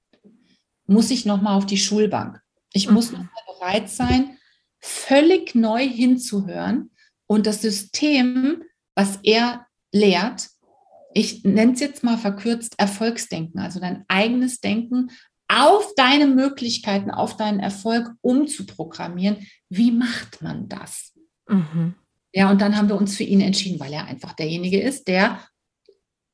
muss 0.89 1.11
ich 1.11 1.25
nochmal 1.25 1.57
auf 1.57 1.67
die 1.67 1.79
Schulbank. 1.79 2.41
Ich 2.73 2.89
mhm. 2.89 2.95
muss 2.95 3.13
nochmal 3.13 3.29
bereit 3.47 3.89
sein, 3.89 4.37
völlig 4.81 5.55
neu 5.55 5.87
hinzuhören 5.87 6.91
und 7.27 7.47
das 7.47 7.63
System, 7.63 8.65
was 8.95 9.19
er 9.23 9.67
lehrt, 9.93 10.49
ich 11.15 11.45
nenne 11.45 11.73
es 11.73 11.81
jetzt 11.81 12.05
mal 12.05 12.19
verkürzt 12.19 12.75
Erfolgsdenken, 12.79 13.61
also 13.61 13.81
dein 13.81 14.05
eigenes 14.09 14.61
Denken 14.61 15.11
auf 15.49 15.95
deine 15.97 16.27
Möglichkeiten, 16.27 17.11
auf 17.11 17.37
deinen 17.37 17.61
Erfolg 17.61 18.11
umzuprogrammieren. 18.21 19.47
Wie 19.71 19.91
macht 19.91 20.43
man 20.43 20.69
das? 20.69 21.15
Mhm. 21.49 21.95
Ja, 22.33 22.51
und 22.51 22.61
dann 22.61 22.77
haben 22.77 22.89
wir 22.89 22.97
uns 22.97 23.17
für 23.17 23.25
ihn 23.25 23.41
entschieden, 23.41 23.81
weil 23.81 23.93
er 23.93 24.05
einfach 24.05 24.35
derjenige 24.35 24.81
ist, 24.81 25.09
der 25.09 25.41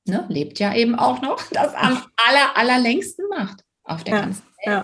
ne, 0.07 0.27
lebt 0.29 0.59
ja 0.59 0.75
eben 0.75 0.97
auch 0.97 1.23
noch, 1.23 1.41
das 1.53 1.75
am 1.75 2.03
aller, 2.17 2.57
allerlängsten 2.57 3.27
macht. 3.29 3.64
Auf 3.85 4.05
der 4.05 4.15
ja, 4.15 4.21
ganzen 4.23 4.43
Welt. 4.43 4.67
Ja. 4.67 4.83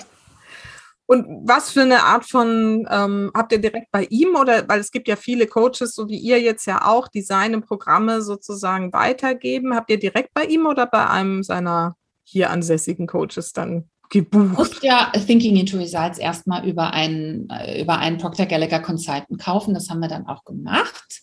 Und 1.07 1.27
was 1.43 1.73
für 1.73 1.83
eine 1.83 2.05
Art 2.05 2.25
von, 2.25 2.87
ähm, 2.89 3.33
habt 3.35 3.51
ihr 3.51 3.61
direkt 3.61 3.91
bei 3.91 4.05
ihm 4.11 4.37
oder, 4.37 4.69
weil 4.69 4.79
es 4.79 4.93
gibt 4.93 5.09
ja 5.09 5.17
viele 5.17 5.49
Coaches, 5.49 5.93
so 5.95 6.09
wie 6.09 6.19
ihr 6.19 6.41
jetzt 6.41 6.67
ja 6.67 6.87
auch, 6.87 7.09
die 7.09 7.23
seine 7.23 7.61
Programme 7.61 8.23
sozusagen 8.23 8.93
weitergeben. 8.93 9.75
Habt 9.75 9.91
ihr 9.91 9.99
direkt 9.99 10.33
bei 10.35 10.45
ihm 10.45 10.67
oder 10.67 10.87
bei 10.87 11.09
einem 11.09 11.43
seiner 11.43 11.97
hier 12.23 12.51
ansässigen 12.51 13.09
Coaches 13.09 13.53
dann 13.53 13.91
gebucht? 14.09 14.53
Du 14.53 14.55
musst 14.55 14.85
ja 14.85 15.11
Thinking 15.27 15.57
into 15.57 15.79
Results 15.79 16.19
erstmal 16.19 16.65
über 16.69 16.93
einen, 16.93 17.51
äh, 17.51 17.83
über 17.83 17.99
einen 17.99 18.19
Procter 18.19 18.47
Gallagher 18.47 18.79
Consultant 18.79 19.41
kaufen. 19.41 19.75
Das 19.75 19.91
haben 19.91 19.99
wir 19.99 20.09
dann 20.09 20.29
auch 20.29 20.45
gemacht 20.45 21.23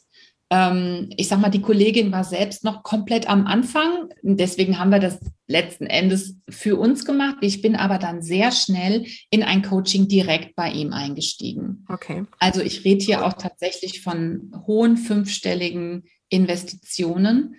ähm, 0.49 1.09
ich 1.17 1.27
sag 1.27 1.39
mal, 1.39 1.49
die 1.49 1.61
Kollegin 1.61 2.11
war 2.11 2.23
selbst 2.23 2.63
noch 2.63 2.83
komplett 2.83 3.29
am 3.29 3.47
Anfang. 3.47 4.09
Deswegen 4.21 4.79
haben 4.79 4.91
wir 4.91 4.99
das 4.99 5.19
letzten 5.47 5.85
Endes 5.87 6.37
für 6.49 6.77
uns 6.77 7.03
gemacht. 7.03 7.37
Ich 7.41 7.61
bin 7.61 7.75
aber 7.75 7.97
dann 7.97 8.21
sehr 8.21 8.51
schnell 8.51 9.05
in 9.29 9.43
ein 9.43 9.61
Coaching 9.61 10.07
direkt 10.07 10.55
bei 10.55 10.71
ihm 10.71 10.93
eingestiegen. 10.93 11.85
Okay. 11.89 12.23
Also 12.39 12.61
ich 12.61 12.85
rede 12.85 13.03
hier 13.03 13.25
auch 13.25 13.33
tatsächlich 13.33 14.01
von 14.01 14.51
hohen 14.65 14.95
fünfstelligen 14.95 16.05
Investitionen. 16.29 17.55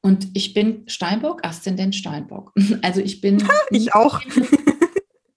Und 0.00 0.28
ich 0.34 0.54
bin 0.54 0.84
Steinbock, 0.86 1.44
Aszendent 1.44 1.94
Steinbock. 1.94 2.52
Also 2.82 3.00
ich 3.00 3.20
bin. 3.20 3.42
ich 3.70 3.94
auch. 3.94 4.22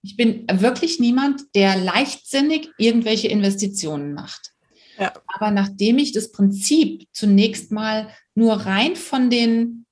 Ich 0.01 0.15
bin 0.15 0.47
wirklich 0.51 0.99
niemand, 0.99 1.41
der 1.55 1.75
leichtsinnig 1.75 2.69
irgendwelche 2.77 3.27
Investitionen 3.27 4.13
macht. 4.13 4.53
Ja. 4.99 5.13
Aber 5.27 5.51
nachdem 5.51 5.97
ich 5.97 6.11
das 6.11 6.31
Prinzip 6.31 7.07
zunächst 7.13 7.71
mal 7.71 8.09
nur 8.35 8.53
rein 8.53 8.95
von 8.95 9.29
den, 9.29 9.85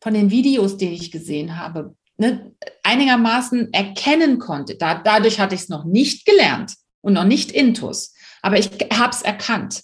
von 0.00 0.14
den 0.14 0.30
Videos, 0.30 0.76
die 0.76 0.88
ich 0.88 1.10
gesehen 1.10 1.58
habe, 1.58 1.94
ne, 2.16 2.52
einigermaßen 2.82 3.72
erkennen 3.72 4.38
konnte, 4.38 4.76
da, 4.76 4.94
dadurch 4.94 5.38
hatte 5.38 5.54
ich 5.54 5.62
es 5.62 5.68
noch 5.68 5.84
nicht 5.84 6.24
gelernt 6.24 6.74
und 7.02 7.12
noch 7.12 7.24
nicht 7.24 7.52
intus, 7.52 8.14
aber 8.42 8.58
ich 8.58 8.70
habe 8.92 9.10
es 9.10 9.22
erkannt, 9.22 9.82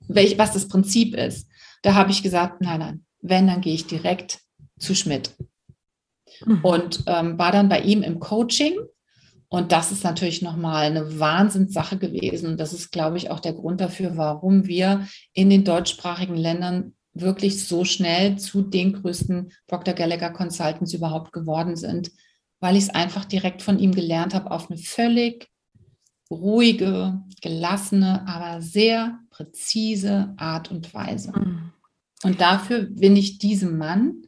welch, 0.00 0.38
was 0.38 0.52
das 0.52 0.68
Prinzip 0.68 1.14
ist. 1.14 1.48
Da 1.82 1.94
habe 1.94 2.10
ich 2.10 2.22
gesagt, 2.22 2.60
nein, 2.60 2.80
nein, 2.80 3.04
wenn, 3.20 3.46
dann 3.46 3.60
gehe 3.60 3.74
ich 3.74 3.86
direkt 3.86 4.40
zu 4.78 4.94
Schmidt. 4.94 5.34
Mhm. 6.44 6.60
Und 6.62 7.04
ähm, 7.06 7.38
war 7.38 7.52
dann 7.52 7.68
bei 7.68 7.80
ihm 7.80 8.02
im 8.02 8.20
Coaching 8.20 8.78
und 9.52 9.72
das 9.72 9.90
ist 9.90 10.04
natürlich 10.04 10.42
nochmal 10.42 10.86
eine 10.86 11.18
Wahnsinnssache 11.18 11.98
gewesen. 11.98 12.50
Und 12.50 12.60
das 12.60 12.72
ist, 12.72 12.92
glaube 12.92 13.16
ich, 13.16 13.32
auch 13.32 13.40
der 13.40 13.52
Grund 13.52 13.80
dafür, 13.80 14.16
warum 14.16 14.68
wir 14.68 15.08
in 15.32 15.50
den 15.50 15.64
deutschsprachigen 15.64 16.36
Ländern 16.36 16.94
wirklich 17.14 17.66
so 17.66 17.84
schnell 17.84 18.38
zu 18.38 18.62
den 18.62 18.92
größten 18.92 19.50
Dr. 19.66 19.94
Gallagher 19.94 20.30
Consultants 20.30 20.94
überhaupt 20.94 21.32
geworden 21.32 21.74
sind, 21.74 22.12
weil 22.60 22.76
ich 22.76 22.84
es 22.84 22.90
einfach 22.90 23.24
direkt 23.24 23.62
von 23.62 23.80
ihm 23.80 23.92
gelernt 23.92 24.34
habe 24.34 24.52
auf 24.52 24.70
eine 24.70 24.78
völlig 24.78 25.48
ruhige, 26.30 27.20
gelassene, 27.42 28.28
aber 28.28 28.62
sehr 28.62 29.18
präzise 29.30 30.32
Art 30.36 30.70
und 30.70 30.94
Weise. 30.94 31.32
Mhm. 31.32 31.72
Und 32.22 32.40
dafür 32.40 32.82
bin 32.84 33.16
ich 33.16 33.38
diesem 33.38 33.78
Mann 33.78 34.22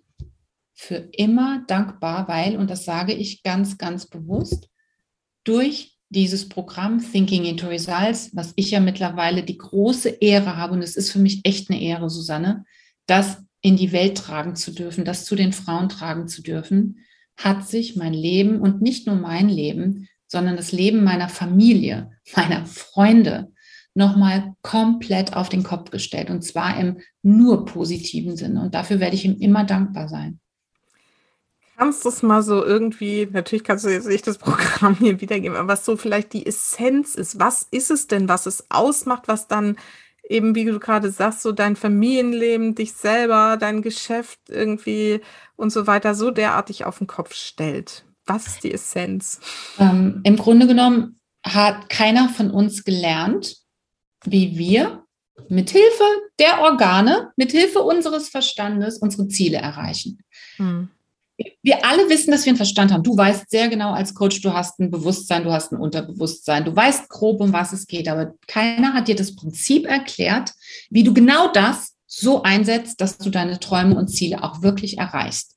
für 0.75 0.97
immer 0.97 1.63
dankbar, 1.69 2.27
weil, 2.27 2.57
und 2.57 2.69
das 2.69 2.85
sage 2.85 3.13
ich 3.13 3.45
ganz, 3.45 3.79
ganz 3.79 4.07
bewusst, 4.07 4.69
durch 5.45 5.97
dieses 6.09 6.49
Programm 6.49 7.01
Thinking 7.01 7.45
into 7.45 7.69
Results, 7.69 8.31
was 8.35 8.53
ich 8.57 8.71
ja 8.71 8.81
mittlerweile 8.81 9.43
die 9.43 9.57
große 9.57 10.09
Ehre 10.09 10.57
habe, 10.57 10.75
und 10.75 10.83
es 10.83 10.97
ist 10.97 11.11
für 11.11 11.19
mich 11.19 11.41
echt 11.45 11.71
eine 11.71 11.81
Ehre, 11.81 12.11
Susanne, 12.11 12.65
das 13.07 13.43
in 13.63 13.77
die 13.77 13.93
Welt 13.93 14.19
tragen 14.19 14.55
zu 14.57 14.73
dürfen, 14.73 15.05
das 15.05 15.25
zu 15.25 15.37
den 15.37 15.53
Frauen 15.53 15.89
tragen 15.89 16.29
zu 16.29 16.43
dürfen, 16.43 16.99
hat 17.37 17.67
sich 17.67 17.97
mein 17.97 18.13
Leben 18.13 18.61
und 18.61 18.83
nicht 18.83 19.07
nur 19.07 19.17
mein 19.17 19.49
Leben, 19.49 20.09
sondern 20.27 20.57
das 20.57 20.73
Leben 20.73 21.03
meiner 21.03 21.29
Familie, 21.29 22.11
meiner 22.37 22.67
Freunde 22.67 23.53
nochmal 23.95 24.55
komplett 24.63 25.35
auf 25.35 25.49
den 25.49 25.63
Kopf 25.63 25.91
gestellt 25.91 26.31
und 26.31 26.43
zwar 26.43 26.79
im 26.79 26.99
nur 27.23 27.65
positiven 27.65 28.37
Sinne. 28.37 28.63
Und 28.63 28.75
dafür 28.75 29.01
werde 29.01 29.17
ich 29.17 29.25
ihm 29.25 29.37
immer 29.39 29.65
dankbar 29.65 30.09
sein. 30.09 30.41
Kannst 31.83 32.05
du 32.05 32.11
es 32.11 32.23
mal 32.23 32.45
so 32.45 32.65
irgendwie, 32.65 33.29
natürlich 33.33 33.65
kannst 33.65 33.85
du 33.85 33.89
jetzt 33.89 34.07
nicht 34.07 34.25
das 34.29 34.39
Programm 34.39 34.95
hier 35.01 35.21
wiedergeben, 35.21 35.57
aber 35.57 35.67
was 35.67 35.85
so 35.85 35.97
vielleicht 35.97 36.33
die 36.33 36.47
Essenz 36.47 37.17
ist. 37.17 37.41
Was 37.41 37.67
ist 37.73 37.91
es 37.91 38.07
denn, 38.07 38.29
was 38.29 38.47
es 38.47 38.71
ausmacht, 38.71 39.25
was 39.27 39.49
dann 39.49 39.77
eben, 40.23 40.55
wie 40.55 40.65
du 40.65 40.79
gerade 40.79 41.11
sagst, 41.11 41.43
so 41.43 41.51
dein 41.51 41.75
Familienleben, 41.75 42.77
dich 42.77 42.93
selber, 42.93 43.57
dein 43.59 43.83
Geschäft 43.83 44.39
irgendwie 44.49 45.23
und 45.57 45.73
so 45.73 45.89
weiter 45.89 46.15
so 46.15 46.31
derartig 46.31 46.85
auf 46.85 46.99
den 46.99 47.09
Kopf 47.09 47.35
stellt? 47.35 48.05
Was 48.27 48.47
ist 48.47 48.63
die 48.63 48.73
Essenz? 48.73 49.41
Ähm, 49.81 50.21
Im 50.23 50.37
Grunde 50.37 50.69
genommen 50.69 51.19
hat 51.45 51.89
keiner 51.89 52.29
von 52.29 52.53
uns 52.53 52.85
gelernt, 52.85 53.57
wie 54.25 54.57
wir 54.57 55.03
mit 55.49 55.71
Hilfe 55.71 56.05
der 56.39 56.61
Organe, 56.61 57.33
mit 57.37 57.51
Hilfe 57.51 57.81
unseres 57.81 58.29
Verstandes 58.29 58.99
unsere 58.99 59.27
Ziele 59.27 59.59
erreichen. 59.59 60.23
Hm 60.59 60.89
wir 61.63 61.85
alle 61.85 62.09
wissen, 62.09 62.31
dass 62.31 62.45
wir 62.45 62.51
einen 62.51 62.57
Verstand 62.57 62.93
haben. 62.93 63.03
Du 63.03 63.17
weißt 63.17 63.51
sehr 63.51 63.69
genau 63.69 63.93
als 63.93 64.15
Coach, 64.15 64.41
du 64.41 64.53
hast 64.53 64.81
ein 64.81 64.91
Bewusstsein, 64.91 65.45
du 65.45 65.53
hast 65.53 65.73
ein 65.73 65.81
Unterbewusstsein, 65.81 66.65
du 66.65 66.75
weißt 66.75 67.09
grob, 67.09 67.41
um 67.41 67.53
was 67.53 67.73
es 67.73 67.87
geht, 67.87 68.09
aber 68.09 68.35
keiner 68.47 68.95
hat 68.95 69.09
dir 69.09 69.17
das 69.17 69.35
Prinzip 69.35 69.87
erklärt, 69.87 70.53
wie 70.91 71.05
du 71.05 71.15
genau 71.15 71.53
das 71.53 71.95
so 72.07 72.43
einsetzt, 72.43 73.01
dass 73.01 73.19
du 73.19 73.31
deine 73.31 73.59
Träume 73.59 73.97
und 73.97 74.09
Ziele 74.09 74.43
auch 74.43 74.63
wirklich 74.63 74.99
erreichst. 74.99 75.57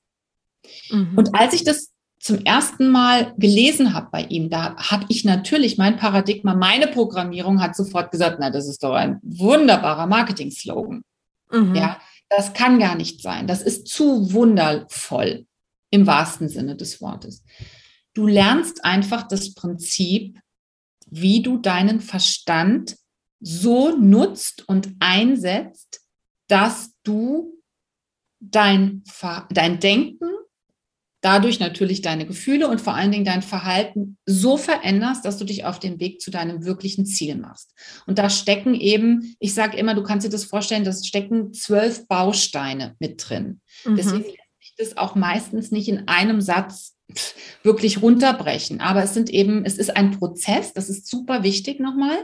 Mhm. 0.89 1.13
Und 1.17 1.35
als 1.35 1.53
ich 1.53 1.63
das 1.63 1.91
zum 2.19 2.39
ersten 2.43 2.89
Mal 2.89 3.33
gelesen 3.37 3.93
habe 3.93 4.07
bei 4.11 4.23
ihm, 4.23 4.49
da 4.49 4.75
habe 4.77 5.05
ich 5.09 5.25
natürlich 5.25 5.77
mein 5.77 5.97
Paradigma, 5.97 6.55
meine 6.55 6.87
Programmierung 6.87 7.61
hat 7.61 7.75
sofort 7.75 8.11
gesagt, 8.11 8.37
na, 8.39 8.49
das 8.49 8.67
ist 8.67 8.83
doch 8.83 8.93
ein 8.93 9.19
wunderbarer 9.21 10.07
Marketing-Slogan. 10.07 11.03
Mhm. 11.51 11.75
Ja, 11.75 11.99
das 12.29 12.53
kann 12.53 12.79
gar 12.79 12.95
nicht 12.95 13.21
sein. 13.21 13.47
Das 13.47 13.61
ist 13.61 13.87
zu 13.87 14.33
wundervoll 14.33 15.45
im 15.95 16.07
wahrsten 16.07 16.49
Sinne 16.49 16.75
des 16.75 17.01
Wortes. 17.01 17.43
Du 18.13 18.27
lernst 18.27 18.83
einfach 18.85 19.27
das 19.27 19.53
Prinzip, 19.53 20.37
wie 21.07 21.41
du 21.41 21.57
deinen 21.57 21.99
Verstand 22.01 22.95
so 23.39 23.95
nutzt 23.95 24.67
und 24.67 24.95
einsetzt, 24.99 26.01
dass 26.47 26.93
du 27.03 27.61
dein, 28.39 29.03
dein 29.49 29.79
Denken, 29.79 30.29
dadurch 31.21 31.59
natürlich 31.59 32.01
deine 32.01 32.25
Gefühle 32.25 32.67
und 32.67 32.81
vor 32.81 32.93
allen 32.93 33.11
Dingen 33.11 33.25
dein 33.25 33.41
Verhalten 33.41 34.17
so 34.25 34.57
veränderst, 34.57 35.25
dass 35.25 35.37
du 35.37 35.45
dich 35.45 35.65
auf 35.65 35.79
den 35.79 35.99
Weg 35.99 36.21
zu 36.21 36.29
deinem 36.29 36.65
wirklichen 36.65 37.05
Ziel 37.05 37.35
machst. 37.35 37.73
Und 38.05 38.19
da 38.19 38.29
stecken 38.29 38.75
eben, 38.75 39.35
ich 39.39 39.53
sage 39.53 39.77
immer, 39.77 39.95
du 39.95 40.03
kannst 40.03 40.25
dir 40.25 40.29
das 40.29 40.45
vorstellen, 40.45 40.83
da 40.83 40.93
stecken 40.93 41.53
zwölf 41.53 42.07
Bausteine 42.07 42.95
mit 42.99 43.27
drin. 43.27 43.61
Mhm. 43.85 43.95
Deswegen 43.95 44.35
das 44.77 44.97
auch 44.97 45.15
meistens 45.15 45.71
nicht 45.71 45.87
in 45.87 46.07
einem 46.07 46.41
Satz 46.41 46.95
wirklich 47.63 48.01
runterbrechen. 48.01 48.81
Aber 48.81 49.03
es 49.03 49.13
sind 49.13 49.29
eben, 49.29 49.65
es 49.65 49.77
ist 49.77 49.95
ein 49.95 50.11
Prozess, 50.11 50.73
das 50.73 50.89
ist 50.89 51.07
super 51.07 51.43
wichtig 51.43 51.79
nochmal. 51.79 52.17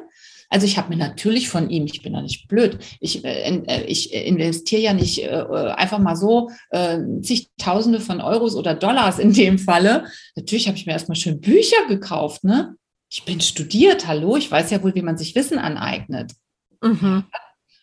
Also 0.50 0.66
ich 0.66 0.78
habe 0.78 0.90
mir 0.90 0.98
natürlich 0.98 1.48
von 1.48 1.70
ihm, 1.70 1.86
ich 1.86 2.02
bin 2.02 2.14
ja 2.14 2.22
nicht 2.22 2.50
blöd, 2.50 2.78
ich, 3.00 3.24
äh, 3.24 3.64
äh 3.66 3.86
ich 3.86 4.14
investiere 4.14 4.82
ja 4.82 4.94
nicht 4.94 5.24
äh, 5.24 5.30
einfach 5.30 6.00
mal 6.00 6.18
so 6.18 6.50
äh, 6.72 7.00
zigtausende 7.22 8.02
von 8.02 8.20
Euros 8.20 8.56
oder 8.56 8.76
Dollars 8.76 9.18
in 9.18 9.32
dem 9.32 9.58
Falle. 9.58 10.06
Natürlich 10.36 10.68
habe 10.68 10.78
ich 10.78 10.86
mir 10.86 10.92
erstmal 10.92 11.16
schön 11.16 11.40
Bücher 11.40 11.88
gekauft, 11.88 12.44
ne? 12.44 12.76
Ich 13.10 13.24
bin 13.24 13.42
studiert, 13.42 14.08
hallo, 14.08 14.38
ich 14.38 14.50
weiß 14.50 14.72
ja 14.72 14.84
wohl, 14.84 14.96
wie 14.96 15.02
man 15.02 15.18
sich 15.18 15.36
Wissen 15.36 15.58
aneignet. 15.58 16.34
Mhm. 16.82 17.26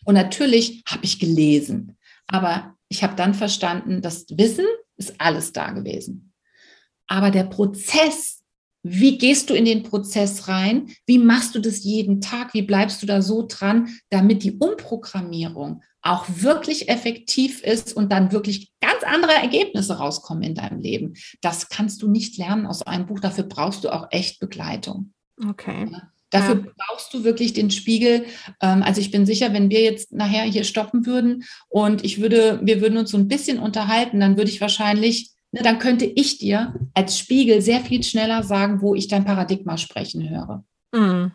Und 0.05 0.13
natürlich 0.15 0.83
habe 0.87 1.05
ich 1.05 1.19
gelesen. 1.19 1.97
Aber 2.27 2.75
ich 2.89 3.03
habe 3.03 3.15
dann 3.15 3.33
verstanden, 3.33 4.01
das 4.01 4.25
Wissen 4.29 4.65
ist 4.97 5.15
alles 5.19 5.53
da 5.53 5.71
gewesen. 5.71 6.33
Aber 7.07 7.31
der 7.31 7.43
Prozess, 7.43 8.43
wie 8.83 9.17
gehst 9.17 9.49
du 9.49 9.53
in 9.53 9.65
den 9.65 9.83
Prozess 9.83 10.47
rein? 10.47 10.89
Wie 11.05 11.17
machst 11.17 11.55
du 11.55 11.59
das 11.59 11.83
jeden 11.83 12.21
Tag? 12.21 12.53
Wie 12.53 12.61
bleibst 12.61 13.01
du 13.01 13.05
da 13.05 13.21
so 13.21 13.45
dran, 13.47 13.89
damit 14.09 14.43
die 14.43 14.57
Umprogrammierung 14.57 15.81
auch 16.01 16.25
wirklich 16.29 16.89
effektiv 16.89 17.61
ist 17.61 17.95
und 17.95 18.11
dann 18.11 18.31
wirklich 18.31 18.71
ganz 18.79 19.03
andere 19.03 19.33
Ergebnisse 19.33 19.97
rauskommen 19.97 20.43
in 20.43 20.55
deinem 20.55 20.79
Leben? 20.79 21.13
Das 21.41 21.69
kannst 21.69 22.01
du 22.01 22.09
nicht 22.09 22.37
lernen 22.37 22.65
aus 22.65 22.81
einem 22.83 23.05
Buch. 23.05 23.19
Dafür 23.19 23.43
brauchst 23.43 23.83
du 23.83 23.89
auch 23.89 24.07
echt 24.11 24.39
Begleitung. 24.39 25.13
Okay. 25.47 25.87
Ja. 25.91 26.11
Dafür 26.29 26.55
ja. 26.55 26.71
brauchst 26.77 27.13
du 27.13 27.23
wirklich 27.23 27.53
den 27.53 27.71
Spiegel. 27.71 28.25
Ähm, 28.61 28.83
also 28.83 29.01
ich 29.01 29.11
bin 29.11 29.25
sicher, 29.25 29.53
wenn 29.53 29.69
wir 29.69 29.81
jetzt 29.81 30.11
nachher 30.11 30.43
hier 30.43 30.63
stoppen 30.63 31.05
würden 31.05 31.43
und 31.69 32.03
ich 32.03 32.21
würde, 32.21 32.59
wir 32.63 32.81
würden 32.81 32.97
uns 32.97 33.11
so 33.11 33.17
ein 33.17 33.27
bisschen 33.27 33.59
unterhalten, 33.59 34.19
dann 34.19 34.37
würde 34.37 34.49
ich 34.49 34.61
wahrscheinlich, 34.61 35.31
ne, 35.51 35.61
dann 35.63 35.79
könnte 35.79 36.05
ich 36.05 36.37
dir 36.37 36.75
als 36.93 37.17
Spiegel 37.17 37.61
sehr 37.61 37.81
viel 37.81 38.03
schneller 38.03 38.43
sagen, 38.43 38.81
wo 38.81 38.95
ich 38.95 39.07
dein 39.07 39.25
Paradigma 39.25 39.77
sprechen 39.77 40.29
höre. 40.29 40.63
Mhm. 40.93 41.31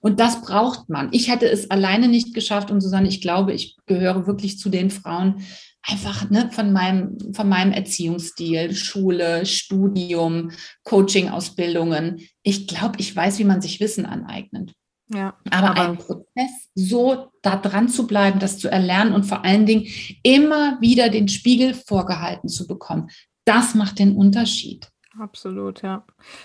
Und 0.00 0.20
das 0.20 0.42
braucht 0.42 0.88
man. 0.88 1.08
Ich 1.12 1.30
hätte 1.30 1.48
es 1.48 1.70
alleine 1.70 2.08
nicht 2.08 2.34
geschafft 2.34 2.70
und 2.70 2.80
Susanne, 2.80 3.08
ich 3.08 3.20
glaube, 3.20 3.52
ich 3.52 3.76
gehöre 3.86 4.26
wirklich 4.26 4.58
zu 4.58 4.68
den 4.68 4.90
Frauen, 4.90 5.42
einfach 5.82 6.30
ne, 6.30 6.50
von, 6.52 6.72
meinem, 6.72 7.16
von 7.32 7.48
meinem 7.48 7.72
Erziehungsstil, 7.72 8.74
Schule, 8.74 9.46
Studium, 9.46 10.50
Coaching-Ausbildungen. 10.84 12.20
Ich 12.42 12.66
glaube, 12.66 12.96
ich 12.98 13.14
weiß, 13.14 13.38
wie 13.38 13.44
man 13.44 13.60
sich 13.60 13.80
Wissen 13.80 14.06
aneignet. 14.06 14.72
Ja, 15.08 15.36
aber, 15.50 15.70
aber 15.70 15.88
ein 15.90 15.98
Prozess, 15.98 16.68
so 16.74 17.30
da 17.42 17.56
dran 17.56 17.88
zu 17.88 18.08
bleiben, 18.08 18.40
das 18.40 18.58
zu 18.58 18.68
erlernen 18.68 19.12
und 19.12 19.24
vor 19.24 19.44
allen 19.44 19.64
Dingen 19.64 19.86
immer 20.24 20.80
wieder 20.80 21.08
den 21.08 21.28
Spiegel 21.28 21.74
vorgehalten 21.74 22.48
zu 22.48 22.66
bekommen, 22.66 23.08
das 23.44 23.76
macht 23.76 24.00
den 24.00 24.16
Unterschied. 24.16 24.88
Absolut, 25.18 25.82
ja. 25.82 26.04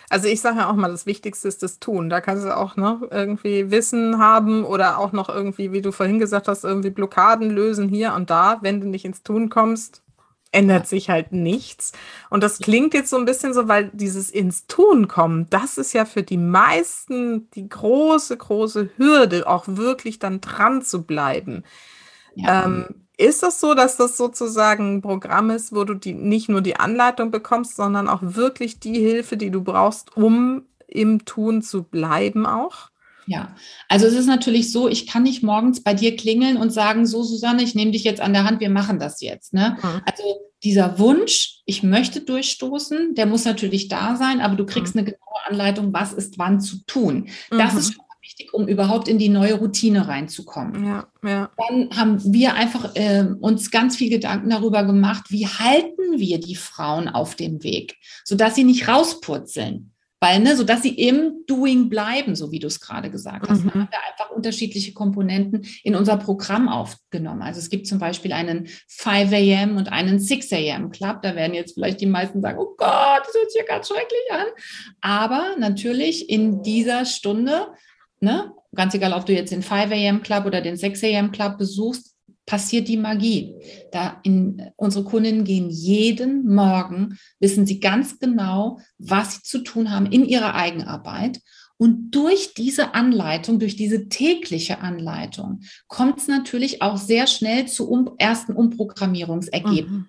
Also 0.09 0.28
ich 0.28 0.39
sage 0.39 0.59
ja 0.59 0.69
auch 0.69 0.76
mal, 0.76 0.91
das 0.91 1.05
Wichtigste 1.05 1.47
ist 1.47 1.61
das 1.63 1.80
Tun. 1.80 2.09
Da 2.09 2.22
kannst 2.22 2.45
du 2.45 2.55
auch 2.55 2.78
noch 2.78 3.01
irgendwie 3.09 3.69
Wissen 3.72 4.17
haben 4.19 4.63
oder 4.63 4.97
auch 4.97 5.11
noch 5.11 5.30
irgendwie, 5.30 5.72
wie 5.72 5.82
du 5.82 5.91
vorhin 5.91 6.19
gesagt 6.19 6.47
hast, 6.47 6.63
irgendwie 6.63 6.89
Blockaden 6.89 7.49
lösen 7.49 7.89
hier 7.89 8.13
und 8.13 8.30
da. 8.30 8.59
Wenn 8.61 8.80
du 8.80 8.88
nicht 8.88 9.03
ins 9.05 9.24
Tun 9.24 9.49
kommst, 9.49 10.03
ändert 10.51 10.88
sich 10.88 11.09
halt 11.09 11.32
nichts. 11.32 11.91
Und 12.30 12.43
das 12.43 12.59
klingt 12.59 12.93
jetzt 12.93 13.09
so 13.09 13.17
ein 13.17 13.26
bisschen 13.26 13.53
so, 13.53 13.67
weil 13.67 13.89
dieses 13.93 14.30
ins 14.30 14.67
Tun 14.67 15.07
kommen, 15.07 15.47
das 15.49 15.78
ist 15.78 15.93
ja 15.93 16.05
für 16.05 16.24
die 16.24 16.38
meisten 16.38 17.49
die 17.51 17.67
große, 17.67 18.38
große 18.38 18.91
Hürde, 18.97 19.47
auch 19.47 19.65
wirklich 19.67 20.19
dann 20.19 20.41
dran 20.41 20.82
zu 20.82 21.03
bleiben. 21.03 21.63
Ja. 22.36 22.65
Ähm, 22.65 22.86
ist 23.22 23.43
das 23.43 23.59
so, 23.59 23.74
dass 23.74 23.97
das 23.97 24.17
sozusagen 24.17 24.95
ein 24.95 25.01
Programm 25.01 25.49
ist, 25.49 25.74
wo 25.74 25.84
du 25.84 25.93
die, 25.93 26.13
nicht 26.13 26.49
nur 26.49 26.61
die 26.61 26.76
Anleitung 26.76 27.32
bekommst, 27.32 27.76
sondern 27.76 28.07
auch 28.07 28.19
wirklich 28.22 28.80
die 28.80 28.99
Hilfe, 28.99 29.38
die 29.38 29.51
du 29.51 29.63
brauchst, 29.63 30.17
um 30.17 30.63
im 30.88 31.24
Tun 31.26 31.61
zu 31.61 31.84
bleiben 31.84 32.45
auch? 32.45 32.89
Ja, 33.28 33.55
also 33.88 34.07
es 34.07 34.13
ist 34.13 34.26
natürlich 34.26 34.72
so, 34.72 34.89
ich 34.89 35.07
kann 35.07 35.24
nicht 35.24 35.43
morgens 35.43 35.84
bei 35.84 35.93
dir 35.93 36.15
klingeln 36.15 36.57
und 36.57 36.72
sagen, 36.72 37.05
so 37.05 37.24
Susanne, 37.24 37.63
ich 37.63 37.76
nehme 37.76 37.91
dich 37.91 38.03
jetzt 38.03 38.19
an 38.19 38.34
der 38.34 38.43
Hand, 38.43 38.59
wir 38.59 38.69
machen 38.69 38.99
das 38.99 39.22
jetzt. 39.22 39.53
Ne? 39.53 39.78
Mhm. 39.82 40.01
Also 40.05 40.24
dieser 40.63 40.99
Wunsch, 40.99 41.61
ich 41.65 41.84
möchte 41.84 42.22
durchstoßen, 42.22 43.15
der 43.15 43.28
muss 43.28 43.45
natürlich 43.45 43.88
da 43.88 44.15
sein, 44.15 44.41
aber 44.41 44.55
du 44.55 44.65
kriegst 44.65 44.95
mhm. 44.95 45.01
eine 45.01 45.11
genaue 45.11 45.45
Anleitung, 45.47 45.93
was 45.93 46.13
ist 46.13 46.39
wann 46.39 46.59
zu 46.59 46.84
tun. 46.86 47.30
Das 47.51 47.74
mhm. 47.74 47.80
ist 47.80 47.93
schon 47.93 48.05
wichtig, 48.32 48.53
um 48.53 48.67
überhaupt 48.67 49.07
in 49.07 49.17
die 49.17 49.29
neue 49.29 49.55
Routine 49.55 50.07
reinzukommen. 50.07 50.86
Ja, 50.86 51.07
ja. 51.23 51.51
Dann 51.57 51.89
haben 51.95 52.34
wir 52.34 52.53
einfach 52.53 52.95
äh, 52.95 53.25
uns 53.39 53.71
ganz 53.71 53.97
viel 53.97 54.09
Gedanken 54.09 54.49
darüber 54.49 54.84
gemacht, 54.84 55.25
wie 55.29 55.47
halten 55.47 56.17
wir 56.17 56.39
die 56.39 56.55
Frauen 56.55 57.09
auf 57.09 57.36
dem 57.36 57.63
Weg, 57.63 57.97
sodass 58.23 58.55
sie 58.55 58.63
nicht 58.63 58.88
rauspurzeln. 58.88 59.91
Weil, 60.23 60.39
ne, 60.39 60.55
so 60.55 60.63
dass 60.63 60.84
sie 60.84 60.93
im 60.93 61.45
Doing 61.47 61.89
bleiben, 61.89 62.36
so 62.36 62.51
wie 62.51 62.59
du 62.59 62.67
es 62.67 62.79
gerade 62.79 63.09
gesagt 63.09 63.49
hast. 63.49 63.63
Mhm. 63.63 63.69
Da 63.69 63.73
haben 63.73 63.88
wir 63.89 64.11
einfach 64.11 64.29
unterschiedliche 64.29 64.93
Komponenten 64.93 65.65
in 65.84 65.95
unser 65.95 66.15
Programm 66.15 66.69
aufgenommen. 66.69 67.41
Also 67.41 67.57
es 67.57 67.71
gibt 67.71 67.88
zum 67.88 67.97
Beispiel 67.97 68.32
einen 68.32 68.67
5 68.88 69.34
a.m. 69.34 69.77
und 69.77 69.91
einen 69.91 70.19
6 70.19 70.53
a.m. 70.53 70.91
Club. 70.91 71.23
Da 71.23 71.36
werden 71.36 71.55
jetzt 71.55 71.73
vielleicht 71.73 72.01
die 72.01 72.05
meisten 72.05 72.39
sagen, 72.39 72.59
oh 72.59 72.75
Gott, 72.77 73.23
das 73.25 73.34
hört 73.34 73.51
sich 73.51 73.61
ja 73.61 73.65
ganz 73.65 73.88
schrecklich 73.88 74.32
an. 74.32 74.45
Aber 75.01 75.55
natürlich 75.57 76.29
in 76.29 76.61
dieser 76.61 77.05
Stunde 77.05 77.69
ne, 78.22 78.53
ganz 78.74 78.93
egal, 78.93 79.13
ob 79.13 79.26
du 79.26 79.34
jetzt 79.34 79.51
den 79.51 79.63
5 79.63 79.91
a.m. 79.91 80.22
Club 80.22 80.45
oder 80.45 80.61
den 80.61 80.78
6 80.78 81.03
a.m. 81.03 81.32
Club 81.32 81.57
besuchst, 81.57 82.15
passiert 82.45 82.88
die 82.88 82.97
Magie. 82.97 83.55
Da 83.91 84.19
in, 84.24 84.72
unsere 84.76 85.03
Kundinnen 85.03 85.43
gehen 85.43 85.69
jeden 85.69 86.47
Morgen, 86.53 87.17
wissen 87.39 87.65
sie 87.65 87.80
ganz 87.80 88.19
genau, 88.19 88.80
was 88.97 89.36
sie 89.36 89.41
zu 89.43 89.59
tun 89.59 89.91
haben 89.91 90.05
in 90.05 90.26
ihrer 90.26 90.55
Eigenarbeit. 90.55 91.41
Und 91.78 92.11
durch 92.11 92.53
diese 92.53 92.93
Anleitung, 92.93 93.57
durch 93.57 93.76
diese 93.76 94.07
tägliche 94.07 94.82
Anleitung, 94.82 95.61
kommt 95.88 96.19
es 96.19 96.28
natürlich 96.28 96.82
auch 96.82 96.97
sehr 96.97 97.26
schnell 97.26 97.67
zu 97.67 97.89
um, 97.89 98.11
ersten 98.17 98.53
Umprogrammierungsergebnissen. 98.53 99.91
Mhm. 99.91 100.07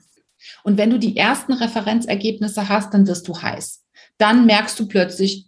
Und 0.65 0.77
wenn 0.77 0.91
du 0.91 0.99
die 0.99 1.17
ersten 1.17 1.53
Referenzergebnisse 1.53 2.69
hast, 2.69 2.93
dann 2.93 3.07
wirst 3.07 3.27
du 3.29 3.41
heiß. 3.41 3.85
Dann 4.19 4.45
merkst 4.45 4.79
du 4.79 4.87
plötzlich, 4.87 5.47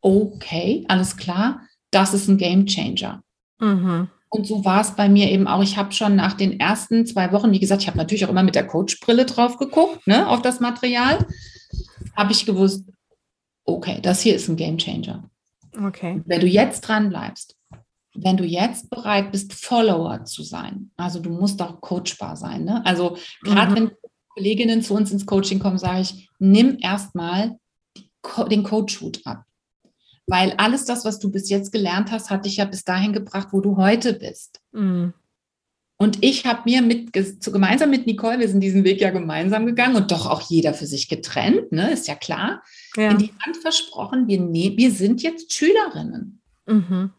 okay, 0.00 0.84
alles 0.88 1.16
klar, 1.16 1.62
das 1.94 2.14
ist 2.14 2.28
ein 2.28 2.38
Game 2.38 2.66
Changer. 2.66 3.22
Mhm. 3.60 4.08
Und 4.28 4.46
so 4.46 4.64
war 4.64 4.80
es 4.80 4.96
bei 4.96 5.08
mir 5.08 5.30
eben 5.30 5.46
auch. 5.46 5.62
Ich 5.62 5.76
habe 5.76 5.92
schon 5.92 6.16
nach 6.16 6.32
den 6.34 6.58
ersten 6.58 7.06
zwei 7.06 7.30
Wochen, 7.32 7.52
wie 7.52 7.60
gesagt, 7.60 7.82
ich 7.82 7.88
habe 7.88 7.98
natürlich 7.98 8.24
auch 8.24 8.30
immer 8.30 8.42
mit 8.42 8.56
der 8.56 8.66
Coachbrille 8.66 9.26
drauf 9.26 9.58
geguckt, 9.58 10.06
ne, 10.06 10.28
auf 10.28 10.42
das 10.42 10.58
Material, 10.58 11.24
habe 12.16 12.32
ich 12.32 12.44
gewusst, 12.44 12.84
okay, 13.64 14.00
das 14.02 14.20
hier 14.20 14.34
ist 14.34 14.48
ein 14.48 14.56
Game 14.56 14.78
Changer. 14.78 15.30
Okay. 15.80 16.20
Wenn 16.26 16.40
du 16.40 16.46
jetzt 16.46 16.80
dran 16.82 17.10
bleibst, 17.10 17.56
wenn 18.14 18.36
du 18.36 18.44
jetzt 18.44 18.90
bereit 18.90 19.32
bist, 19.32 19.52
Follower 19.52 20.24
zu 20.24 20.42
sein, 20.42 20.90
also 20.96 21.20
du 21.20 21.30
musst 21.30 21.60
auch 21.62 21.80
coachbar 21.80 22.36
sein. 22.36 22.64
Ne? 22.64 22.84
Also 22.84 23.16
gerade 23.42 23.70
mhm. 23.70 23.76
wenn 23.76 23.90
Kolleginnen 24.34 24.82
zu 24.82 24.94
uns 24.94 25.12
ins 25.12 25.26
Coaching 25.26 25.58
kommen, 25.58 25.78
sage 25.78 26.00
ich, 26.00 26.28
nimm 26.38 26.78
erstmal 26.80 27.58
den 28.50 28.62
Coach-Hut 28.62 29.20
ab. 29.24 29.44
Weil 30.26 30.54
alles 30.56 30.84
das, 30.84 31.04
was 31.04 31.18
du 31.18 31.30
bis 31.30 31.50
jetzt 31.50 31.72
gelernt 31.72 32.10
hast, 32.10 32.30
hat 32.30 32.46
dich 32.46 32.56
ja 32.56 32.64
bis 32.64 32.84
dahin 32.84 33.12
gebracht, 33.12 33.48
wo 33.52 33.60
du 33.60 33.76
heute 33.76 34.14
bist. 34.14 34.60
Mhm. 34.72 35.12
Und 35.96 36.22
ich 36.24 36.44
habe 36.44 36.62
mir 36.64 36.82
mit, 36.82 37.12
gemeinsam 37.12 37.90
mit 37.90 38.06
Nicole, 38.06 38.40
wir 38.40 38.48
sind 38.48 38.60
diesen 38.60 38.84
Weg 38.84 39.00
ja 39.00 39.10
gemeinsam 39.10 39.64
gegangen 39.64 39.94
und 39.94 40.10
doch 40.10 40.26
auch 40.26 40.42
jeder 40.42 40.74
für 40.74 40.86
sich 40.86 41.08
getrennt, 41.08 41.70
ne, 41.70 41.92
ist 41.92 42.08
ja 42.08 42.16
klar, 42.16 42.62
ja. 42.96 43.10
in 43.10 43.18
die 43.18 43.32
Hand 43.44 43.56
versprochen, 43.58 44.26
wir, 44.26 44.40
ne, 44.40 44.74
wir 44.76 44.90
sind 44.90 45.22
jetzt 45.22 45.52
Schülerinnen. 45.52 46.42
Mhm. 46.66 47.12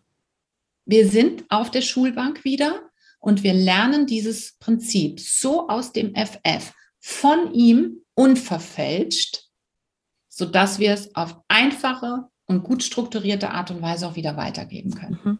Wir 0.85 1.07
sind 1.07 1.45
auf 1.49 1.71
der 1.71 1.81
Schulbank 1.81 2.43
wieder 2.43 2.89
und 3.19 3.43
wir 3.43 3.53
lernen 3.53 4.07
dieses 4.07 4.57
Prinzip 4.59 5.19
so 5.19 5.69
aus 5.69 5.93
dem 5.93 6.13
FF 6.13 6.73
von 6.99 7.53
ihm 7.53 8.01
unverfälscht, 8.13 9.49
sodass 10.27 10.79
wir 10.79 10.91
es 10.91 11.15
auf 11.15 11.37
einfache, 11.47 12.25
und 12.47 12.63
gut 12.63 12.83
strukturierte 12.83 13.51
Art 13.51 13.71
und 13.71 13.81
Weise 13.81 14.07
auch 14.07 14.15
wieder 14.15 14.37
weitergeben 14.37 14.93
können. 14.95 15.19
Mhm. 15.23 15.37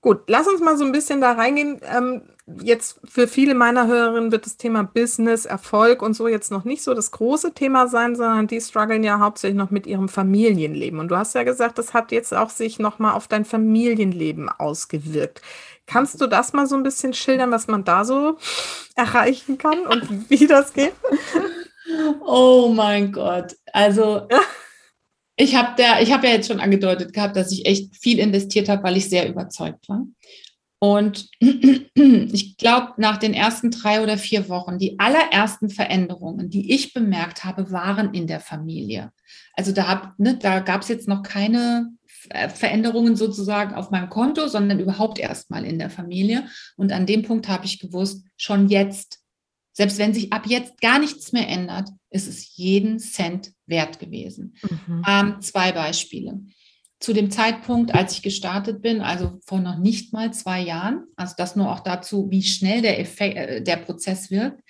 Gut, 0.00 0.20
lass 0.28 0.46
uns 0.46 0.60
mal 0.60 0.76
so 0.76 0.84
ein 0.84 0.92
bisschen 0.92 1.20
da 1.20 1.32
reingehen. 1.32 1.80
Ähm, 1.82 2.22
jetzt 2.62 3.00
für 3.04 3.26
viele 3.26 3.54
meiner 3.54 3.88
Hörerinnen 3.88 4.30
wird 4.30 4.46
das 4.46 4.56
Thema 4.56 4.84
Business, 4.84 5.46
Erfolg 5.46 6.00
und 6.00 6.14
so 6.14 6.28
jetzt 6.28 6.52
noch 6.52 6.64
nicht 6.64 6.84
so 6.84 6.94
das 6.94 7.10
große 7.10 7.54
Thema 7.54 7.88
sein, 7.88 8.14
sondern 8.14 8.46
die 8.46 8.60
strugglen 8.60 9.02
ja 9.02 9.18
hauptsächlich 9.18 9.58
noch 9.58 9.72
mit 9.72 9.86
ihrem 9.86 10.08
Familienleben. 10.08 11.00
Und 11.00 11.08
du 11.08 11.16
hast 11.16 11.34
ja 11.34 11.42
gesagt, 11.42 11.78
das 11.78 11.92
hat 11.92 12.12
jetzt 12.12 12.32
auch 12.32 12.50
sich 12.50 12.78
nochmal 12.78 13.14
auf 13.14 13.26
dein 13.26 13.44
Familienleben 13.44 14.48
ausgewirkt. 14.48 15.42
Kannst 15.86 16.20
du 16.20 16.28
das 16.28 16.52
mal 16.52 16.66
so 16.68 16.76
ein 16.76 16.84
bisschen 16.84 17.12
schildern, 17.12 17.50
was 17.50 17.66
man 17.66 17.82
da 17.82 18.04
so 18.04 18.38
erreichen 18.94 19.58
kann 19.58 19.86
und 19.86 20.30
wie 20.30 20.46
das 20.46 20.72
geht? 20.72 20.94
Oh 22.20 22.72
mein 22.74 23.12
Gott. 23.12 23.56
Also 23.72 24.26
ich 25.36 25.54
habe 25.54 25.82
habe 25.82 26.26
ja 26.26 26.32
jetzt 26.32 26.48
schon 26.48 26.60
angedeutet 26.60 27.12
gehabt, 27.12 27.36
dass 27.36 27.52
ich 27.52 27.66
echt 27.66 27.96
viel 27.96 28.18
investiert 28.18 28.68
habe, 28.68 28.82
weil 28.82 28.96
ich 28.96 29.08
sehr 29.08 29.28
überzeugt 29.28 29.88
war. 29.88 30.06
Und 30.78 31.28
ich 31.40 32.56
glaube, 32.56 32.92
nach 32.98 33.16
den 33.16 33.34
ersten 33.34 33.70
drei 33.70 34.02
oder 34.02 34.18
vier 34.18 34.48
Wochen, 34.48 34.78
die 34.78 34.98
allerersten 34.98 35.70
Veränderungen, 35.70 36.50
die 36.50 36.74
ich 36.74 36.92
bemerkt 36.92 37.44
habe, 37.44 37.70
waren 37.70 38.12
in 38.12 38.26
der 38.26 38.40
Familie. 38.40 39.12
Also 39.54 39.72
da, 39.72 40.14
ne, 40.18 40.36
da 40.36 40.60
gab 40.60 40.82
es 40.82 40.88
jetzt 40.88 41.08
noch 41.08 41.22
keine 41.22 41.90
Veränderungen 42.54 43.16
sozusagen 43.16 43.74
auf 43.74 43.90
meinem 43.90 44.10
Konto, 44.10 44.48
sondern 44.48 44.80
überhaupt 44.80 45.18
erst 45.18 45.50
mal 45.50 45.64
in 45.64 45.78
der 45.78 45.90
Familie. 45.90 46.46
Und 46.76 46.92
an 46.92 47.06
dem 47.06 47.22
Punkt 47.22 47.48
habe 47.48 47.64
ich 47.64 47.78
gewusst, 47.78 48.26
schon 48.36 48.68
jetzt 48.68 49.20
selbst 49.76 49.98
wenn 49.98 50.14
sich 50.14 50.32
ab 50.32 50.46
jetzt 50.46 50.80
gar 50.80 50.98
nichts 50.98 51.32
mehr 51.32 51.46
ändert, 51.48 51.90
ist 52.08 52.28
es 52.28 52.56
jeden 52.56 52.98
Cent 52.98 53.52
wert 53.66 53.98
gewesen. 53.98 54.56
Mhm. 54.62 55.02
Ähm, 55.08 55.40
zwei 55.40 55.72
Beispiele. 55.72 56.40
Zu 56.98 57.12
dem 57.12 57.30
Zeitpunkt, 57.30 57.94
als 57.94 58.14
ich 58.14 58.22
gestartet 58.22 58.80
bin, 58.80 59.02
also 59.02 59.38
vor 59.44 59.60
noch 59.60 59.78
nicht 59.78 60.12
mal 60.12 60.32
zwei 60.32 60.60
Jahren, 60.60 61.04
also 61.16 61.34
das 61.36 61.54
nur 61.54 61.70
auch 61.70 61.80
dazu, 61.80 62.30
wie 62.30 62.42
schnell 62.42 62.80
der, 62.80 62.98
Effekt, 62.98 63.36
äh, 63.36 63.62
der 63.62 63.76
Prozess 63.76 64.30
wirkt, 64.30 64.62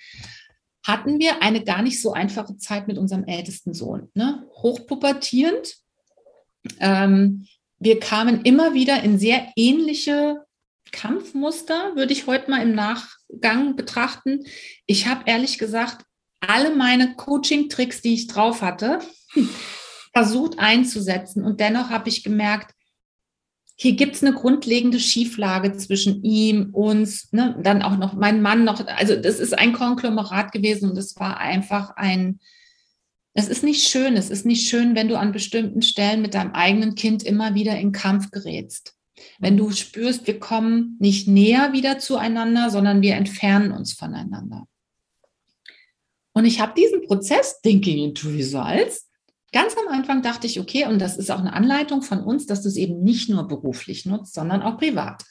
hatten 0.85 1.19
wir 1.19 1.41
eine 1.41 1.63
gar 1.63 1.81
nicht 1.81 2.01
so 2.01 2.13
einfache 2.13 2.57
Zeit 2.57 2.87
mit 2.87 2.97
unserem 2.97 3.25
ältesten 3.25 3.73
Sohn. 3.73 4.09
Ne? 4.13 4.45
Hochpubertierend. 4.55 5.75
Ähm, 6.79 7.47
wir 7.79 7.99
kamen 7.99 8.41
immer 8.41 8.73
wieder 8.73 9.03
in 9.03 9.19
sehr 9.19 9.51
ähnliche 9.55 10.45
Kampfmuster, 10.91 11.95
würde 11.95 12.13
ich 12.13 12.27
heute 12.27 12.49
mal 12.49 12.61
im 12.61 12.73
Nachgang 12.73 13.75
betrachten. 13.75 14.45
Ich 14.85 15.07
habe 15.07 15.23
ehrlich 15.25 15.57
gesagt 15.57 16.05
alle 16.39 16.75
meine 16.75 17.15
Coaching-Tricks, 17.15 18.01
die 18.01 18.13
ich 18.13 18.27
drauf 18.27 18.61
hatte, 18.61 18.99
versucht 20.13 20.59
einzusetzen. 20.59 21.43
Und 21.43 21.59
dennoch 21.59 21.89
habe 21.89 22.09
ich 22.09 22.23
gemerkt, 22.23 22.73
hier 23.79 23.93
gibt 23.95 24.15
es 24.15 24.23
eine 24.23 24.33
grundlegende 24.33 24.99
Schieflage 24.99 25.77
zwischen 25.77 26.23
ihm, 26.23 26.69
uns, 26.73 27.31
ne, 27.31 27.55
dann 27.61 27.83
auch 27.83 27.97
noch 27.97 28.13
mein 28.13 28.41
Mann 28.41 28.63
noch. 28.63 28.85
Also 28.87 29.15
das 29.15 29.39
ist 29.39 29.55
ein 29.55 29.73
Konglomerat 29.73 30.51
gewesen 30.51 30.89
und 30.89 30.97
es 30.97 31.15
war 31.19 31.37
einfach 31.37 31.91
ein, 31.95 32.39
es 33.33 33.47
ist 33.47 33.63
nicht 33.63 33.87
schön. 33.87 34.17
Es 34.17 34.31
ist 34.31 34.47
nicht 34.47 34.67
schön, 34.67 34.95
wenn 34.95 35.07
du 35.07 35.19
an 35.19 35.31
bestimmten 35.31 35.83
Stellen 35.83 36.23
mit 36.23 36.33
deinem 36.33 36.53
eigenen 36.53 36.95
Kind 36.95 37.21
immer 37.21 37.53
wieder 37.53 37.77
in 37.77 37.91
Kampf 37.91 38.31
gerätst. 38.31 38.95
Wenn 39.37 39.57
du 39.57 39.71
spürst, 39.71 40.25
wir 40.25 40.39
kommen 40.39 40.97
nicht 40.99 41.27
näher 41.27 41.71
wieder 41.71 41.99
zueinander, 41.99 42.71
sondern 42.71 43.03
wir 43.03 43.13
entfernen 43.13 43.71
uns 43.71 43.93
voneinander. 43.93 44.67
Und 46.37 46.45
ich 46.45 46.59
habe 46.59 46.73
diesen 46.77 47.01
Prozess, 47.01 47.61
Thinking 47.63 47.97
into 47.97 48.29
Results, 48.29 49.09
ganz 49.51 49.73
am 49.75 49.91
Anfang 49.91 50.21
dachte 50.21 50.45
ich, 50.45 50.59
okay, 50.59 50.85
und 50.85 50.99
das 50.99 51.17
ist 51.17 51.31
auch 51.31 51.39
eine 51.39 51.53
Anleitung 51.53 52.03
von 52.03 52.19
uns, 52.21 52.45
dass 52.45 52.61
du 52.61 52.67
es 52.67 52.75
eben 52.75 53.01
nicht 53.01 53.27
nur 53.27 53.47
beruflich 53.47 54.05
nutzt, 54.05 54.35
sondern 54.35 54.61
auch 54.61 54.77
privat. 54.77 55.23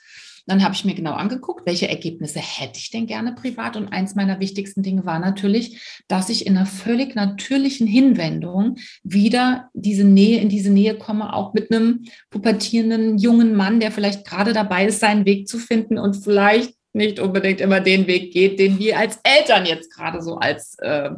Dann 0.46 0.64
habe 0.64 0.74
ich 0.74 0.84
mir 0.84 0.96
genau 0.96 1.12
angeguckt, 1.12 1.64
welche 1.64 1.88
Ergebnisse 1.88 2.40
hätte 2.40 2.80
ich 2.80 2.90
denn 2.90 3.06
gerne 3.06 3.36
privat. 3.36 3.76
Und 3.76 3.92
eins 3.92 4.16
meiner 4.16 4.40
wichtigsten 4.40 4.82
Dinge 4.82 5.06
war 5.06 5.20
natürlich, 5.20 6.02
dass 6.08 6.28
ich 6.28 6.44
in 6.44 6.56
einer 6.56 6.66
völlig 6.66 7.14
natürlichen 7.14 7.86
Hinwendung 7.86 8.78
wieder 9.04 9.70
diese 9.74 10.04
Nähe, 10.04 10.40
in 10.40 10.48
diese 10.48 10.70
Nähe 10.70 10.98
komme, 10.98 11.32
auch 11.34 11.54
mit 11.54 11.70
einem 11.70 12.02
pubertierenden 12.30 13.16
jungen 13.16 13.54
Mann, 13.54 13.78
der 13.78 13.92
vielleicht 13.92 14.26
gerade 14.26 14.52
dabei 14.52 14.86
ist, 14.86 14.98
seinen 14.98 15.24
Weg 15.24 15.46
zu 15.46 15.58
finden 15.58 15.98
und 15.98 16.14
vielleicht 16.14 16.74
nicht 16.96 17.20
unbedingt 17.20 17.60
immer 17.60 17.80
den 17.80 18.06
Weg 18.06 18.32
geht, 18.32 18.58
den 18.58 18.78
wir 18.78 18.98
als 18.98 19.20
Eltern 19.22 19.66
jetzt 19.66 19.92
gerade 19.92 20.20
so 20.22 20.36
als 20.36 20.78
äh, 20.80 21.10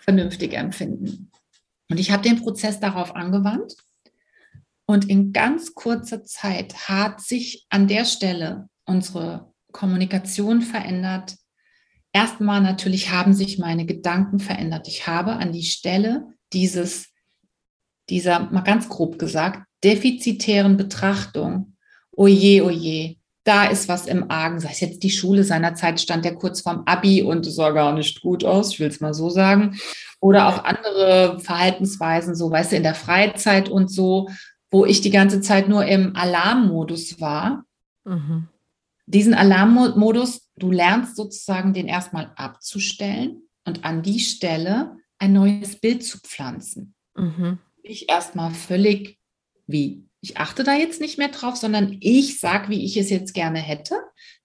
vernünftig 0.00 0.54
empfinden. 0.54 1.30
Und 1.90 2.00
ich 2.00 2.10
habe 2.10 2.22
den 2.22 2.40
Prozess 2.40 2.80
darauf 2.80 3.14
angewandt 3.14 3.74
und 4.86 5.08
in 5.08 5.32
ganz 5.32 5.74
kurzer 5.74 6.24
Zeit 6.24 6.88
hat 6.88 7.20
sich 7.20 7.66
an 7.68 7.88
der 7.88 8.04
Stelle 8.04 8.68
unsere 8.84 9.52
Kommunikation 9.72 10.62
verändert. 10.62 11.36
Erstmal 12.12 12.60
natürlich 12.60 13.10
haben 13.10 13.34
sich 13.34 13.58
meine 13.58 13.86
Gedanken 13.86 14.38
verändert. 14.38 14.86
Ich 14.88 15.06
habe 15.06 15.32
an 15.32 15.52
die 15.52 15.64
Stelle 15.64 16.26
dieses, 16.52 17.08
dieser, 18.08 18.50
mal 18.50 18.60
ganz 18.62 18.88
grob 18.88 19.18
gesagt, 19.18 19.66
defizitären 19.82 20.76
Betrachtung, 20.76 21.76
oje, 22.12 22.64
oje, 22.64 23.16
da 23.44 23.64
ist 23.64 23.88
was 23.88 24.06
im 24.06 24.30
Argen, 24.30 24.60
sei 24.60 24.70
es 24.70 24.80
jetzt 24.80 25.02
die 25.02 25.10
Schule 25.10 25.42
seinerzeit 25.42 26.00
stand 26.00 26.24
der 26.24 26.34
kurz 26.34 26.60
vorm 26.60 26.82
Abi 26.86 27.22
und 27.22 27.44
sah 27.44 27.70
gar 27.70 27.92
nicht 27.92 28.22
gut 28.22 28.44
aus, 28.44 28.72
ich 28.72 28.80
will 28.80 28.88
es 28.88 29.00
mal 29.00 29.14
so 29.14 29.30
sagen. 29.30 29.78
Oder 30.20 30.48
auch 30.48 30.64
andere 30.64 31.40
Verhaltensweisen, 31.40 32.36
so 32.36 32.50
weißt 32.50 32.72
du, 32.72 32.76
in 32.76 32.84
der 32.84 32.94
Freizeit 32.94 33.68
und 33.68 33.90
so, 33.90 34.28
wo 34.70 34.86
ich 34.86 35.00
die 35.00 35.10
ganze 35.10 35.40
Zeit 35.40 35.68
nur 35.68 35.84
im 35.84 36.14
Alarmmodus 36.14 37.20
war. 37.20 37.64
Mhm. 38.04 38.48
Diesen 39.06 39.34
Alarmmodus, 39.34 40.48
du 40.56 40.70
lernst 40.70 41.16
sozusagen 41.16 41.74
den 41.74 41.88
erstmal 41.88 42.32
abzustellen 42.36 43.42
und 43.64 43.84
an 43.84 44.02
die 44.02 44.20
Stelle 44.20 44.96
ein 45.18 45.32
neues 45.32 45.76
Bild 45.76 46.04
zu 46.04 46.18
pflanzen. 46.18 46.94
Mhm. 47.16 47.58
Ich 47.82 48.08
erstmal 48.08 48.52
völlig 48.52 49.18
wie 49.66 50.04
ich 50.22 50.36
achte 50.36 50.62
da 50.62 50.74
jetzt 50.74 51.00
nicht 51.00 51.18
mehr 51.18 51.28
drauf, 51.28 51.56
sondern 51.56 51.96
ich 51.98 52.38
sage, 52.38 52.68
wie 52.68 52.84
ich 52.84 52.96
es 52.96 53.10
jetzt 53.10 53.34
gerne 53.34 53.58
hätte. 53.58 53.96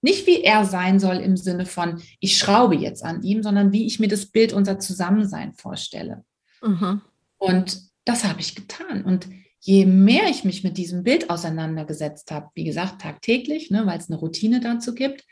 Nicht 0.01 0.25
wie 0.25 0.41
er 0.41 0.65
sein 0.65 0.99
soll 0.99 1.17
im 1.17 1.37
Sinne 1.37 1.67
von, 1.67 2.01
ich 2.19 2.37
schraube 2.37 2.75
jetzt 2.75 3.03
an 3.03 3.21
ihm, 3.21 3.43
sondern 3.43 3.71
wie 3.71 3.85
ich 3.85 3.99
mir 3.99 4.07
das 4.07 4.25
Bild 4.25 4.53
unser 4.53 4.79
Zusammensein 4.79 5.53
vorstelle. 5.53 6.25
Mhm. 6.63 7.01
Und 7.37 7.79
das 8.05 8.23
habe 8.23 8.41
ich 8.41 8.55
getan. 8.55 9.05
Und 9.05 9.29
je 9.59 9.85
mehr 9.85 10.27
ich 10.29 10.43
mich 10.43 10.63
mit 10.63 10.77
diesem 10.77 11.03
Bild 11.03 11.29
auseinandergesetzt 11.29 12.31
habe, 12.31 12.49
wie 12.55 12.63
gesagt, 12.63 13.01
tagtäglich, 13.01 13.69
ne, 13.69 13.85
weil 13.85 13.99
es 13.99 14.09
eine 14.09 14.17
Routine 14.17 14.59
dazu 14.59 14.95
gibt, 14.95 15.25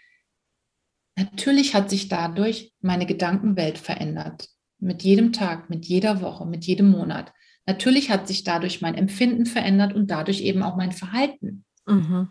natürlich 1.15 1.73
hat 1.73 1.89
sich 1.89 2.07
dadurch 2.07 2.71
meine 2.81 3.07
Gedankenwelt 3.07 3.79
verändert. 3.79 4.47
Mit 4.77 5.01
jedem 5.01 5.33
Tag, 5.33 5.71
mit 5.71 5.85
jeder 5.85 6.21
Woche, 6.21 6.45
mit 6.45 6.65
jedem 6.65 6.91
Monat. 6.91 7.33
Natürlich 7.65 8.09
hat 8.09 8.27
sich 8.27 8.43
dadurch 8.43 8.81
mein 8.81 8.95
Empfinden 8.95 9.45
verändert 9.45 9.93
und 9.93 10.11
dadurch 10.11 10.41
eben 10.41 10.61
auch 10.61 10.75
mein 10.75 10.91
Verhalten. 10.91 11.65
Mhm. 11.87 12.29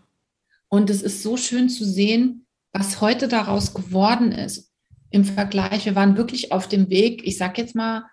Und 0.68 0.90
es 0.90 1.02
ist 1.02 1.22
so 1.22 1.36
schön 1.36 1.68
zu 1.68 1.84
sehen, 1.84 2.46
was 2.72 3.00
heute 3.00 3.28
daraus 3.28 3.74
geworden 3.74 4.32
ist. 4.32 4.72
Im 5.10 5.24
Vergleich, 5.24 5.84
wir 5.84 5.94
waren 5.94 6.16
wirklich 6.16 6.52
auf 6.52 6.68
dem 6.68 6.90
Weg, 6.90 7.24
ich 7.24 7.36
sage 7.36 7.62
jetzt 7.62 7.74
mal, 7.74 8.04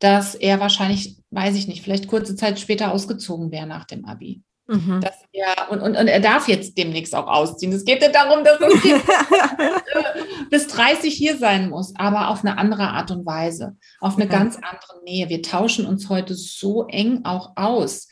dass 0.00 0.34
er 0.34 0.60
wahrscheinlich, 0.60 1.18
weiß 1.30 1.56
ich 1.56 1.68
nicht, 1.68 1.82
vielleicht 1.82 2.08
kurze 2.08 2.36
Zeit 2.36 2.58
später 2.58 2.92
ausgezogen 2.92 3.50
wäre 3.50 3.66
nach 3.66 3.84
dem 3.84 4.04
Abi. 4.04 4.42
Mhm. 4.68 5.00
Dass 5.00 5.14
er, 5.32 5.70
und, 5.70 5.80
und, 5.80 5.96
und 5.96 6.08
er 6.08 6.20
darf 6.20 6.46
jetzt 6.46 6.76
demnächst 6.76 7.14
auch 7.14 7.26
ausziehen. 7.26 7.72
Es 7.72 7.86
geht 7.86 8.02
ja 8.02 8.10
darum, 8.10 8.44
dass 8.44 8.58
das 8.58 8.72
Kind 8.82 9.02
bis 10.50 10.66
30 10.66 11.14
hier 11.14 11.38
sein 11.38 11.70
muss, 11.70 11.94
aber 11.96 12.28
auf 12.28 12.44
eine 12.44 12.58
andere 12.58 12.88
Art 12.88 13.10
und 13.10 13.24
Weise, 13.24 13.76
auf 13.98 14.16
eine 14.16 14.26
mhm. 14.26 14.30
ganz 14.30 14.56
andere 14.56 15.02
Nähe. 15.04 15.30
Wir 15.30 15.42
tauschen 15.42 15.86
uns 15.86 16.10
heute 16.10 16.34
so 16.34 16.86
eng 16.86 17.24
auch 17.24 17.52
aus. 17.56 18.08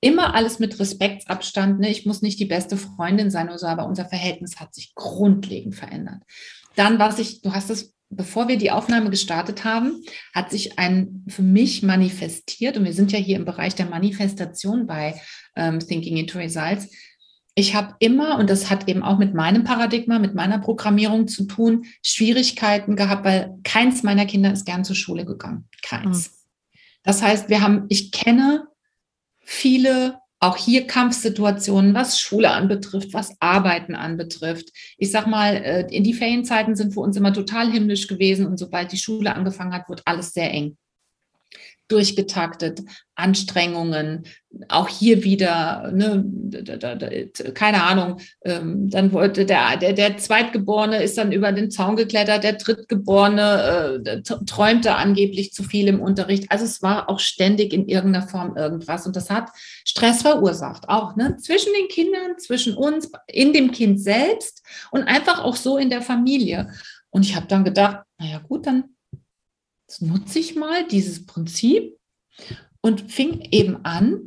Immer 0.00 0.34
alles 0.34 0.58
mit 0.58 0.80
Respektsabstand. 0.80 1.78
Ne? 1.78 1.90
Ich 1.90 2.06
muss 2.06 2.22
nicht 2.22 2.40
die 2.40 2.46
beste 2.46 2.76
Freundin 2.76 3.30
sein 3.30 3.48
oder 3.48 3.58
so, 3.58 3.66
aber 3.66 3.86
unser 3.86 4.06
Verhältnis 4.06 4.58
hat 4.58 4.74
sich 4.74 4.94
grundlegend 4.96 5.76
verändert. 5.76 6.22
Dann, 6.74 6.98
was 6.98 7.20
ich, 7.20 7.42
du 7.42 7.52
hast 7.52 7.70
es 7.70 7.94
bevor 8.10 8.48
wir 8.48 8.58
die 8.58 8.72
Aufnahme 8.72 9.08
gestartet 9.08 9.64
haben, 9.64 10.02
hat 10.34 10.50
sich 10.50 10.78
ein 10.78 11.24
für 11.28 11.42
mich 11.42 11.82
manifestiert, 11.82 12.76
und 12.76 12.84
wir 12.84 12.92
sind 12.92 13.12
ja 13.12 13.18
hier 13.18 13.36
im 13.36 13.44
Bereich 13.44 13.76
der 13.76 13.86
Manifestation 13.86 14.86
bei 14.86 15.14
ähm, 15.56 15.80
Thinking 15.80 16.16
into 16.16 16.38
Results. 16.38 16.88
Ich 17.54 17.74
habe 17.74 17.94
immer, 17.98 18.38
und 18.38 18.48
das 18.48 18.70
hat 18.70 18.88
eben 18.88 19.02
auch 19.02 19.18
mit 19.18 19.34
meinem 19.34 19.64
Paradigma, 19.64 20.18
mit 20.18 20.34
meiner 20.34 20.58
Programmierung 20.58 21.28
zu 21.28 21.44
tun, 21.44 21.84
Schwierigkeiten 22.02 22.96
gehabt, 22.96 23.24
weil 23.24 23.58
keins 23.64 24.02
meiner 24.02 24.24
Kinder 24.26 24.52
ist 24.52 24.64
gern 24.64 24.84
zur 24.84 24.96
Schule 24.96 25.24
gegangen. 25.24 25.68
Keins. 25.82 26.30
Mhm. 26.30 26.34
Das 27.02 27.22
heißt, 27.22 27.48
wir 27.48 27.60
haben, 27.60 27.86
ich 27.88 28.12
kenne 28.12 28.68
viele 29.40 30.18
auch 30.38 30.56
hier 30.56 30.86
Kampfsituationen, 30.86 31.92
was 31.92 32.18
Schule 32.18 32.50
anbetrifft, 32.50 33.12
was 33.12 33.36
Arbeiten 33.40 33.94
anbetrifft. 33.94 34.70
Ich 34.96 35.10
sag 35.10 35.26
mal, 35.26 35.56
äh, 35.56 35.86
in 35.94 36.02
die 36.02 36.14
Ferienzeiten 36.14 36.76
sind 36.76 36.94
für 36.94 37.00
uns 37.00 37.16
immer 37.16 37.34
total 37.34 37.70
himmlisch 37.70 38.06
gewesen 38.06 38.46
und 38.46 38.56
sobald 38.56 38.90
die 38.92 38.96
Schule 38.96 39.34
angefangen 39.34 39.74
hat, 39.74 39.88
wird 39.90 40.02
alles 40.06 40.32
sehr 40.32 40.50
eng 40.50 40.78
durchgetaktet, 41.90 42.80
Anstrengungen, 43.14 44.24
auch 44.68 44.88
hier 44.88 45.22
wieder, 45.22 45.92
ne, 45.92 46.24
keine 47.54 47.82
Ahnung, 47.84 48.20
ähm, 48.44 48.88
dann 48.90 49.12
wollte 49.12 49.44
der, 49.44 49.76
der, 49.76 49.92
der 49.92 50.16
Zweitgeborene 50.16 51.02
ist 51.02 51.18
dann 51.18 51.30
über 51.30 51.52
den 51.52 51.70
Zaun 51.70 51.96
geklettert, 51.96 52.42
der 52.42 52.54
Drittgeborene 52.54 54.02
äh, 54.04 54.22
träumte 54.22 54.94
angeblich 54.94 55.52
zu 55.52 55.62
viel 55.62 55.88
im 55.88 56.00
Unterricht. 56.00 56.50
Also 56.50 56.64
es 56.64 56.82
war 56.82 57.08
auch 57.08 57.20
ständig 57.20 57.72
in 57.72 57.88
irgendeiner 57.88 58.26
Form 58.26 58.56
irgendwas 58.56 59.06
und 59.06 59.14
das 59.14 59.30
hat 59.30 59.50
Stress 59.84 60.22
verursacht, 60.22 60.88
auch 60.88 61.16
ne, 61.16 61.36
zwischen 61.36 61.72
den 61.78 61.88
Kindern, 61.88 62.38
zwischen 62.38 62.74
uns, 62.74 63.10
in 63.26 63.52
dem 63.52 63.70
Kind 63.70 64.00
selbst 64.00 64.62
und 64.90 65.04
einfach 65.04 65.44
auch 65.44 65.56
so 65.56 65.76
in 65.76 65.90
der 65.90 66.02
Familie. 66.02 66.70
Und 67.10 67.24
ich 67.24 67.36
habe 67.36 67.46
dann 67.46 67.64
gedacht, 67.64 68.04
naja 68.18 68.38
gut, 68.38 68.66
dann 68.66 68.84
Jetzt 69.90 70.02
nutze 70.02 70.38
ich 70.38 70.54
mal 70.54 70.86
dieses 70.86 71.26
Prinzip 71.26 71.98
und 72.80 73.10
fing 73.10 73.40
eben 73.50 73.84
an, 73.84 74.26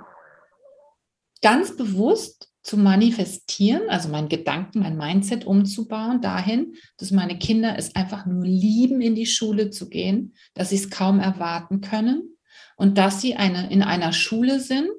ganz 1.42 1.78
bewusst 1.78 2.52
zu 2.64 2.76
manifestieren, 2.76 3.84
also 3.88 4.10
mein 4.10 4.28
Gedanken, 4.28 4.80
mein 4.80 4.98
Mindset 4.98 5.46
umzubauen 5.46 6.20
dahin, 6.20 6.76
dass 6.98 7.12
meine 7.12 7.40
Kinder 7.40 7.78
es 7.78 7.96
einfach 7.96 8.26
nur 8.26 8.44
lieben, 8.44 9.00
in 9.00 9.16
die 9.16 9.26
Schule 9.26 9.70
zu 9.70 9.88
gehen, 9.88 10.36
dass 10.54 10.72
sie 10.72 10.76
es 10.76 10.90
kaum 10.90 11.22
erwarten 11.22 11.80
können 11.80 12.36
und 12.76 12.98
dass 12.98 13.22
sie 13.22 13.36
eine, 13.36 13.72
in 13.72 13.84
einer 13.84 14.12
Schule 14.12 14.60
sind, 14.60 14.92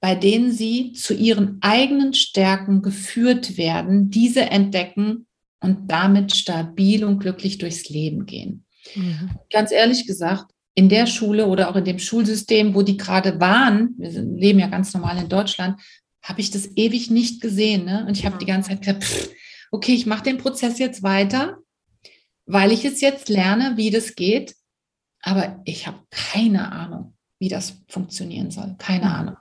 bei 0.00 0.14
denen 0.14 0.52
sie 0.52 0.94
zu 0.94 1.12
ihren 1.12 1.58
eigenen 1.60 2.14
Stärken 2.14 2.80
geführt 2.80 3.58
werden, 3.58 4.08
diese 4.08 4.40
entdecken 4.40 5.26
und 5.60 5.90
damit 5.90 6.34
stabil 6.34 7.04
und 7.04 7.18
glücklich 7.18 7.58
durchs 7.58 7.90
Leben 7.90 8.24
gehen. 8.24 8.64
Mhm. 8.94 9.30
Ganz 9.50 9.72
ehrlich 9.72 10.06
gesagt, 10.06 10.52
in 10.74 10.88
der 10.88 11.06
Schule 11.06 11.46
oder 11.46 11.68
auch 11.68 11.76
in 11.76 11.84
dem 11.84 11.98
Schulsystem, 11.98 12.74
wo 12.74 12.82
die 12.82 12.96
gerade 12.96 13.40
waren, 13.40 13.94
wir 13.98 14.10
leben 14.10 14.58
ja 14.58 14.68
ganz 14.68 14.94
normal 14.94 15.18
in 15.18 15.28
Deutschland, 15.28 15.80
habe 16.22 16.40
ich 16.40 16.50
das 16.50 16.70
ewig 16.76 17.10
nicht 17.10 17.40
gesehen. 17.40 17.84
Ne? 17.84 18.04
Und 18.06 18.16
ich 18.16 18.24
habe 18.26 18.38
die 18.38 18.46
ganze 18.46 18.70
Zeit 18.70 18.80
gesagt, 18.80 19.04
pff, 19.04 19.30
okay, 19.70 19.92
ich 19.92 20.06
mache 20.06 20.24
den 20.24 20.38
Prozess 20.38 20.78
jetzt 20.78 21.02
weiter, 21.02 21.58
weil 22.46 22.72
ich 22.72 22.84
es 22.84 23.00
jetzt 23.00 23.28
lerne, 23.28 23.76
wie 23.76 23.90
das 23.90 24.14
geht. 24.14 24.54
Aber 25.22 25.60
ich 25.64 25.86
habe 25.86 25.98
keine 26.10 26.72
Ahnung, 26.72 27.14
wie 27.38 27.48
das 27.48 27.82
funktionieren 27.88 28.50
soll. 28.50 28.76
Keine 28.78 29.06
mhm. 29.06 29.12
Ahnung. 29.12 29.36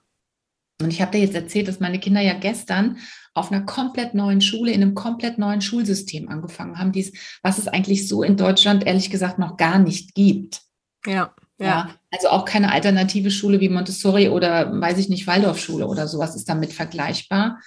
Und 0.82 0.92
ich 0.92 1.02
habe 1.02 1.12
dir 1.12 1.20
jetzt 1.20 1.36
erzählt, 1.36 1.68
dass 1.68 1.80
meine 1.80 2.00
Kinder 2.00 2.22
ja 2.22 2.34
gestern 2.34 2.98
auf 3.34 3.52
einer 3.52 3.66
komplett 3.66 4.14
neuen 4.14 4.42
Schule, 4.42 4.72
in 4.72 4.82
einem 4.82 4.96
komplett 4.96 5.38
neuen 5.38 5.62
Schulsystem 5.62 6.30
angefangen 6.30 6.80
haben, 6.80 6.92
dies, 6.92 7.12
was 7.44 7.58
es 7.58 7.68
eigentlich 7.68 8.08
so 8.08 8.24
in 8.24 8.38
Deutschland 8.38 8.86
ehrlich 8.86 9.10
gesagt 9.10 9.40
noch 9.40 9.58
gar 9.58 9.80
nicht 9.80 10.16
gibt. 10.16 10.62
Ja, 11.06 11.34
ja. 11.58 11.66
ja 11.66 11.96
also 12.12 12.30
auch 12.30 12.46
keine 12.46 12.72
alternative 12.72 13.30
Schule 13.30 13.60
wie 13.60 13.70
Montessori 13.70 14.30
oder, 14.30 14.80
weiß 14.80 14.98
ich 14.98 15.10
nicht, 15.10 15.28
Waldorfschule 15.28 15.86
oder 15.86 16.08
sowas 16.08 16.36
ist 16.36 16.48
damit 16.48 16.72
vergleichbar. 16.72 17.60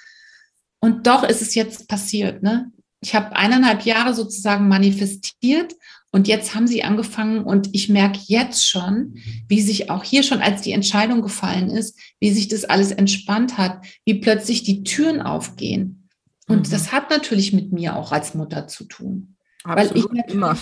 Und 0.81 1.07
doch 1.07 1.23
ist 1.23 1.43
es 1.43 1.55
jetzt 1.55 1.89
passiert. 1.89 2.43
Ne? 2.43 2.73
Ich 3.01 3.15
habe 3.15 3.37
eineinhalb 3.37 3.83
Jahre 3.83 4.15
sozusagen 4.15 4.69
manifestiert 4.69 5.75
und 6.13 6.29
jetzt 6.29 6.55
haben 6.55 6.67
sie 6.67 6.85
angefangen 6.85 7.43
und 7.43 7.71
ich 7.73 7.89
merke 7.89 8.21
jetzt 8.27 8.69
schon, 8.69 9.17
wie 9.49 9.63
sich 9.63 9.91
auch 9.91 10.05
hier 10.05 10.23
schon, 10.23 10.43
als 10.43 10.61
die 10.61 10.73
Entscheidung 10.73 11.23
gefallen 11.23 11.71
ist, 11.71 11.99
wie 12.21 12.31
sich 12.31 12.49
das 12.49 12.65
alles 12.65 12.93
entspannt 12.93 13.57
hat, 13.57 13.85
wie 14.05 14.21
plötzlich 14.21 14.63
die 14.63 14.85
Türen 14.85 15.23
aufgehen. 15.23 16.09
Und 16.49 16.69
mhm. 16.69 16.71
das 16.71 16.93
hat 16.93 17.09
natürlich 17.09 17.55
mit 17.55 17.73
mir 17.73 17.97
auch 17.97 18.13
als 18.13 18.35
Mutter 18.35 18.69
zu 18.69 18.85
tun. 18.85 19.37
Absolut, 19.65 20.11
weil 20.11 20.25
ich 20.27 20.35
immer 20.35 20.57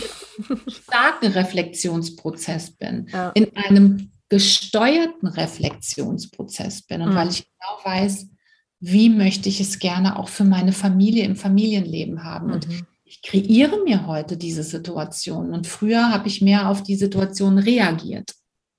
starken 0.68 1.32
Reflexionsprozess 1.32 2.70
bin, 2.70 3.08
ja. 3.12 3.30
in 3.30 3.56
einem 3.56 4.12
gesteuerten 4.28 5.26
Reflexionsprozess 5.26 6.82
bin 6.82 7.02
und 7.02 7.10
mhm. 7.10 7.14
weil 7.16 7.30
ich 7.30 7.44
genau 7.44 7.92
weiß, 7.92 8.28
wie 8.78 9.10
möchte 9.10 9.48
ich 9.48 9.60
es 9.60 9.80
gerne 9.80 10.16
auch 10.16 10.28
für 10.28 10.44
meine 10.44 10.72
Familie 10.72 11.24
im 11.24 11.34
Familienleben 11.34 12.22
haben. 12.22 12.46
Mhm. 12.46 12.52
Und 12.52 12.68
ich 13.10 13.22
kreiere 13.22 13.82
mir 13.82 14.06
heute 14.06 14.36
diese 14.36 14.62
Situation. 14.62 15.52
Und 15.52 15.66
früher 15.66 16.12
habe 16.12 16.28
ich 16.28 16.42
mehr 16.42 16.68
auf 16.68 16.84
die 16.84 16.94
Situation 16.94 17.58
reagiert. 17.58 18.34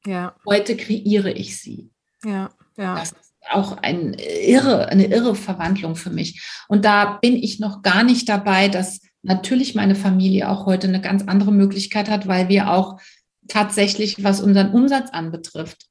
Ja. 0.06 0.36
Heute 0.48 0.78
kreiere 0.78 1.32
ich 1.32 1.60
sie. 1.60 1.92
Ja, 2.24 2.50
ja. 2.78 2.96
Das 2.96 3.12
ist 3.12 3.34
auch 3.50 3.76
ein 3.76 4.14
irre, 4.14 4.88
eine 4.88 5.08
irre 5.08 5.36
Verwandlung 5.36 5.98
für 5.98 6.12
mich. 6.12 6.42
Und 6.70 6.86
da 6.86 7.18
bin 7.22 7.36
ich 7.36 7.60
noch 7.60 7.82
gar 7.82 8.04
nicht 8.04 8.30
dabei, 8.30 8.70
dass 8.70 9.02
natürlich 9.22 9.76
meine 9.76 9.96
Familie 9.96 10.48
auch 10.48 10.66
heute 10.66 10.88
eine 10.88 11.02
ganz 11.02 11.24
andere 11.28 11.52
Möglichkeit 11.52 12.10
hat, 12.10 12.26
weil 12.26 12.48
wir 12.48 12.72
auch 12.72 13.02
tatsächlich, 13.50 14.24
was 14.24 14.40
unseren 14.40 14.72
Umsatz 14.72 15.10
anbetrifft, 15.10 15.88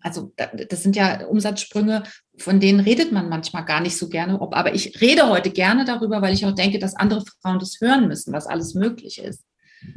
also 0.00 0.32
das 0.68 0.82
sind 0.82 0.96
ja 0.96 1.26
Umsatzsprünge, 1.26 2.04
von 2.38 2.60
denen 2.60 2.80
redet 2.80 3.12
man 3.12 3.28
manchmal 3.28 3.64
gar 3.64 3.80
nicht 3.80 3.96
so 3.96 4.08
gerne. 4.08 4.40
aber 4.40 4.74
ich 4.74 5.00
rede 5.00 5.28
heute 5.28 5.50
gerne 5.50 5.84
darüber, 5.84 6.22
weil 6.22 6.34
ich 6.34 6.46
auch 6.46 6.54
denke, 6.54 6.78
dass 6.78 6.96
andere 6.96 7.24
Frauen 7.40 7.58
das 7.58 7.80
hören 7.80 8.08
müssen, 8.08 8.32
was 8.32 8.46
alles 8.46 8.74
möglich 8.74 9.18
ist. 9.18 9.44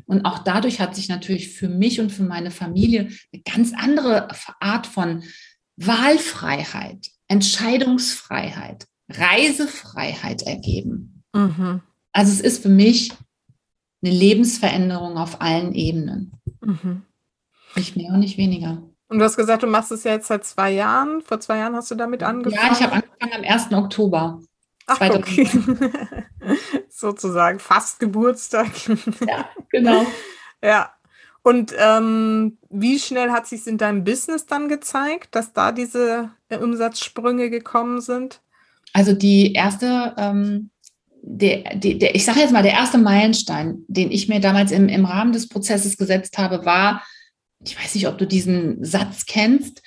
Und 0.05 0.25
auch 0.25 0.39
dadurch 0.39 0.79
hat 0.79 0.95
sich 0.95 1.09
natürlich 1.09 1.49
für 1.49 1.69
mich 1.69 1.99
und 1.99 2.11
für 2.11 2.23
meine 2.23 2.51
Familie 2.51 3.09
eine 3.31 3.41
ganz 3.43 3.73
andere 3.75 4.27
Art 4.59 4.87
von 4.87 5.23
Wahlfreiheit, 5.77 7.11
Entscheidungsfreiheit, 7.27 8.87
Reisefreiheit 9.09 10.41
ergeben. 10.43 11.23
Mhm. 11.33 11.81
Also 12.11 12.31
es 12.31 12.39
ist 12.39 12.63
für 12.63 12.69
mich 12.69 13.11
eine 14.01 14.13
Lebensveränderung 14.13 15.17
auf 15.17 15.41
allen 15.41 15.73
Ebenen. 15.73 16.31
Mhm. 16.61 17.03
Nicht 17.75 17.95
mehr 17.95 18.13
und 18.13 18.19
nicht 18.19 18.37
weniger. 18.37 18.81
Und 19.07 19.19
du 19.19 19.25
hast 19.25 19.37
gesagt, 19.37 19.63
du 19.63 19.67
machst 19.67 19.91
es 19.91 20.03
ja 20.03 20.13
jetzt 20.13 20.27
seit 20.27 20.45
zwei 20.45 20.71
Jahren. 20.71 21.21
Vor 21.21 21.39
zwei 21.39 21.57
Jahren 21.57 21.75
hast 21.75 21.91
du 21.91 21.95
damit 21.95 22.23
angefangen. 22.23 22.65
Ja, 22.65 22.71
ich 22.71 22.81
habe 22.81 22.93
angefangen 22.93 23.33
am 23.33 23.43
1. 23.43 23.71
Oktober. 23.73 24.41
Ach, 24.87 25.01
okay. 25.01 25.47
Sozusagen 26.89 27.59
fast 27.59 27.99
Geburtstag. 27.99 28.69
ja, 29.27 29.49
genau. 29.69 30.05
ja. 30.63 30.91
Und 31.43 31.73
ähm, 31.77 32.57
wie 32.69 32.97
schnell 32.97 33.29
hat 33.29 33.45
sich 33.45 33.67
in 33.67 33.77
deinem 33.77 34.03
Business 34.03 34.47
dann 34.47 34.67
gezeigt, 34.67 35.35
dass 35.35 35.53
da 35.53 35.71
diese 35.71 36.31
Umsatzsprünge 36.49 37.51
gekommen 37.51 38.01
sind? 38.01 38.41
Also 38.93 39.13
die 39.13 39.53
erste, 39.53 40.15
ähm, 40.17 40.71
der, 41.21 41.75
der, 41.75 41.95
der, 41.95 42.15
ich 42.15 42.25
sage 42.25 42.39
jetzt 42.39 42.53
mal, 42.53 42.63
der 42.63 42.73
erste 42.73 42.97
Meilenstein, 42.97 43.83
den 43.87 44.11
ich 44.11 44.27
mir 44.27 44.39
damals 44.39 44.71
im, 44.71 44.89
im 44.89 45.05
Rahmen 45.05 45.33
des 45.33 45.47
Prozesses 45.47 45.97
gesetzt 45.97 46.39
habe, 46.39 46.65
war, 46.65 47.03
ich 47.65 47.79
weiß 47.79 47.95
nicht, 47.95 48.07
ob 48.07 48.17
du 48.17 48.27
diesen 48.27 48.83
Satz 48.83 49.25
kennst, 49.25 49.81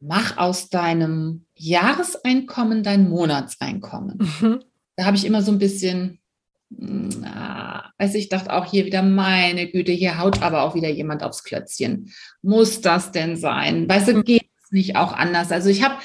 mach 0.00 0.36
aus 0.36 0.68
deinem 0.68 1.46
Jahreseinkommen 1.54 2.82
dein 2.82 3.08
Monatseinkommen. 3.08 4.18
Mhm. 4.18 4.64
Da 4.96 5.04
habe 5.04 5.16
ich 5.16 5.24
immer 5.24 5.42
so 5.42 5.52
ein 5.52 5.58
bisschen, 5.58 6.20
na, 6.68 7.92
also 7.98 8.18
ich 8.18 8.28
dachte 8.28 8.52
auch 8.52 8.66
hier 8.70 8.86
wieder, 8.86 9.02
meine 9.02 9.70
Güte, 9.70 9.92
hier 9.92 10.18
haut 10.18 10.42
aber 10.42 10.62
auch 10.62 10.74
wieder 10.74 10.88
jemand 10.88 11.22
aufs 11.22 11.44
Klötzchen. 11.44 12.12
Muss 12.42 12.80
das 12.80 13.12
denn 13.12 13.36
sein? 13.36 13.88
Weißt 13.88 14.08
du, 14.08 14.14
mhm. 14.14 14.24
geht 14.24 14.48
es 14.62 14.70
nicht 14.70 14.96
auch 14.96 15.12
anders? 15.12 15.52
Also 15.52 15.68
ich 15.68 15.82
habe 15.82 15.96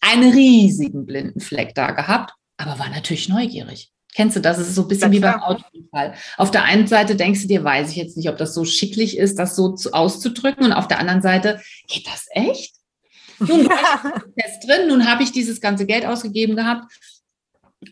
einen 0.00 0.32
riesigen 0.32 1.06
blinden 1.06 1.40
Fleck 1.40 1.74
da 1.74 1.92
gehabt, 1.92 2.34
aber 2.56 2.78
war 2.78 2.90
natürlich 2.90 3.28
neugierig. 3.28 3.91
Kennst 4.14 4.36
du 4.36 4.40
das? 4.40 4.58
Es 4.58 4.68
ist 4.68 4.74
so 4.74 4.82
ein 4.82 4.88
bisschen 4.88 5.10
wie 5.10 5.20
beim 5.20 5.40
Autounfall. 5.40 6.14
Auf 6.36 6.50
der 6.50 6.64
einen 6.64 6.86
Seite 6.86 7.16
denkst 7.16 7.42
du 7.42 7.48
dir, 7.48 7.64
weiß 7.64 7.90
ich 7.90 7.96
jetzt 7.96 8.16
nicht, 8.16 8.28
ob 8.28 8.36
das 8.36 8.52
so 8.52 8.64
schicklich 8.64 9.16
ist, 9.16 9.38
das 9.38 9.56
so 9.56 9.72
zu, 9.72 9.92
auszudrücken. 9.92 10.66
Und 10.66 10.72
auf 10.72 10.86
der 10.86 10.98
anderen 10.98 11.22
Seite, 11.22 11.60
geht 11.88 12.06
das 12.06 12.26
echt? 12.30 12.74
Nun 13.38 13.60
ich 14.36 14.42
fest 14.42 14.68
drin, 14.68 14.88
nun 14.88 15.06
habe 15.10 15.22
ich 15.22 15.32
dieses 15.32 15.60
ganze 15.62 15.86
Geld 15.86 16.04
ausgegeben 16.04 16.56
gehabt. 16.56 16.92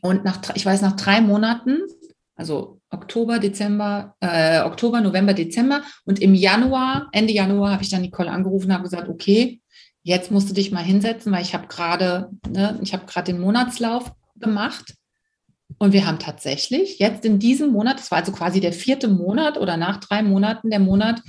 Und 0.03 0.25
nach, 0.25 0.41
ich 0.55 0.65
weiß, 0.65 0.83
nach 0.83 0.97
drei 0.97 1.23
Monaten, 1.23 1.81
also 2.37 2.81
Oktober, 2.91 3.39
Dezember, 3.39 4.15
äh, 4.21 4.61
Oktober, 4.61 5.01
November, 5.01 5.33
Dezember 5.33 5.83
und 6.05 6.21
im 6.21 6.35
Januar, 6.35 7.09
Ende 7.13 7.33
Januar, 7.33 7.73
habe 7.73 7.83
ich 7.83 7.89
dann 7.89 8.03
Nicole 8.03 8.31
angerufen 8.31 8.67
und 8.67 8.75
habe 8.75 8.85
gesagt, 8.85 9.09
okay, 9.09 9.61
jetzt 10.03 10.31
musst 10.31 10.51
du 10.51 10.55
dich 10.55 10.71
mal 10.71 10.85
hinsetzen, 10.85 11.33
weil 11.33 11.43
ich 11.43 11.55
habe 11.55 11.67
gerade, 11.67 12.31
ne, 12.49 12.79
ich 12.83 12.93
habe 12.93 13.07
gerade 13.07 13.33
den 13.33 13.41
Monatslauf 13.41 14.13
gemacht 14.37 14.95
und 15.79 15.93
wir 15.93 16.07
haben 16.07 16.19
tatsächlich 16.19 16.99
jetzt 16.99 17.25
in 17.25 17.39
diesem 17.39 17.71
Monat, 17.71 17.99
das 17.99 18.11
war 18.11 18.19
also 18.19 18.33
quasi 18.33 18.61
der 18.61 18.73
vierte 18.73 19.09
Monat 19.09 19.59
oder 19.59 19.77
nach 19.77 19.99
drei 19.99 20.23
Monaten 20.23 20.71
der 20.71 20.81
Monat, 20.81 21.23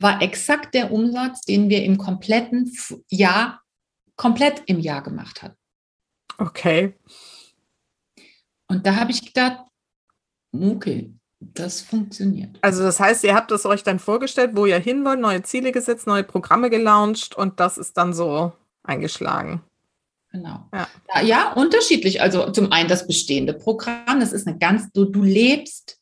war 0.00 0.22
exakt 0.22 0.74
der 0.74 0.92
Umsatz, 0.92 1.42
den 1.42 1.68
wir 1.68 1.82
im 1.82 1.98
kompletten 1.98 2.72
Jahr, 3.08 3.62
komplett 4.16 4.62
im 4.66 4.78
Jahr 4.78 5.02
gemacht 5.02 5.42
hatten. 5.42 5.56
Okay. 6.38 6.94
Und 8.68 8.86
da 8.86 8.96
habe 8.96 9.10
ich 9.10 9.24
gedacht, 9.24 9.64
okay, 10.52 11.12
das 11.40 11.80
funktioniert. 11.80 12.58
Also 12.60 12.82
das 12.82 13.00
heißt, 13.00 13.24
ihr 13.24 13.34
habt 13.34 13.50
es 13.52 13.64
euch 13.64 13.82
dann 13.82 13.98
vorgestellt, 13.98 14.52
wo 14.54 14.66
ihr 14.66 14.78
hin 14.78 15.04
wollt, 15.04 15.20
neue 15.20 15.42
Ziele 15.42 15.72
gesetzt, 15.72 16.06
neue 16.06 16.24
Programme 16.24 16.70
gelauncht 16.70 17.34
und 17.36 17.60
das 17.60 17.78
ist 17.78 17.96
dann 17.96 18.12
so 18.12 18.52
eingeschlagen. 18.82 19.62
Genau. 20.30 20.68
Ja. 20.72 20.88
ja. 21.14 21.22
Ja, 21.22 21.52
unterschiedlich. 21.52 22.20
Also 22.20 22.50
zum 22.50 22.72
einen 22.72 22.88
das 22.88 23.06
bestehende 23.06 23.54
Programm, 23.54 24.20
das 24.20 24.32
ist 24.32 24.46
eine 24.46 24.58
ganz, 24.58 24.92
du, 24.92 25.04
du 25.04 25.22
lebst, 25.22 25.98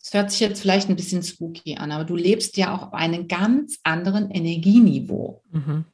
das 0.00 0.14
hört 0.14 0.30
sich 0.30 0.40
jetzt 0.40 0.60
vielleicht 0.60 0.88
ein 0.88 0.96
bisschen 0.96 1.22
spooky 1.22 1.76
an, 1.76 1.92
aber 1.92 2.04
du 2.04 2.16
lebst 2.16 2.56
ja 2.56 2.74
auch 2.74 2.88
auf 2.88 2.94
einem 2.94 3.28
ganz 3.28 3.78
anderen 3.84 4.30
Energieniveau. 4.30 5.42
Mhm. 5.50 5.84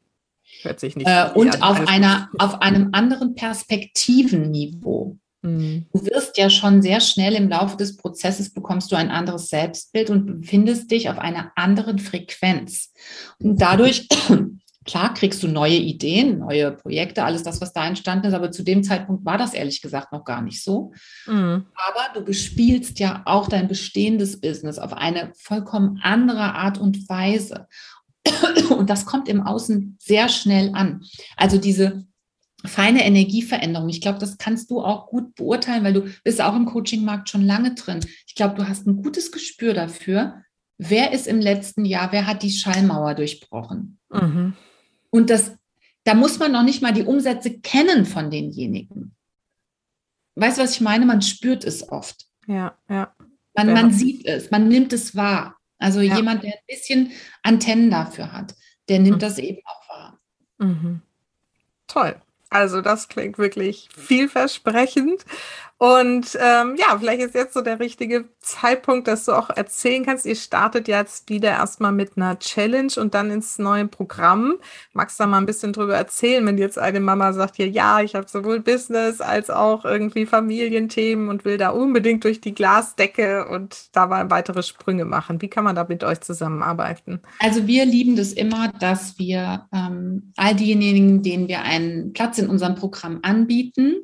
Hört 0.63 0.81
sich 0.81 0.97
nicht 0.97 1.07
äh, 1.07 1.31
und 1.35 1.63
auf, 1.63 1.87
einer, 1.89 2.31
auf 2.39 2.63
einem 2.63 2.91
anderen 2.93 3.35
Perspektivenniveau. 3.35 5.19
Mhm. 5.43 5.87
Du 5.93 6.07
wirst 6.07 6.39
ja 6.39 6.49
schon 6.49 6.81
sehr 6.81 7.01
schnell 7.01 7.35
im 7.35 7.49
Laufe 7.49 7.77
des 7.77 7.97
Prozesses 7.97 8.53
bekommst 8.53 8.91
du 8.91 8.97
ein 8.97 9.11
anderes 9.11 9.49
Selbstbild 9.49 10.11
und 10.11 10.27
befindest 10.27 10.91
dich 10.91 11.11
auf 11.11 11.19
einer 11.19 11.53
anderen 11.57 11.99
Frequenz. 11.99 12.93
Und 13.39 13.61
dadurch 13.61 14.09
Klar 14.85 15.15
kriegst 15.15 15.43
du 15.43 15.49
neue 15.49 15.77
Ideen, 15.77 16.39
neue 16.39 16.73
Projekte, 16.73 17.25
alles 17.25 17.43
das, 17.43 17.61
was 17.61 17.73
da 17.73 17.87
entstanden 17.87 18.27
ist, 18.27 18.35
aber 18.35 18.53
zu 18.53 18.63
dem 18.63 18.83
Zeitpunkt 18.83 19.25
war 19.25 19.39
das 19.39 19.55
ehrlich 19.55 19.81
gesagt 19.81 20.13
noch 20.13 20.25
gar 20.25 20.43
nicht 20.43 20.63
so. 20.63 20.93
Mhm. 21.27 21.67
Aber 21.75 22.15
du 22.15 22.23
bespielst 22.23 22.99
ja 22.99 23.23
auch 23.25 23.49
dein 23.49 23.69
bestehendes 23.69 24.41
Business 24.41 24.79
auf 24.79 24.93
eine 24.93 25.33
vollkommen 25.37 26.01
andere 26.03 26.55
Art 26.55 26.79
und 26.79 27.09
Weise. 27.09 27.67
Und 28.71 28.89
das 28.89 29.05
kommt 29.05 29.29
im 29.29 29.43
Außen 29.43 29.99
sehr 30.01 30.31
schnell 30.31 30.71
an. 30.75 31.03
Also 31.37 31.59
diese 31.59 32.07
feine 32.65 33.05
Energieveränderung. 33.05 33.89
Ich 33.89 34.01
glaube, 34.01 34.19
das 34.19 34.39
kannst 34.39 34.71
du 34.71 34.81
auch 34.81 35.07
gut 35.07 35.35
beurteilen, 35.35 35.85
weil 35.85 35.93
du 35.93 36.09
bist 36.25 36.41
auch 36.41 36.57
im 36.57 36.67
Coachingmarkt 36.67 37.29
schon 37.29 37.43
lange 37.43 37.75
drin. 37.75 38.01
Ich 38.27 38.35
glaube, 38.35 38.55
du 38.55 38.69
hast 38.69 38.87
ein 38.87 39.03
gutes 39.03 39.33
Gespür 39.33 39.75
dafür, 39.75 40.43
wer 40.79 41.13
ist 41.13 41.27
im 41.27 41.41
letzten 41.41 41.85
Jahr, 41.85 42.13
wer 42.13 42.27
hat 42.27 42.43
die 42.43 42.51
Schallmauer 42.51 43.15
durchbrochen. 43.15 43.99
Mhm. 44.11 44.55
Und 45.15 45.31
das, 45.31 45.57
da 46.03 46.15
muss 46.15 46.41
man 46.41 46.51
noch 46.51 46.65
nicht 46.65 46.83
mal 46.83 46.93
die 46.93 47.05
Umsätze 47.05 47.61
kennen 47.61 48.05
von 48.05 48.33
denjenigen. 48.33 49.15
Weißt 50.35 50.59
du, 50.59 50.63
was 50.63 50.73
ich 50.73 50.81
meine? 50.81 51.07
Man 51.07 51.23
spürt 51.23 51.63
es 51.63 51.89
oft. 51.89 52.27
Ja, 52.49 52.77
ja. 52.89 53.15
Man, 53.55 53.73
man 53.73 53.93
sieht 53.93 54.27
es, 54.27 54.51
man 54.51 54.67
nimmt 54.67 54.93
es 54.93 55.15
wahr. 55.15 55.57
Also 55.79 56.01
ja. 56.01 56.17
jemand, 56.17 56.43
der 56.43 56.55
ein 56.55 56.67
bisschen 56.67 57.13
Antennen 57.45 57.93
dafür 57.93 58.33
hat, 58.33 58.57
der 58.89 58.99
nimmt 58.99 59.19
mhm. 59.19 59.21
das 59.21 59.39
eben 59.39 59.61
auch 59.65 59.89
wahr. 59.89 60.21
Mhm. 60.59 61.01
Toll. 61.87 62.21
Also 62.51 62.81
das 62.81 63.07
klingt 63.07 63.39
wirklich 63.39 63.89
vielversprechend. 63.97 65.25
Und 65.77 66.39
ähm, 66.41 66.77
ja, 66.77 66.97
vielleicht 66.99 67.21
ist 67.21 67.35
jetzt 67.35 67.53
so 67.53 67.61
der 67.61 67.81
richtige 67.81 68.27
Zeitpunkt, 68.39 69.09
dass 69.09 69.25
du 69.25 69.33
auch 69.33 69.51
erzählen 69.51 70.05
kannst. 70.07 70.25
Ihr 70.25 70.37
startet 70.37 70.87
jetzt 70.87 71.29
wieder 71.29 71.51
erstmal 71.51 71.91
mit 71.91 72.17
einer 72.17 72.39
Challenge 72.39 72.93
und 72.97 73.15
dann 73.15 73.31
ins 73.33 73.59
neue 73.59 73.89
Programm. 73.89 74.55
Magst 74.93 75.19
du 75.19 75.25
da 75.25 75.27
mal 75.27 75.39
ein 75.39 75.47
bisschen 75.47 75.73
drüber 75.73 75.97
erzählen, 75.97 76.47
wenn 76.47 76.59
jetzt 76.59 76.79
eine 76.79 77.01
Mama 77.01 77.33
sagt 77.33 77.57
hier, 77.57 77.69
ja, 77.69 78.01
ich 78.01 78.15
habe 78.15 78.29
sowohl 78.29 78.61
Business 78.61 79.21
als 79.21 79.51
auch 79.51 79.85
irgendwie 79.85 80.27
Familienthemen 80.27 81.29
und 81.29 81.45
will 81.45 81.59
da 81.59 81.71
unbedingt 81.71 82.23
durch 82.23 82.41
die 82.41 82.55
Glasdecke 82.55 83.49
und 83.49 83.89
da 83.97 84.07
mal 84.07 84.31
weitere 84.31 84.63
Sprünge 84.63 85.05
machen. 85.05 85.43
Wie 85.43 85.49
kann 85.49 85.65
man 85.65 85.75
da 85.75 85.85
mit 85.89 86.05
euch 86.05 86.21
zusammenarbeiten? 86.21 87.21
Also 87.41 87.67
wir 87.67 87.85
lieben 87.85 88.15
das 88.15 88.33
immer, 88.33 88.73
dass 88.79 89.19
wir 89.19 89.67
ähm, 89.73 90.33
all 90.37 90.55
diejenigen, 90.55 91.23
denen 91.25 91.49
wir 91.49 91.63
einen 91.63 92.13
Platz 92.13 92.39
in 92.39 92.49
unserem 92.49 92.77
Programm 92.77 93.19
anbieten, 93.23 93.97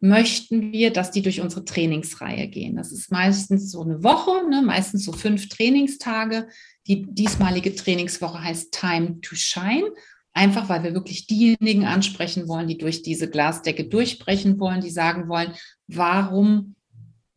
möchten 0.00 0.72
wir, 0.72 0.92
dass 0.92 1.10
die 1.10 1.22
durch 1.22 1.40
unsere 1.40 1.64
Trainingsreihe 1.64 2.48
gehen. 2.48 2.76
Das 2.76 2.92
ist 2.92 3.10
meistens 3.10 3.70
so 3.70 3.82
eine 3.82 4.02
Woche, 4.02 4.48
ne, 4.48 4.62
meistens 4.62 5.04
so 5.04 5.12
fünf 5.12 5.48
Trainingstage. 5.48 6.48
Die 6.86 7.02
diesmalige 7.02 7.74
Trainingswoche 7.74 8.42
heißt 8.42 8.72
Time 8.72 9.20
to 9.20 9.34
Shine. 9.34 9.90
Einfach 10.32 10.68
weil 10.68 10.84
wir 10.84 10.94
wirklich 10.94 11.26
diejenigen 11.26 11.84
ansprechen 11.84 12.48
wollen, 12.48 12.68
die 12.68 12.78
durch 12.78 13.02
diese 13.02 13.28
Glasdecke 13.28 13.84
durchbrechen 13.84 14.60
wollen, 14.60 14.80
die 14.80 14.90
sagen 14.90 15.28
wollen, 15.28 15.52
warum 15.86 16.76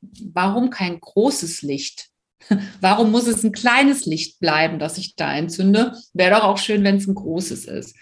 warum 0.01 0.69
kein 0.69 0.99
großes 0.99 1.61
Licht? 1.61 2.09
Warum 2.81 3.11
muss 3.11 3.27
es 3.27 3.43
ein 3.43 3.51
kleines 3.51 4.07
Licht 4.07 4.39
bleiben, 4.39 4.79
das 4.79 4.97
ich 4.97 5.15
da 5.15 5.31
entzünde? 5.31 5.95
Wäre 6.13 6.37
doch 6.37 6.43
auch 6.43 6.57
schön, 6.57 6.83
wenn 6.83 6.95
es 6.95 7.05
ein 7.05 7.13
großes 7.13 7.65
ist. 7.65 7.95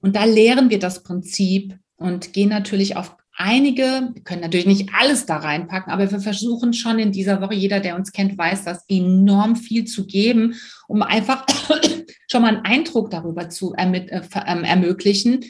Und 0.00 0.14
da 0.14 0.24
lehren 0.24 0.70
wir 0.70 0.78
das 0.78 1.02
Prinzip 1.02 1.76
und 1.96 2.32
gehen 2.32 2.48
natürlich 2.48 2.94
auf 2.94 3.16
einige, 3.36 4.10
wir 4.14 4.22
können 4.22 4.42
natürlich 4.42 4.66
nicht 4.66 4.90
alles 4.98 5.26
da 5.26 5.36
reinpacken, 5.36 5.92
aber 5.92 6.10
wir 6.10 6.20
versuchen 6.20 6.72
schon 6.72 6.98
in 6.98 7.12
dieser 7.12 7.40
Woche, 7.40 7.54
jeder, 7.54 7.80
der 7.80 7.96
uns 7.96 8.12
kennt, 8.12 8.36
weiß 8.36 8.64
das, 8.64 8.84
enorm 8.88 9.56
viel 9.56 9.84
zu 9.84 10.06
geben, 10.06 10.54
um 10.88 11.02
einfach 11.02 11.46
schon 12.30 12.42
mal 12.42 12.56
einen 12.56 12.64
Eindruck 12.64 13.10
darüber 13.10 13.48
zu 13.48 13.74
äh, 13.74 14.20
ähm, 14.46 14.64
ermöglichen, 14.64 15.44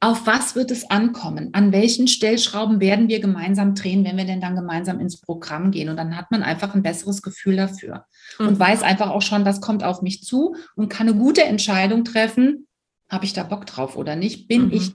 auf 0.00 0.26
was 0.28 0.54
wird 0.54 0.70
es 0.70 0.88
ankommen? 0.90 1.50
An 1.54 1.72
welchen 1.72 2.06
Stellschrauben 2.06 2.78
werden 2.78 3.08
wir 3.08 3.18
gemeinsam 3.18 3.74
drehen, 3.74 4.04
wenn 4.04 4.16
wir 4.16 4.26
denn 4.26 4.40
dann 4.40 4.54
gemeinsam 4.54 5.00
ins 5.00 5.20
Programm 5.20 5.72
gehen? 5.72 5.88
Und 5.88 5.96
dann 5.96 6.16
hat 6.16 6.30
man 6.30 6.44
einfach 6.44 6.74
ein 6.74 6.84
besseres 6.84 7.20
Gefühl 7.20 7.56
dafür 7.56 8.04
mhm. 8.38 8.48
und 8.48 8.58
weiß 8.60 8.82
einfach 8.82 9.10
auch 9.10 9.22
schon, 9.22 9.44
was 9.44 9.60
kommt 9.60 9.82
auf 9.82 10.00
mich 10.02 10.22
zu 10.22 10.54
und 10.76 10.88
kann 10.88 11.08
eine 11.08 11.18
gute 11.18 11.42
Entscheidung 11.42 12.04
treffen. 12.04 12.68
Habe 13.08 13.24
ich 13.24 13.32
da 13.32 13.42
Bock 13.42 13.66
drauf 13.66 13.96
oder 13.96 14.14
nicht? 14.14 14.46
Bin 14.46 14.66
mhm. 14.66 14.72
ich 14.72 14.92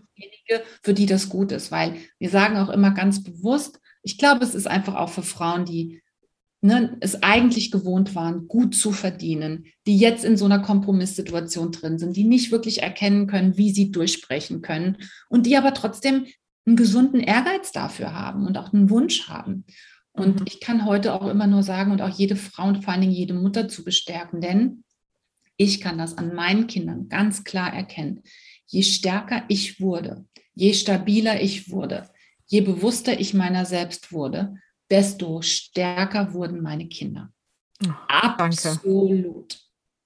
diejenige, 0.49 0.67
für 0.81 0.93
die 0.93 1.05
das 1.05 1.29
gut 1.29 1.51
ist? 1.51 1.71
Weil 1.71 1.95
wir 2.19 2.29
sagen 2.29 2.57
auch 2.57 2.69
immer 2.69 2.91
ganz 2.91 3.23
bewusst, 3.23 3.79
ich 4.01 4.17
glaube, 4.17 4.43
es 4.43 4.55
ist 4.55 4.67
einfach 4.67 4.95
auch 4.95 5.09
für 5.09 5.23
Frauen, 5.23 5.65
die 5.65 6.01
ne, 6.61 6.97
es 7.01 7.21
eigentlich 7.21 7.71
gewohnt 7.71 8.15
waren, 8.15 8.47
gut 8.47 8.75
zu 8.75 8.91
verdienen, 8.91 9.65
die 9.85 9.97
jetzt 9.97 10.25
in 10.25 10.37
so 10.37 10.45
einer 10.45 10.59
Kompromisssituation 10.59 11.71
drin 11.71 11.99
sind, 11.99 12.15
die 12.15 12.23
nicht 12.23 12.51
wirklich 12.51 12.81
erkennen 12.81 13.27
können, 13.27 13.57
wie 13.57 13.71
sie 13.71 13.91
durchsprechen 13.91 14.61
können 14.61 14.97
und 15.29 15.45
die 15.45 15.57
aber 15.57 15.73
trotzdem 15.73 16.25
einen 16.65 16.77
gesunden 16.77 17.19
Ehrgeiz 17.19 17.71
dafür 17.71 18.13
haben 18.13 18.47
und 18.47 18.57
auch 18.57 18.73
einen 18.73 18.89
Wunsch 18.89 19.27
haben. 19.27 19.65
Und 20.13 20.39
mhm. 20.39 20.45
ich 20.47 20.61
kann 20.61 20.85
heute 20.85 21.13
auch 21.13 21.27
immer 21.27 21.47
nur 21.47 21.63
sagen 21.63 21.91
und 21.91 22.01
auch 22.01 22.09
jede 22.09 22.35
Frau 22.35 22.67
und 22.67 22.83
vor 22.83 22.93
allen 22.93 23.01
Dingen 23.01 23.13
jede 23.13 23.33
Mutter 23.33 23.67
zu 23.67 23.83
bestärken, 23.83 24.39
denn 24.39 24.83
ich 25.57 25.81
kann 25.81 25.97
das 25.97 26.17
an 26.17 26.33
meinen 26.33 26.67
Kindern 26.67 27.09
ganz 27.09 27.43
klar 27.43 27.73
erkennen. 27.73 28.23
Je 28.65 28.83
stärker 28.83 29.43
ich 29.49 29.81
wurde, 29.81 30.25
je 30.55 30.73
stabiler 30.73 31.41
ich 31.41 31.69
wurde, 31.69 32.09
je 32.47 32.61
bewusster 32.61 33.19
ich 33.19 33.33
meiner 33.33 33.65
selbst 33.65 34.11
wurde, 34.11 34.55
desto 34.89 35.41
stärker 35.41 36.33
wurden 36.33 36.61
meine 36.61 36.87
Kinder. 36.87 37.31
Oh, 37.85 37.89
Absolut. 38.07 39.59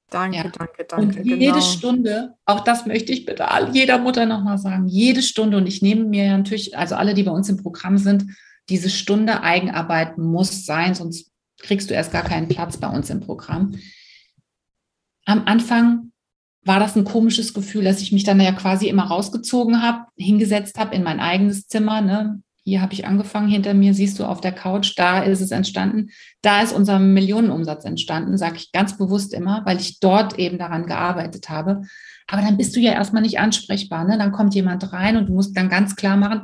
Danke, 0.10 0.38
ja. 0.38 0.44
danke, 0.44 0.86
danke. 0.86 1.20
Und 1.20 1.26
jede 1.26 1.38
genau. 1.38 1.62
Stunde, 1.62 2.36
auch 2.46 2.62
das 2.62 2.86
möchte 2.86 3.12
ich 3.12 3.26
bitte 3.26 3.46
jeder 3.74 3.98
Mutter 3.98 4.26
nochmal 4.26 4.58
sagen, 4.58 4.88
jede 4.88 5.22
Stunde, 5.22 5.58
und 5.58 5.68
ich 5.68 5.82
nehme 5.82 6.06
mir 6.06 6.38
natürlich, 6.38 6.78
also 6.78 6.96
alle, 6.96 7.14
die 7.14 7.24
bei 7.24 7.32
uns 7.32 7.50
im 7.50 7.58
Programm 7.58 7.98
sind, 7.98 8.26
diese 8.70 8.90
Stunde 8.90 9.44
Eigenarbeit 9.44 10.18
muss 10.18 10.66
sein, 10.66 10.96
sonst 10.96 11.32
kriegst 11.60 11.90
du 11.90 11.94
erst 11.94 12.12
gar 12.12 12.24
keinen 12.24 12.48
Platz 12.48 12.78
bei 12.78 12.88
uns 12.88 13.10
im 13.10 13.20
Programm. 13.20 13.78
Am 15.26 15.46
Anfang 15.46 16.07
war 16.68 16.80
das 16.80 16.96
ein 16.96 17.06
komisches 17.06 17.54
Gefühl, 17.54 17.84
dass 17.84 18.02
ich 18.02 18.12
mich 18.12 18.24
dann 18.24 18.40
ja 18.40 18.52
quasi 18.52 18.88
immer 18.88 19.06
rausgezogen 19.06 19.82
habe, 19.82 20.06
hingesetzt 20.18 20.78
habe 20.78 20.96
in 20.96 21.04
mein 21.04 21.20
eigenes 21.20 21.68
Zimmer, 21.68 22.02
ne, 22.02 22.42
hier 22.68 22.82
habe 22.82 22.94
ich 22.94 23.08
angefangen, 23.08 23.48
hinter 23.48 23.74
mir 23.74 23.94
siehst 23.94 24.20
du 24.20 24.26
auf 24.26 24.42
der 24.42 24.52
Couch, 24.52 24.92
da 24.98 25.24
ist 25.24 25.40
es 25.40 25.52
entstanden. 25.52 26.10
Da 26.42 26.62
ist 26.62 26.74
unser 26.74 27.00
Millionenumsatz 27.00 27.86
entstanden, 27.86 28.38
sage 28.38 28.58
ich 28.58 28.74
ganz 28.74 28.98
bewusst 28.98 29.34
immer, 29.34 29.62
weil 29.66 29.80
ich 29.80 30.02
dort 30.02 30.38
eben 30.38 30.58
daran 30.58 30.86
gearbeitet 30.86 31.48
habe. 31.48 31.84
Aber 32.28 32.42
dann 32.42 32.58
bist 32.58 32.76
du 32.76 32.82
ja 32.82 32.92
erstmal 32.92 33.22
nicht 33.22 33.40
ansprechbar. 33.40 34.04
Ne? 34.04 34.18
Dann 34.18 34.34
kommt 34.34 34.54
jemand 34.54 34.92
rein 34.92 35.16
und 35.16 35.30
du 35.30 35.34
musst 35.34 35.56
dann 35.56 35.70
ganz 35.70 35.96
klar 35.96 36.18
machen, 36.18 36.42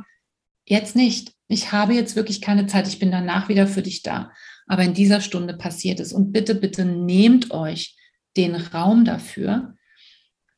jetzt 0.64 0.96
nicht. 0.96 1.34
Ich 1.46 1.72
habe 1.72 1.92
jetzt 1.92 2.16
wirklich 2.16 2.40
keine 2.40 2.66
Zeit, 2.66 2.88
ich 2.88 2.98
bin 2.98 3.10
danach 3.10 3.50
wieder 3.50 3.66
für 3.66 3.82
dich 3.82 4.00
da. 4.00 4.30
Aber 4.66 4.82
in 4.82 4.94
dieser 4.94 5.20
Stunde 5.20 5.52
passiert 5.52 6.00
es. 6.00 6.14
Und 6.14 6.32
bitte, 6.32 6.54
bitte 6.54 6.86
nehmt 6.86 7.50
euch 7.50 7.98
den 8.34 8.54
Raum 8.54 9.04
dafür, 9.04 9.73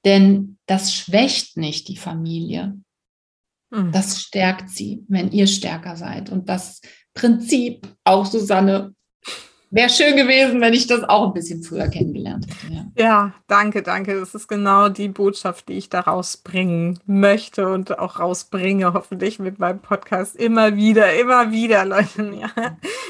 denn 0.05 0.59
das 0.67 0.93
schwächt 0.93 1.57
nicht 1.57 1.89
die 1.89 1.97
Familie. 1.97 2.77
Mhm. 3.71 3.93
Das 3.93 4.21
stärkt 4.21 4.71
sie, 4.71 5.05
wenn 5.09 5.31
ihr 5.31 5.47
stärker 5.47 5.97
seid. 5.97 6.31
Und 6.31 6.49
das 6.49 6.81
Prinzip, 7.15 7.87
auch 8.05 8.27
Susanne, 8.27 8.96
wäre 9.71 9.91
schön 9.91 10.17
gewesen, 10.17 10.61
wenn 10.61 10.73
ich 10.73 10.87
das 10.87 11.05
auch 11.05 11.29
ein 11.29 11.33
bisschen 11.33 11.63
früher 11.63 11.89
kennengelernt 11.89 12.47
hätte. 12.47 12.73
Ja. 12.73 12.85
ja, 12.97 13.35
danke, 13.47 13.83
danke. 13.83 14.19
Das 14.19 14.35
ist 14.35 14.49
genau 14.49 14.89
die 14.89 15.09
Botschaft, 15.09 15.69
die 15.69 15.75
ich 15.75 15.89
da 15.89 16.01
rausbringen 16.01 16.99
möchte 17.07 17.69
und 17.69 17.99
auch 17.99 18.21
rausbringe, 18.21 18.93
hoffentlich 18.93 19.39
mit 19.39 19.59
meinem 19.59 19.81
Podcast 19.81 20.37
immer 20.37 20.77
wieder, 20.77 21.15
immer 21.19 21.51
wieder, 21.51 21.85
Leute. 21.85 22.07
Ja. 22.37 22.51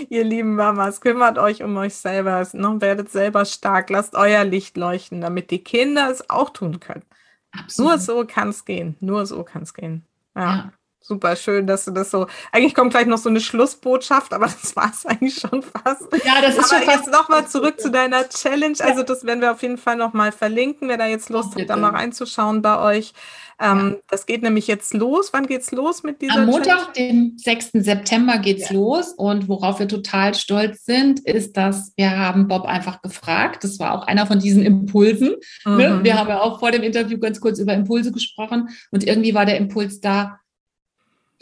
Ihr 0.08 0.24
lieben 0.24 0.54
Mamas, 0.54 1.00
kümmert 1.00 1.38
euch 1.38 1.62
um 1.62 1.76
euch 1.76 1.94
selber, 1.94 2.46
ne? 2.52 2.76
werdet 2.80 3.10
selber 3.10 3.44
stark, 3.44 3.90
lasst 3.90 4.14
euer 4.14 4.44
Licht 4.44 4.76
leuchten, 4.76 5.20
damit 5.20 5.50
die 5.50 5.64
Kinder 5.64 6.10
es 6.10 6.30
auch 6.30 6.50
tun 6.50 6.78
können. 6.78 7.02
Absolut. 7.50 7.90
Nur 7.90 7.98
so 7.98 8.24
kann 8.26 8.50
es 8.50 8.64
gehen. 8.64 8.96
Nur 9.00 9.26
so 9.26 9.42
kann 9.42 9.62
es 9.62 9.74
gehen. 9.74 10.04
Ja. 10.34 10.42
ja. 10.42 10.72
Super 11.06 11.36
schön, 11.36 11.68
dass 11.68 11.84
du 11.84 11.92
das 11.92 12.10
so. 12.10 12.26
Eigentlich 12.50 12.74
kommt 12.74 12.90
gleich 12.90 13.06
noch 13.06 13.18
so 13.18 13.28
eine 13.28 13.38
Schlussbotschaft, 13.38 14.32
aber 14.32 14.46
das 14.62 14.74
war 14.74 14.90
es 14.92 15.06
eigentlich 15.06 15.36
schon 15.36 15.62
fast. 15.62 16.02
Ja, 16.24 16.40
das 16.42 16.56
ist 16.56 16.72
aber 16.72 16.82
schon 16.82 16.90
fast. 16.90 17.12
Nochmal 17.12 17.46
zurück 17.46 17.80
zu 17.80 17.90
deiner 17.92 18.28
Challenge. 18.28 18.76
Also, 18.80 19.04
das 19.04 19.24
werden 19.24 19.40
wir 19.40 19.52
auf 19.52 19.62
jeden 19.62 19.78
Fall 19.78 19.94
nochmal 19.94 20.32
verlinken, 20.32 20.88
wer 20.88 20.96
da 20.98 21.06
jetzt 21.06 21.30
Lust 21.30 21.54
hat, 21.54 21.70
da 21.70 21.76
mal 21.76 21.90
reinzuschauen 21.90 22.60
bei 22.60 22.80
euch. 22.80 23.12
Ähm, 23.60 23.92
ja. 23.94 24.02
Das 24.10 24.26
geht 24.26 24.42
nämlich 24.42 24.66
jetzt 24.66 24.92
los. 24.94 25.32
Wann 25.32 25.46
geht 25.46 25.62
es 25.62 25.70
los 25.70 26.02
mit 26.02 26.20
dieser 26.20 26.40
Am 26.40 26.46
Montag, 26.46 26.92
den 26.94 27.38
6. 27.38 27.70
September 27.74 28.38
geht 28.38 28.62
es 28.62 28.70
ja. 28.70 28.74
los. 28.74 29.14
Und 29.16 29.48
worauf 29.48 29.78
wir 29.78 29.88
total 29.88 30.34
stolz 30.34 30.84
sind, 30.84 31.20
ist, 31.20 31.56
dass 31.56 31.92
wir 31.96 32.10
haben 32.10 32.48
Bob 32.48 32.64
einfach 32.66 33.00
gefragt. 33.00 33.64
Das 33.64 33.78
war 33.78 33.94
auch 33.94 34.06
einer 34.06 34.26
von 34.26 34.40
diesen 34.40 34.62
Impulsen. 34.64 35.36
Ne? 35.64 35.70
Mhm. 35.70 35.76
Ne? 35.76 36.00
Wir 36.02 36.18
haben 36.18 36.28
ja 36.28 36.40
auch 36.40 36.58
vor 36.58 36.72
dem 36.72 36.82
Interview 36.82 37.18
ganz 37.18 37.40
kurz 37.40 37.58
über 37.58 37.72
Impulse 37.74 38.12
gesprochen. 38.12 38.68
Und 38.90 39.04
irgendwie 39.04 39.34
war 39.34 39.46
der 39.46 39.56
Impuls 39.56 40.00
da, 40.00 40.40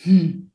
hm, 0.00 0.52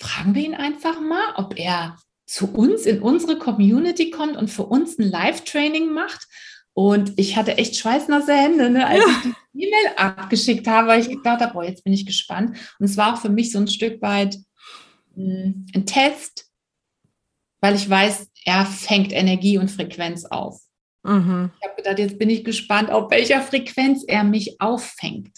fragen 0.00 0.34
wir 0.34 0.44
ihn 0.44 0.54
einfach 0.54 1.00
mal, 1.00 1.34
ob 1.36 1.58
er 1.58 1.96
zu 2.26 2.52
uns 2.52 2.86
in 2.86 3.02
unsere 3.02 3.38
Community 3.38 4.10
kommt 4.10 4.36
und 4.36 4.48
für 4.48 4.64
uns 4.64 4.98
ein 4.98 5.10
Live-Training 5.10 5.92
macht. 5.92 6.26
Und 6.72 7.12
ich 7.16 7.36
hatte 7.36 7.58
echt 7.58 7.76
schweißnasse 7.76 8.32
Hände, 8.32 8.70
ne, 8.70 8.86
als 8.86 9.00
ja. 9.00 9.10
ich 9.10 9.32
die 9.52 9.64
E-Mail 9.64 9.96
abgeschickt 9.96 10.66
habe, 10.68 10.88
weil 10.88 11.00
ich 11.00 11.08
gedacht 11.08 11.40
habe, 11.40 11.52
boah, 11.52 11.64
jetzt 11.64 11.82
bin 11.82 11.92
ich 11.92 12.06
gespannt. 12.06 12.56
Und 12.78 12.86
es 12.86 12.96
war 12.96 13.14
auch 13.14 13.20
für 13.20 13.28
mich 13.28 13.50
so 13.50 13.58
ein 13.58 13.66
Stück 13.66 14.00
weit 14.00 14.36
mh, 15.16 15.44
hm, 15.44 15.66
ein 15.74 15.86
Test, 15.86 16.46
weil 17.60 17.74
ich 17.74 17.90
weiß, 17.90 18.30
er 18.44 18.64
fängt 18.64 19.12
Energie 19.12 19.58
und 19.58 19.70
Frequenz 19.70 20.24
auf. 20.24 20.60
Mhm. 21.02 21.50
Ich 21.60 21.66
habe 21.66 21.76
gedacht, 21.76 21.98
jetzt 21.98 22.18
bin 22.18 22.30
ich 22.30 22.44
gespannt, 22.44 22.90
auf 22.90 23.10
welcher 23.10 23.42
Frequenz 23.42 24.04
er 24.06 24.24
mich 24.24 24.60
auffängt. 24.60 25.36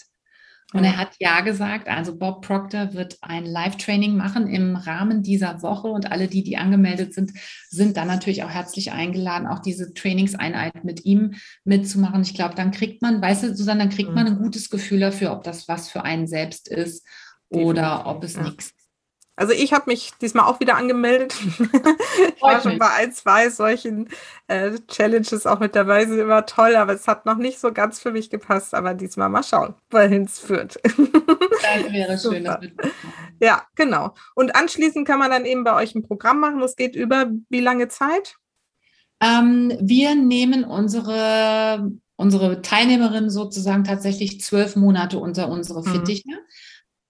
Und 0.73 0.83
er 0.83 0.97
hat 0.97 1.15
ja 1.19 1.41
gesagt, 1.41 1.87
also 1.87 2.17
Bob 2.17 2.45
Proctor 2.45 2.93
wird 2.93 3.17
ein 3.21 3.45
Live-Training 3.45 4.17
machen 4.17 4.47
im 4.47 4.75
Rahmen 4.75 5.21
dieser 5.21 5.61
Woche 5.61 5.87
und 5.87 6.11
alle, 6.11 6.27
die, 6.27 6.43
die 6.43 6.57
angemeldet 6.57 7.13
sind, 7.13 7.31
sind 7.69 7.95
dann 7.95 8.07
natürlich 8.07 8.43
auch 8.43 8.49
herzlich 8.49 8.91
eingeladen, 8.91 9.47
auch 9.47 9.59
diese 9.59 9.93
Trainingseinheit 9.93 10.83
mit 10.83 11.05
ihm 11.05 11.35
mitzumachen. 11.63 12.23
Ich 12.23 12.33
glaube, 12.33 12.55
dann 12.55 12.71
kriegt 12.71 13.01
man, 13.01 13.21
weißt 13.21 13.43
du, 13.43 13.55
Susanne, 13.55 13.81
dann 13.81 13.89
kriegt 13.89 14.13
man 14.13 14.25
ein 14.25 14.37
gutes 14.37 14.69
Gefühl 14.69 14.99
dafür, 14.99 15.31
ob 15.31 15.43
das 15.43 15.67
was 15.67 15.89
für 15.89 16.03
einen 16.03 16.27
selbst 16.27 16.67
ist 16.67 17.07
oder 17.49 18.07
ob 18.07 18.23
es 18.23 18.33
ja. 18.33 18.43
nichts 18.43 18.71
ist. 18.71 18.82
Also 19.35 19.51
ich 19.53 19.73
habe 19.73 19.85
mich 19.87 20.11
diesmal 20.21 20.45
auch 20.45 20.59
wieder 20.59 20.75
angemeldet. 20.75 21.35
ich 22.35 22.41
war 22.41 22.61
schon 22.61 22.77
bei 22.77 22.91
ein, 22.91 23.11
zwei 23.13 23.49
solchen 23.49 24.09
äh, 24.47 24.71
Challenges 24.87 25.47
auch 25.47 25.59
mit 25.59 25.75
dabei. 25.75 26.05
Sind 26.05 26.19
immer 26.19 26.45
toll, 26.45 26.75
aber 26.75 26.93
es 26.93 27.07
hat 27.07 27.25
noch 27.25 27.37
nicht 27.37 27.59
so 27.59 27.73
ganz 27.73 27.99
für 27.99 28.11
mich 28.11 28.29
gepasst. 28.29 28.75
Aber 28.75 28.93
diesmal 28.93 29.29
mal 29.29 29.43
schauen, 29.43 29.73
wohin 29.89 30.25
es 30.25 30.39
führt. 30.39 30.77
das 30.83 31.91
wäre 31.91 32.17
schön. 32.19 32.43
Das 32.43 32.59
ja, 33.39 33.63
genau. 33.75 34.13
Und 34.35 34.55
anschließend 34.55 35.07
kann 35.07 35.19
man 35.19 35.31
dann 35.31 35.45
eben 35.45 35.63
bei 35.63 35.73
euch 35.73 35.95
ein 35.95 36.03
Programm 36.03 36.39
machen. 36.39 36.59
Das 36.59 36.75
geht 36.75 36.95
über 36.95 37.31
wie 37.49 37.59
lange 37.59 37.87
Zeit? 37.87 38.35
Ähm, 39.19 39.73
wir 39.81 40.15
nehmen 40.15 40.63
unsere, 40.63 41.91
unsere 42.17 42.61
Teilnehmerinnen 42.61 43.31
sozusagen 43.31 43.83
tatsächlich 43.83 44.41
zwölf 44.41 44.75
Monate 44.75 45.17
unter 45.17 45.49
unsere 45.49 45.81
mhm. 45.81 45.85
Fittiche. 45.85 46.29
Mhm. 46.29 46.37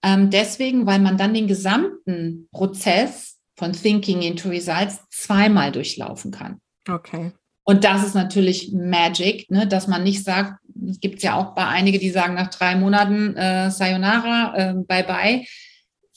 Ähm, 0.03 0.29
deswegen, 0.29 0.85
weil 0.85 0.99
man 0.99 1.17
dann 1.17 1.33
den 1.33 1.47
gesamten 1.47 2.49
Prozess 2.51 3.39
von 3.55 3.71
Thinking 3.71 4.21
into 4.21 4.49
Results 4.49 4.99
zweimal 5.09 5.71
durchlaufen 5.71 6.31
kann. 6.31 6.59
Okay. 6.87 7.31
Und 7.63 7.85
das 7.85 8.05
ist 8.05 8.13
natürlich 8.13 8.73
Magic, 8.73 9.49
ne? 9.49 9.65
dass 9.67 9.87
man 9.87 10.03
nicht 10.03 10.23
sagt, 10.23 10.59
es 10.89 10.99
gibt 10.99 11.23
ja 11.23 11.35
auch 11.35 11.55
bei 11.55 11.65
einigen, 11.65 11.99
die 11.99 12.09
sagen 12.09 12.33
nach 12.33 12.49
drei 12.49 12.75
Monaten 12.75 13.37
äh, 13.37 13.71
Sayonara, 13.71 14.55
äh, 14.57 14.73
bye 14.73 15.03
bye. 15.03 15.45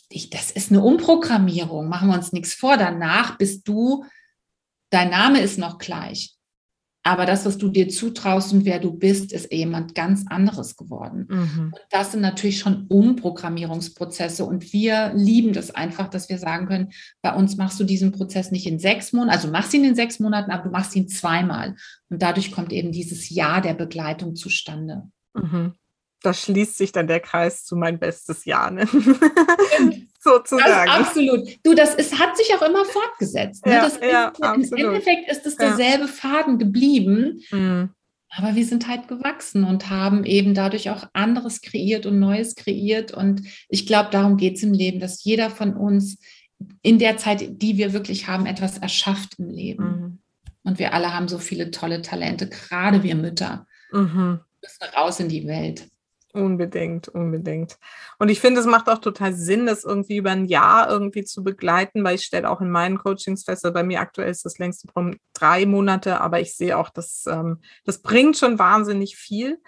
Ich, 0.09 0.31
das 0.31 0.51
ist 0.51 0.73
eine 0.73 0.83
Umprogrammierung, 0.83 1.89
machen 1.89 2.09
wir 2.09 2.17
uns 2.17 2.33
nichts 2.33 2.55
vor. 2.55 2.77
Danach 2.77 3.39
bist 3.39 3.69
du, 3.69 4.05
dein 4.91 5.11
Name 5.11 5.41
ist 5.41 5.59
noch 5.59 5.79
gleich. 5.79 6.36
Aber 7.07 7.25
das, 7.25 7.47
was 7.47 7.57
du 7.57 7.69
dir 7.69 7.89
zutraust 7.89 8.53
und 8.53 8.65
wer 8.65 8.81
du 8.81 8.93
bist, 8.93 9.33
ist 9.33 9.53
jemand 9.53 9.95
ganz 9.95 10.25
anderes 10.29 10.75
geworden. 10.77 11.29
Mhm. 11.29 11.73
Und 11.73 11.81
das 11.91 12.11
sind 12.11 12.21
natürlich 12.21 12.59
schon 12.59 12.87
Umprogrammierungsprozesse. 12.89 14.45
Und 14.45 14.73
wir 14.73 15.13
lieben 15.15 15.53
das 15.53 15.71
einfach, 15.71 16.09
dass 16.09 16.29
wir 16.29 16.39
sagen 16.39 16.67
können, 16.67 16.89
bei 17.23 17.33
uns 17.33 17.57
machst 17.57 17.79
du 17.79 17.85
diesen 17.85 18.11
Prozess 18.11 18.51
nicht 18.51 18.67
in 18.67 18.81
sechs 18.81 19.13
Monaten, 19.13 19.31
also 19.31 19.49
machst 19.49 19.73
ihn 19.73 19.85
in 19.85 19.95
sechs 19.95 20.19
Monaten, 20.19 20.51
aber 20.51 20.65
du 20.65 20.71
machst 20.71 20.97
ihn 20.97 21.07
zweimal. 21.07 21.77
Und 22.11 22.23
dadurch 22.23 22.51
kommt 22.51 22.73
eben 22.73 22.91
dieses 22.91 23.31
Jahr 23.31 23.61
der 23.61 23.75
Begleitung 23.75 24.35
zustande. 24.35 25.05
Mhm. 25.33 25.75
Da 26.23 26.35
schließt 26.35 26.79
sich 26.79 26.93
dann 26.93 27.07
der 27.07 27.21
Kreis 27.21 27.65
zu 27.65 27.77
mein 27.77 27.99
bestes 27.99 28.45
Jahr. 28.45 28.71
Ne? 28.71 28.87
sozusagen. 30.27 30.91
absolut. 30.91 31.49
Du, 31.63 31.75
das 31.75 31.95
ist, 31.95 32.19
hat 32.19 32.37
sich 32.37 32.53
auch 32.55 32.63
immer 32.63 32.85
fortgesetzt. 32.85 33.65
Ne? 33.65 33.73
Ja, 33.73 33.91
ja, 34.03 34.55
ist, 34.55 34.73
Im 34.73 34.79
Endeffekt 34.79 35.31
ist 35.31 35.47
es 35.47 35.57
derselbe 35.57 36.05
ja. 36.05 36.11
Faden 36.11 36.59
geblieben. 36.59 37.43
Mhm. 37.51 37.91
Aber 38.31 38.55
wir 38.55 38.67
sind 38.67 38.89
halt 38.89 39.09
gewachsen 39.09 39.65
und 39.65 39.89
haben 39.89 40.25
eben 40.25 40.53
dadurch 40.53 40.91
auch 40.91 41.09
anderes 41.13 41.63
kreiert 41.63 42.07
und 42.07 42.19
Neues 42.19 42.55
kreiert. 42.55 43.13
Und 43.13 43.43
ich 43.69 43.87
glaube, 43.87 44.11
darum 44.11 44.37
geht 44.37 44.57
es 44.57 44.63
im 44.63 44.73
Leben, 44.73 45.01
dass 45.01 45.25
jeder 45.25 45.49
von 45.49 45.75
uns 45.75 46.19
in 46.83 46.99
der 46.99 47.17
Zeit, 47.17 47.63
die 47.63 47.77
wir 47.79 47.93
wirklich 47.93 48.27
haben, 48.27 48.47
etwas 48.47 48.79
erschafft 48.79 49.39
im 49.39 49.49
Leben. 49.49 49.85
Mhm. 49.85 50.19
Und 50.65 50.79
wir 50.79 50.93
alle 50.93 51.15
haben 51.15 51.29
so 51.29 51.39
viele 51.39 51.71
tolle 51.71 52.03
Talente, 52.03 52.49
gerade 52.49 53.03
wir 53.03 53.15
Mütter. 53.15 53.67
Mhm. 53.93 54.41
Wir 54.61 54.69
müssen 54.69 54.97
raus 54.97 55.21
in 55.21 55.29
die 55.29 55.47
Welt. 55.47 55.87
Unbedingt, 56.37 57.09
unbedingt. 57.09 57.79
Und 58.19 58.29
ich 58.29 58.41
finde, 58.41 58.61
es 58.61 58.67
macht 58.67 58.91
auch 58.91 58.99
total 58.99 59.33
Sinn, 59.33 59.65
das 59.65 59.85
irgendwie 59.85 60.19
über 60.19 60.33
ein 60.33 60.45
Jahr 60.45 60.91
irgendwie 60.91 61.25
zu 61.25 61.43
begleiten, 61.43 62.05
weil 62.05 62.17
ich 62.17 62.25
stelle 62.25 62.51
auch 62.51 62.61
in 62.61 62.69
meinen 62.69 62.99
Coachings 62.99 63.45
fest, 63.45 63.65
also 63.65 63.73
bei 63.73 63.83
mir 63.83 64.01
aktuell 64.01 64.31
ist 64.31 64.45
das 64.45 64.59
längste 64.59 64.87
Programm 64.87 65.17
drei 65.33 65.65
Monate, 65.65 66.21
aber 66.21 66.39
ich 66.39 66.55
sehe 66.55 66.77
auch, 66.77 66.91
dass 66.91 67.25
ähm, 67.27 67.63
das 67.87 68.03
bringt 68.03 68.37
schon 68.37 68.59
wahnsinnig 68.59 69.17
viel. 69.17 69.63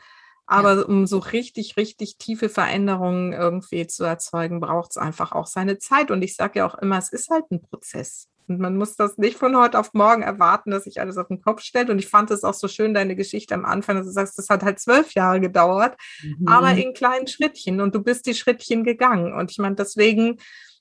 Aber 0.44 0.74
ja. 0.76 0.82
um 0.82 1.06
so 1.06 1.18
richtig, 1.18 1.78
richtig 1.78 2.18
tiefe 2.18 2.50
Veränderungen 2.50 3.32
irgendwie 3.32 3.86
zu 3.86 4.04
erzeugen, 4.04 4.60
braucht 4.60 4.90
es 4.90 4.98
einfach 4.98 5.32
auch 5.32 5.46
seine 5.46 5.78
Zeit. 5.78 6.10
Und 6.10 6.20
ich 6.20 6.36
sage 6.36 6.58
ja 6.58 6.66
auch 6.66 6.74
immer, 6.74 6.98
es 6.98 7.10
ist 7.10 7.30
halt 7.30 7.50
ein 7.50 7.62
Prozess. 7.62 8.28
Und 8.48 8.60
man 8.60 8.76
muss 8.76 8.96
das 8.96 9.18
nicht 9.18 9.38
von 9.38 9.56
heute 9.56 9.78
auf 9.78 9.92
morgen 9.92 10.22
erwarten, 10.22 10.70
dass 10.70 10.84
sich 10.84 11.00
alles 11.00 11.18
auf 11.18 11.28
den 11.28 11.42
Kopf 11.42 11.62
stellt. 11.62 11.90
Und 11.90 11.98
ich 11.98 12.08
fand 12.08 12.30
es 12.30 12.44
auch 12.44 12.54
so 12.54 12.66
schön, 12.66 12.94
deine 12.94 13.14
Geschichte 13.14 13.54
am 13.54 13.64
Anfang, 13.64 13.96
dass 13.96 14.06
du 14.06 14.12
sagst, 14.12 14.38
das 14.38 14.48
hat 14.48 14.62
halt 14.62 14.78
zwölf 14.78 15.12
Jahre 15.12 15.40
gedauert, 15.40 15.96
mhm. 16.22 16.48
aber 16.48 16.72
in 16.72 16.94
kleinen 16.94 17.26
Schrittchen. 17.26 17.80
Und 17.80 17.94
du 17.94 18.02
bist 18.02 18.26
die 18.26 18.34
Schrittchen 18.34 18.84
gegangen. 18.84 19.32
Und 19.34 19.50
ich 19.50 19.58
meine, 19.58 19.76
deswegen, 19.76 20.38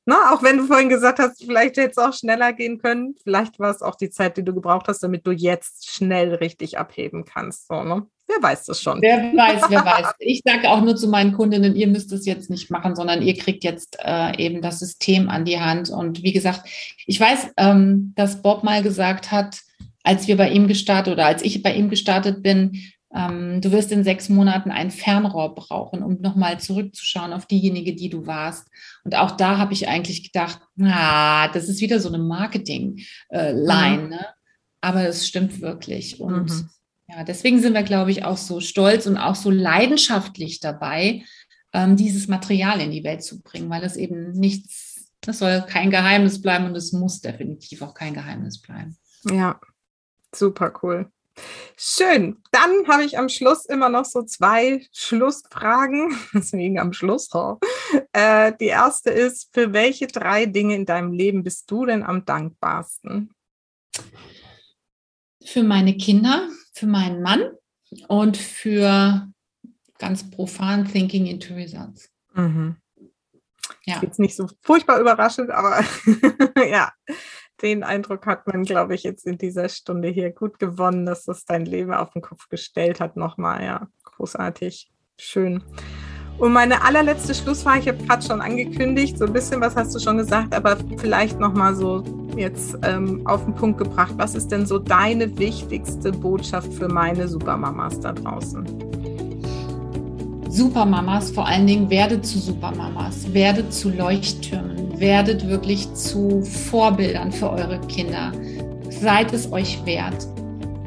na, 0.07 0.15
ne, 0.15 0.31
auch 0.31 0.41
wenn 0.41 0.57
du 0.57 0.65
vorhin 0.65 0.87
gesagt 0.87 1.19
hast, 1.19 1.43
vielleicht 1.43 1.75
hätte 1.75 1.91
es 1.91 1.97
auch 1.97 2.13
schneller 2.13 2.53
gehen 2.53 2.79
können, 2.79 3.15
vielleicht 3.21 3.59
war 3.59 3.71
es 3.71 3.81
auch 3.81 3.95
die 3.95 4.09
Zeit, 4.09 4.37
die 4.37 4.43
du 4.43 4.53
gebraucht 4.53 4.87
hast, 4.87 5.03
damit 5.03 5.27
du 5.27 5.31
jetzt 5.31 5.89
schnell 5.89 6.35
richtig 6.35 6.77
abheben 6.77 7.25
kannst. 7.25 7.67
So, 7.67 7.83
ne? 7.83 8.07
Wer 8.25 8.41
weiß 8.41 8.65
das 8.65 8.81
schon? 8.81 9.01
Wer 9.01 9.17
weiß, 9.35 9.63
wer 9.67 9.83
weiß. 9.83 10.13
Ich 10.19 10.43
sage 10.45 10.69
auch 10.69 10.81
nur 10.81 10.95
zu 10.95 11.09
meinen 11.09 11.33
Kundinnen, 11.33 11.75
ihr 11.75 11.87
müsst 11.87 12.13
es 12.13 12.25
jetzt 12.25 12.49
nicht 12.49 12.71
machen, 12.71 12.95
sondern 12.95 13.21
ihr 13.21 13.35
kriegt 13.35 13.65
jetzt 13.65 13.97
äh, 13.99 14.37
eben 14.37 14.61
das 14.61 14.79
System 14.79 15.27
an 15.27 15.43
die 15.43 15.59
Hand. 15.59 15.89
Und 15.89 16.23
wie 16.23 16.31
gesagt, 16.31 16.61
ich 17.05 17.19
weiß, 17.19 17.49
ähm, 17.57 18.13
dass 18.15 18.41
Bob 18.41 18.63
mal 18.63 18.81
gesagt 18.81 19.31
hat, 19.31 19.59
als 20.03 20.29
wir 20.29 20.37
bei 20.37 20.49
ihm 20.49 20.69
gestartet 20.69 21.11
oder 21.11 21.25
als 21.25 21.41
ich 21.41 21.61
bei 21.61 21.73
ihm 21.73 21.89
gestartet 21.89 22.41
bin, 22.41 22.81
du 23.17 23.71
wirst 23.71 23.91
in 23.91 24.03
sechs 24.03 24.29
Monaten 24.29 24.69
ein 24.71 24.91
Fernrohr 24.91 25.55
brauchen, 25.55 26.03
um 26.03 26.21
nochmal 26.21 26.59
zurückzuschauen 26.59 27.33
auf 27.33 27.45
diejenige, 27.45 27.95
die 27.95 28.09
du 28.09 28.27
warst. 28.27 28.67
Und 29.03 29.15
auch 29.15 29.31
da 29.31 29.57
habe 29.57 29.73
ich 29.73 29.87
eigentlich 29.87 30.23
gedacht, 30.23 30.59
na, 30.75 31.47
das 31.47 31.69
ist 31.69 31.81
wieder 31.81 31.99
so 31.99 32.09
eine 32.09 32.19
Marketing-Line, 32.19 34.03
mhm. 34.03 34.09
ne? 34.09 34.25
aber 34.81 35.07
es 35.07 35.27
stimmt 35.27 35.61
wirklich. 35.61 36.19
Und 36.19 36.49
mhm 36.49 36.69
ja, 37.09 37.23
deswegen 37.23 37.61
sind 37.61 37.73
wir, 37.73 37.83
glaube 37.83 38.11
ich, 38.11 38.25
auch 38.25 38.37
so 38.37 38.59
stolz 38.59 39.07
und 39.07 39.17
auch 39.17 39.35
so 39.35 39.49
leidenschaftlich 39.49 40.59
dabei, 40.59 41.23
ähm, 41.73 41.95
dieses 41.95 42.27
Material 42.27 42.81
in 42.81 42.91
die 42.91 43.03
Welt 43.03 43.23
zu 43.23 43.41
bringen, 43.41 43.69
weil 43.69 43.83
es 43.83 43.95
eben 43.95 44.31
nichts, 44.31 45.13
das 45.21 45.39
soll 45.39 45.61
kein 45.61 45.89
Geheimnis 45.89 46.41
bleiben 46.41 46.65
und 46.65 46.75
es 46.75 46.91
muss 46.91 47.21
definitiv 47.21 47.81
auch 47.81 47.93
kein 47.93 48.13
Geheimnis 48.13 48.61
bleiben. 48.61 48.97
Ja, 49.29 49.59
super 50.35 50.73
cool. 50.83 51.09
Schön. 51.77 52.37
Dann 52.51 52.87
habe 52.87 53.03
ich 53.03 53.17
am 53.17 53.29
Schluss 53.29 53.65
immer 53.65 53.89
noch 53.89 54.05
so 54.05 54.23
zwei 54.23 54.85
Schlussfragen, 54.91 56.17
deswegen 56.33 56.79
am 56.79 56.93
Schluss. 56.93 57.29
Äh, 58.13 58.53
die 58.59 58.65
erste 58.65 59.11
ist, 59.11 59.53
für 59.53 59.73
welche 59.73 60.07
drei 60.07 60.45
Dinge 60.45 60.75
in 60.75 60.85
deinem 60.85 61.13
Leben 61.13 61.43
bist 61.43 61.69
du 61.69 61.85
denn 61.85 62.03
am 62.03 62.25
dankbarsten? 62.25 63.31
Für 65.45 65.63
meine 65.63 65.95
Kinder, 65.95 66.49
für 66.73 66.87
meinen 66.87 67.21
Mann 67.21 67.51
und 68.07 68.37
für 68.37 69.27
ganz 69.97 70.29
profan 70.29 70.87
Thinking 70.87 71.25
into 71.25 71.53
Results. 71.53 72.09
Mhm. 72.33 72.77
Ja. 73.85 74.01
Jetzt 74.01 74.19
nicht 74.19 74.35
so 74.35 74.47
furchtbar 74.61 74.99
überraschend, 74.99 75.49
aber 75.49 75.83
ja, 76.69 76.91
den 77.61 77.83
Eindruck 77.83 78.25
hat 78.25 78.47
man, 78.47 78.63
glaube 78.63 78.95
ich, 78.95 79.03
jetzt 79.03 79.25
in 79.25 79.37
dieser 79.37 79.69
Stunde 79.69 80.09
hier 80.09 80.31
gut 80.31 80.59
gewonnen, 80.59 81.05
dass 81.05 81.25
das 81.25 81.45
dein 81.45 81.65
Leben 81.65 81.93
auf 81.93 82.11
den 82.11 82.21
Kopf 82.21 82.49
gestellt 82.49 82.99
hat. 82.99 83.17
Nochmal, 83.17 83.63
ja, 83.63 83.87
großartig, 84.03 84.91
schön. 85.17 85.63
Und 86.37 86.53
meine 86.53 86.83
allerletzte 86.83 87.33
Schlussfrage, 87.33 87.79
ich 87.79 87.87
habe 87.87 88.03
gerade 88.03 88.23
schon 88.23 88.41
angekündigt, 88.41 89.17
so 89.17 89.25
ein 89.25 89.33
bisschen 89.33 89.59
was 89.59 89.75
hast 89.75 89.95
du 89.95 89.99
schon 89.99 90.17
gesagt, 90.17 90.53
aber 90.53 90.77
vielleicht 90.97 91.39
nochmal 91.39 91.73
so 91.73 92.03
jetzt 92.35 92.77
ähm, 92.83 93.25
auf 93.25 93.43
den 93.43 93.55
Punkt 93.55 93.79
gebracht. 93.79 94.13
Was 94.17 94.35
ist 94.35 94.51
denn 94.51 94.67
so 94.67 94.77
deine 94.77 95.35
wichtigste 95.39 96.11
Botschaft 96.11 96.71
für 96.73 96.87
meine 96.87 97.27
Supermamas 97.27 97.99
da 97.99 98.13
draußen? 98.13 99.16
Supermamas, 100.49 101.31
vor 101.31 101.47
allen 101.47 101.67
Dingen 101.67 101.89
werdet 101.89 102.25
zu 102.25 102.39
Supermamas, 102.39 103.33
werdet 103.33 103.73
zu 103.73 103.89
Leuchttürmen, 103.89 104.99
werdet 104.99 105.47
wirklich 105.47 105.93
zu 105.93 106.41
Vorbildern 106.41 107.31
für 107.31 107.49
eure 107.49 107.79
Kinder. 107.87 108.31
Seid 108.89 109.33
es 109.33 109.51
euch 109.51 109.85
wert. 109.85 110.27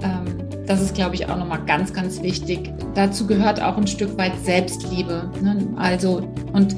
Ähm, 0.02 0.48
das 0.66 0.80
ist, 0.80 0.94
glaube 0.94 1.14
ich, 1.14 1.28
auch 1.28 1.36
nochmal 1.36 1.61
ganz, 1.66 1.92
ganz 1.92 2.22
wichtig. 2.22 2.72
Dazu 2.94 3.26
gehört 3.26 3.62
auch 3.62 3.76
ein 3.76 3.86
Stück 3.86 4.16
weit 4.16 4.32
Selbstliebe. 4.44 5.30
Ne? 5.42 5.66
Also, 5.76 6.22
und 6.52 6.74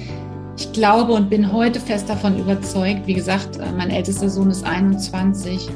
ich 0.58 0.72
glaube 0.72 1.12
und 1.12 1.30
bin 1.30 1.52
heute 1.52 1.80
fest 1.80 2.08
davon 2.08 2.38
überzeugt, 2.38 3.06
wie 3.06 3.14
gesagt, 3.14 3.56
äh, 3.58 3.72
mein 3.76 3.90
ältester 3.90 4.28
Sohn 4.28 4.50
ist 4.50 4.64
21, 4.64 5.68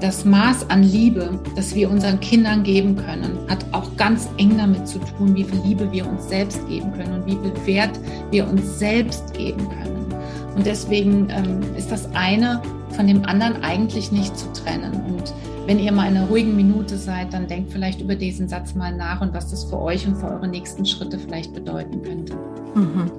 das 0.00 0.24
Maß 0.24 0.70
an 0.70 0.82
Liebe, 0.82 1.38
das 1.54 1.74
wir 1.74 1.90
unseren 1.90 2.20
Kindern 2.20 2.62
geben 2.62 2.96
können, 2.96 3.38
hat 3.48 3.64
auch 3.72 3.96
ganz 3.96 4.28
eng 4.38 4.56
damit 4.58 4.86
zu 4.86 4.98
tun, 4.98 5.34
wie 5.34 5.44
viel 5.44 5.60
Liebe 5.64 5.90
wir 5.90 6.06
uns 6.06 6.28
selbst 6.28 6.66
geben 6.68 6.92
können 6.92 7.22
und 7.22 7.26
wie 7.26 7.36
viel 7.36 7.66
Wert 7.66 7.98
wir 8.30 8.46
uns 8.48 8.78
selbst 8.78 9.34
geben 9.34 9.68
können. 9.68 10.06
Und 10.54 10.64
deswegen 10.64 11.28
ähm, 11.30 11.60
ist 11.76 11.92
das 11.92 12.08
eine 12.14 12.62
von 12.90 13.06
dem 13.06 13.24
anderen 13.24 13.62
eigentlich 13.62 14.10
nicht 14.10 14.36
zu 14.36 14.50
trennen. 14.52 14.92
Und 15.06 15.34
wenn 15.66 15.78
ihr 15.78 15.92
mal 15.92 16.08
in 16.08 16.16
einer 16.16 16.28
ruhigen 16.28 16.56
Minute 16.56 16.96
seid, 16.96 17.32
dann 17.34 17.46
denkt 17.46 17.72
vielleicht 17.72 18.00
über 18.00 18.14
diesen 18.14 18.48
Satz 18.48 18.74
mal 18.74 18.94
nach 18.96 19.20
und 19.20 19.34
was 19.34 19.50
das 19.50 19.64
für 19.64 19.78
euch 19.78 20.06
und 20.06 20.16
für 20.16 20.28
eure 20.28 20.48
nächsten 20.48 20.86
Schritte 20.86 21.18
vielleicht 21.18 21.52
bedeuten 21.52 22.02
könnte. 22.02 22.34
Mhm. 22.74 23.10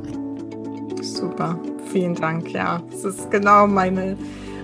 Super, 1.01 1.59
vielen 1.91 2.15
Dank. 2.15 2.51
Ja, 2.51 2.81
es 2.91 3.03
ist 3.03 3.29
genau 3.29 3.67
meine, 3.67 4.17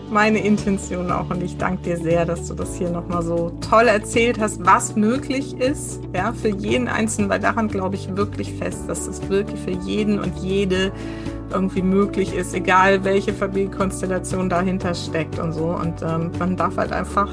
meine 0.10 0.40
Intention 0.40 1.12
auch 1.12 1.30
und 1.30 1.42
ich 1.44 1.58
danke 1.58 1.84
dir 1.84 1.98
sehr, 1.98 2.26
dass 2.26 2.48
du 2.48 2.54
das 2.54 2.76
hier 2.76 2.90
nochmal 2.90 3.24
so 3.24 3.52
toll 3.68 3.88
erzählt 3.88 4.40
hast, 4.40 4.66
was 4.66 4.96
möglich 4.96 5.58
ist, 5.60 6.02
ja, 6.14 6.34
für 6.34 6.50
jeden 6.50 6.88
Einzelnen, 6.88 7.30
weil 7.30 7.40
daran 7.40 7.68
glaube 7.68 7.96
ich 7.96 8.16
wirklich 8.16 8.54
fest, 8.54 8.84
dass 8.88 9.08
es 9.08 9.28
wirklich 9.30 9.60
für 9.60 9.72
jeden 9.72 10.20
und 10.20 10.38
jede 10.40 10.92
irgendwie 11.52 11.82
möglich 11.82 12.34
ist, 12.34 12.54
egal 12.54 13.04
welche 13.04 13.34
Familienkonstellation 13.34 14.50
dahinter 14.50 14.94
steckt 14.94 15.40
und 15.40 15.54
so. 15.54 15.66
Und 15.66 16.02
ähm, 16.02 16.32
man 16.40 16.58
darf 16.58 16.78
halt 16.78 16.92
einfach 16.92 17.30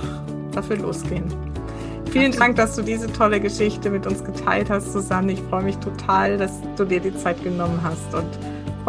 dafür 0.53 0.77
losgehen. 0.77 1.25
Vielen 2.11 2.33
Dank, 2.33 2.57
dass 2.57 2.75
du 2.75 2.83
diese 2.83 3.07
tolle 3.13 3.41
Geschichte 3.41 3.89
mit 3.89 4.07
uns 4.07 4.25
geteilt 4.25 4.69
hast, 4.69 4.93
Susanne. 4.93 5.33
Ich 5.33 5.43
freue 5.43 5.63
mich 5.63 5.77
total, 5.77 6.39
dass 6.39 6.53
du 6.77 6.85
dir 6.85 7.01
die 7.01 7.15
Zeit 7.17 7.43
genommen 7.45 7.81
hast 7.85 8.15
und 8.15 8.27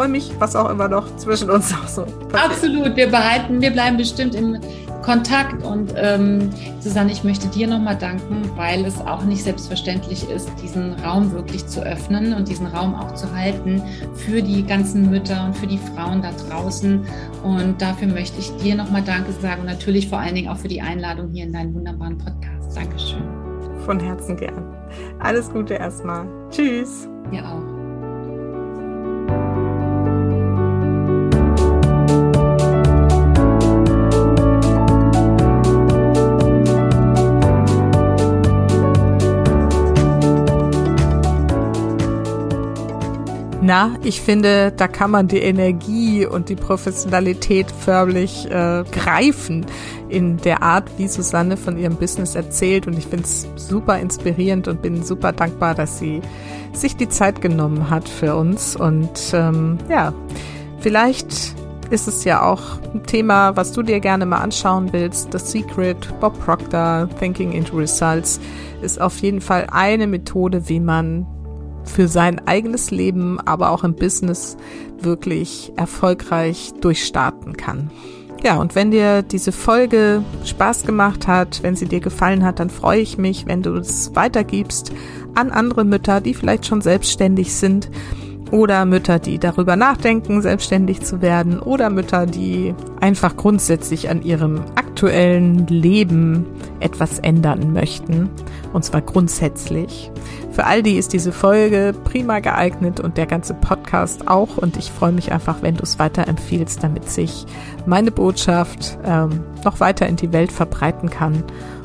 freue 0.02 0.10
mich, 0.10 0.32
was 0.40 0.56
auch 0.56 0.68
immer 0.68 0.88
noch 0.88 1.16
zwischen 1.16 1.48
uns 1.48 1.72
auch 1.72 1.86
so 1.86 2.02
passiert. 2.02 2.34
Absolut, 2.34 2.96
wir 2.96 3.08
behalten, 3.08 3.60
wir 3.60 3.70
bleiben 3.70 3.96
bestimmt 3.96 4.34
im 4.34 4.58
Kontakt 5.00 5.64
und 5.64 5.94
ähm, 5.96 6.50
Susanne, 6.80 7.12
ich 7.12 7.22
möchte 7.22 7.46
dir 7.46 7.68
nochmal 7.68 7.96
danken, 7.96 8.50
weil 8.56 8.84
es 8.84 9.00
auch 9.00 9.22
nicht 9.22 9.44
selbstverständlich 9.44 10.28
ist, 10.28 10.50
diesen 10.60 10.94
Raum 10.94 11.30
wirklich 11.32 11.66
zu 11.68 11.84
öffnen 11.84 12.34
und 12.34 12.48
diesen 12.48 12.66
Raum 12.66 12.96
auch 12.96 13.14
zu 13.14 13.32
halten 13.32 13.80
für 14.14 14.42
die 14.42 14.64
ganzen 14.64 15.08
Mütter 15.08 15.44
und 15.44 15.56
für 15.56 15.68
die 15.68 15.78
Frauen 15.78 16.20
da 16.20 16.30
draußen. 16.48 17.04
Und 17.44 17.80
dafür 17.80 18.08
möchte 18.08 18.40
ich 18.40 18.50
dir 18.56 18.74
nochmal 18.74 19.02
Danke 19.02 19.30
sagen 19.32 19.60
und 19.60 19.66
natürlich 19.66 20.08
vor 20.08 20.18
allen 20.18 20.34
Dingen 20.34 20.48
auch 20.48 20.58
für 20.58 20.68
die 20.68 20.80
Einladung 20.80 21.30
hier 21.30 21.44
in 21.44 21.52
deinen 21.52 21.74
wunderbaren 21.74 22.18
Podcast. 22.18 22.76
Dankeschön. 22.76 23.22
Von 23.84 24.00
Herzen 24.00 24.36
gern. 24.36 24.64
Alles 25.20 25.48
Gute 25.50 25.74
erstmal. 25.74 26.26
Tschüss. 26.50 27.08
Ja 27.30 27.42
auch. 27.52 27.71
Na, 43.74 43.96
ich 44.04 44.20
finde, 44.20 44.70
da 44.70 44.86
kann 44.86 45.10
man 45.10 45.28
die 45.28 45.38
Energie 45.38 46.26
und 46.26 46.50
die 46.50 46.56
Professionalität 46.56 47.70
förmlich 47.70 48.44
äh, 48.50 48.84
greifen 48.92 49.64
in 50.10 50.36
der 50.36 50.62
Art, 50.62 50.90
wie 50.98 51.08
Susanne 51.08 51.56
von 51.56 51.78
ihrem 51.78 51.96
Business 51.96 52.34
erzählt. 52.34 52.86
Und 52.86 52.98
ich 52.98 53.06
finde 53.06 53.24
es 53.24 53.48
super 53.56 53.98
inspirierend 53.98 54.68
und 54.68 54.82
bin 54.82 55.02
super 55.02 55.32
dankbar, 55.32 55.74
dass 55.74 55.98
sie 55.98 56.20
sich 56.74 56.98
die 56.98 57.08
Zeit 57.08 57.40
genommen 57.40 57.88
hat 57.88 58.10
für 58.10 58.36
uns. 58.36 58.76
Und 58.76 59.32
ähm, 59.32 59.78
ja, 59.88 60.12
vielleicht 60.80 61.54
ist 61.88 62.08
es 62.08 62.24
ja 62.24 62.42
auch 62.42 62.78
ein 62.92 63.04
Thema, 63.06 63.56
was 63.56 63.72
du 63.72 63.82
dir 63.82 64.00
gerne 64.00 64.26
mal 64.26 64.42
anschauen 64.42 64.92
willst. 64.92 65.32
The 65.32 65.38
Secret, 65.38 65.96
Bob 66.20 66.38
Proctor, 66.44 67.08
Thinking 67.18 67.52
into 67.52 67.78
Results 67.78 68.38
ist 68.82 69.00
auf 69.00 69.16
jeden 69.20 69.40
Fall 69.40 69.66
eine 69.72 70.06
Methode, 70.06 70.68
wie 70.68 70.78
man 70.78 71.26
für 71.84 72.08
sein 72.08 72.46
eigenes 72.46 72.90
Leben, 72.90 73.40
aber 73.40 73.70
auch 73.70 73.84
im 73.84 73.94
Business 73.94 74.56
wirklich 75.00 75.72
erfolgreich 75.76 76.72
durchstarten 76.80 77.56
kann. 77.56 77.90
Ja, 78.44 78.56
und 78.56 78.74
wenn 78.74 78.90
dir 78.90 79.22
diese 79.22 79.52
Folge 79.52 80.24
Spaß 80.44 80.84
gemacht 80.84 81.28
hat, 81.28 81.62
wenn 81.62 81.76
sie 81.76 81.86
dir 81.86 82.00
gefallen 82.00 82.44
hat, 82.44 82.58
dann 82.58 82.70
freue 82.70 83.00
ich 83.00 83.16
mich, 83.16 83.46
wenn 83.46 83.62
du 83.62 83.76
es 83.76 84.16
weitergibst 84.16 84.92
an 85.34 85.50
andere 85.50 85.84
Mütter, 85.84 86.20
die 86.20 86.34
vielleicht 86.34 86.66
schon 86.66 86.80
selbstständig 86.80 87.54
sind 87.54 87.88
oder 88.50 88.84
Mütter, 88.84 89.18
die 89.20 89.38
darüber 89.38 89.76
nachdenken, 89.76 90.42
selbstständig 90.42 91.00
zu 91.00 91.22
werden 91.22 91.60
oder 91.60 91.88
Mütter, 91.88 92.26
die 92.26 92.74
einfach 93.00 93.36
grundsätzlich 93.36 94.10
an 94.10 94.22
ihrem 94.22 94.60
aktuellen 94.74 95.66
Leben 95.68 96.44
etwas 96.80 97.18
ändern 97.20 97.72
möchten. 97.72 98.28
Und 98.72 98.84
zwar 98.84 99.00
grundsätzlich. 99.00 100.10
Für 100.52 100.66
all 100.66 100.82
die 100.82 100.96
ist 100.96 101.14
diese 101.14 101.32
Folge 101.32 101.94
prima 102.04 102.40
geeignet 102.40 103.00
und 103.00 103.16
der 103.16 103.24
ganze 103.26 103.54
Podcast 103.54 104.28
auch. 104.28 104.58
Und 104.58 104.76
ich 104.76 104.90
freue 104.90 105.12
mich 105.12 105.32
einfach, 105.32 105.62
wenn 105.62 105.76
du 105.76 105.82
es 105.82 105.98
weiterempfiehlst, 105.98 106.82
damit 106.82 107.08
sich 107.08 107.46
meine 107.86 108.10
Botschaft 108.10 108.98
ähm, 109.04 109.40
noch 109.64 109.80
weiter 109.80 110.06
in 110.06 110.16
die 110.16 110.32
Welt 110.32 110.52
verbreiten 110.52 111.08
kann 111.08 111.42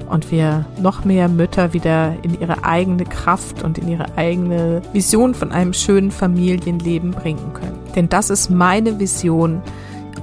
und 0.10 0.32
wir 0.32 0.66
noch 0.82 1.06
mehr 1.06 1.30
Mütter 1.30 1.72
wieder 1.72 2.16
in 2.24 2.40
ihre 2.40 2.66
eigene 2.66 3.06
Kraft 3.06 3.64
und 3.64 3.78
in 3.78 3.88
ihre 3.88 4.18
eigene 4.18 4.82
Vision 4.92 5.34
von 5.34 5.54
einem 5.54 5.72
schönen 5.72 6.12
Familienleben 6.12 7.12
bringen 7.12 7.54
können. 7.54 7.80
Denn 7.96 8.10
das 8.10 8.30
ist 8.30 8.50
meine 8.50 9.00
Vision, 9.00 9.62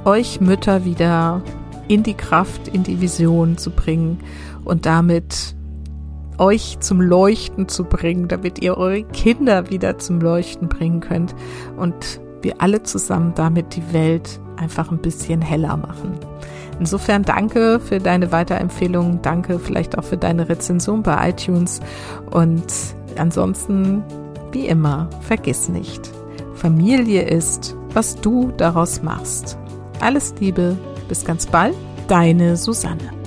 euch 0.05 0.43
Mütter 0.43 0.85
wieder 0.85 1.43
in 1.89 2.03
die 2.03 2.15
Kraft, 2.15 2.69
in 2.69 2.83
die 2.83 3.01
Vision 3.01 3.57
zu 3.57 3.71
bringen 3.71 4.21
und 4.65 4.85
damit 4.85 5.55
euch 6.39 6.79
zum 6.81 7.01
Leuchten 7.01 7.69
zu 7.69 7.85
bringen, 7.85 8.29
damit 8.29 8.63
ihr 8.63 8.77
eure 8.77 9.03
Kinder 9.03 9.71
wieder 9.71 9.99
zum 9.99 10.21
Leuchten 10.21 10.69
bringen 10.69 11.01
könnt 11.01 11.35
und 11.77 12.21
wir 12.43 12.61
alle 12.61 12.83
zusammen 12.83 13.33
damit 13.35 13.75
die 13.77 13.93
Welt 13.93 14.41
einfach 14.57 14.91
ein 14.91 14.99
bisschen 14.99 15.41
heller 15.43 15.77
machen. 15.77 16.19
Insofern 16.79 17.23
danke 17.23 17.81
für 17.81 17.99
deine 17.99 18.33
Weiterempfehlung, 18.33 19.23
danke 19.23 19.59
vielleicht 19.59 19.97
auch 19.97 20.05
für 20.05 20.17
deine 20.17 20.49
Rezension 20.49 21.03
bei 21.03 21.31
iTunes 21.31 21.81
und 22.31 22.65
ansonsten, 23.17 24.03
wie 24.53 24.67
immer, 24.67 25.09
vergiss 25.21 25.69
nicht, 25.69 26.11
Familie 26.55 27.23
ist, 27.23 27.77
was 27.93 28.17
du 28.17 28.53
daraus 28.57 29.03
machst. 29.03 29.57
Alles 30.01 30.35
Liebe, 30.41 30.77
bis 31.09 31.25
ganz 31.25 31.47
bald, 31.47 31.77
deine 32.09 32.57
Susanne. 32.57 33.24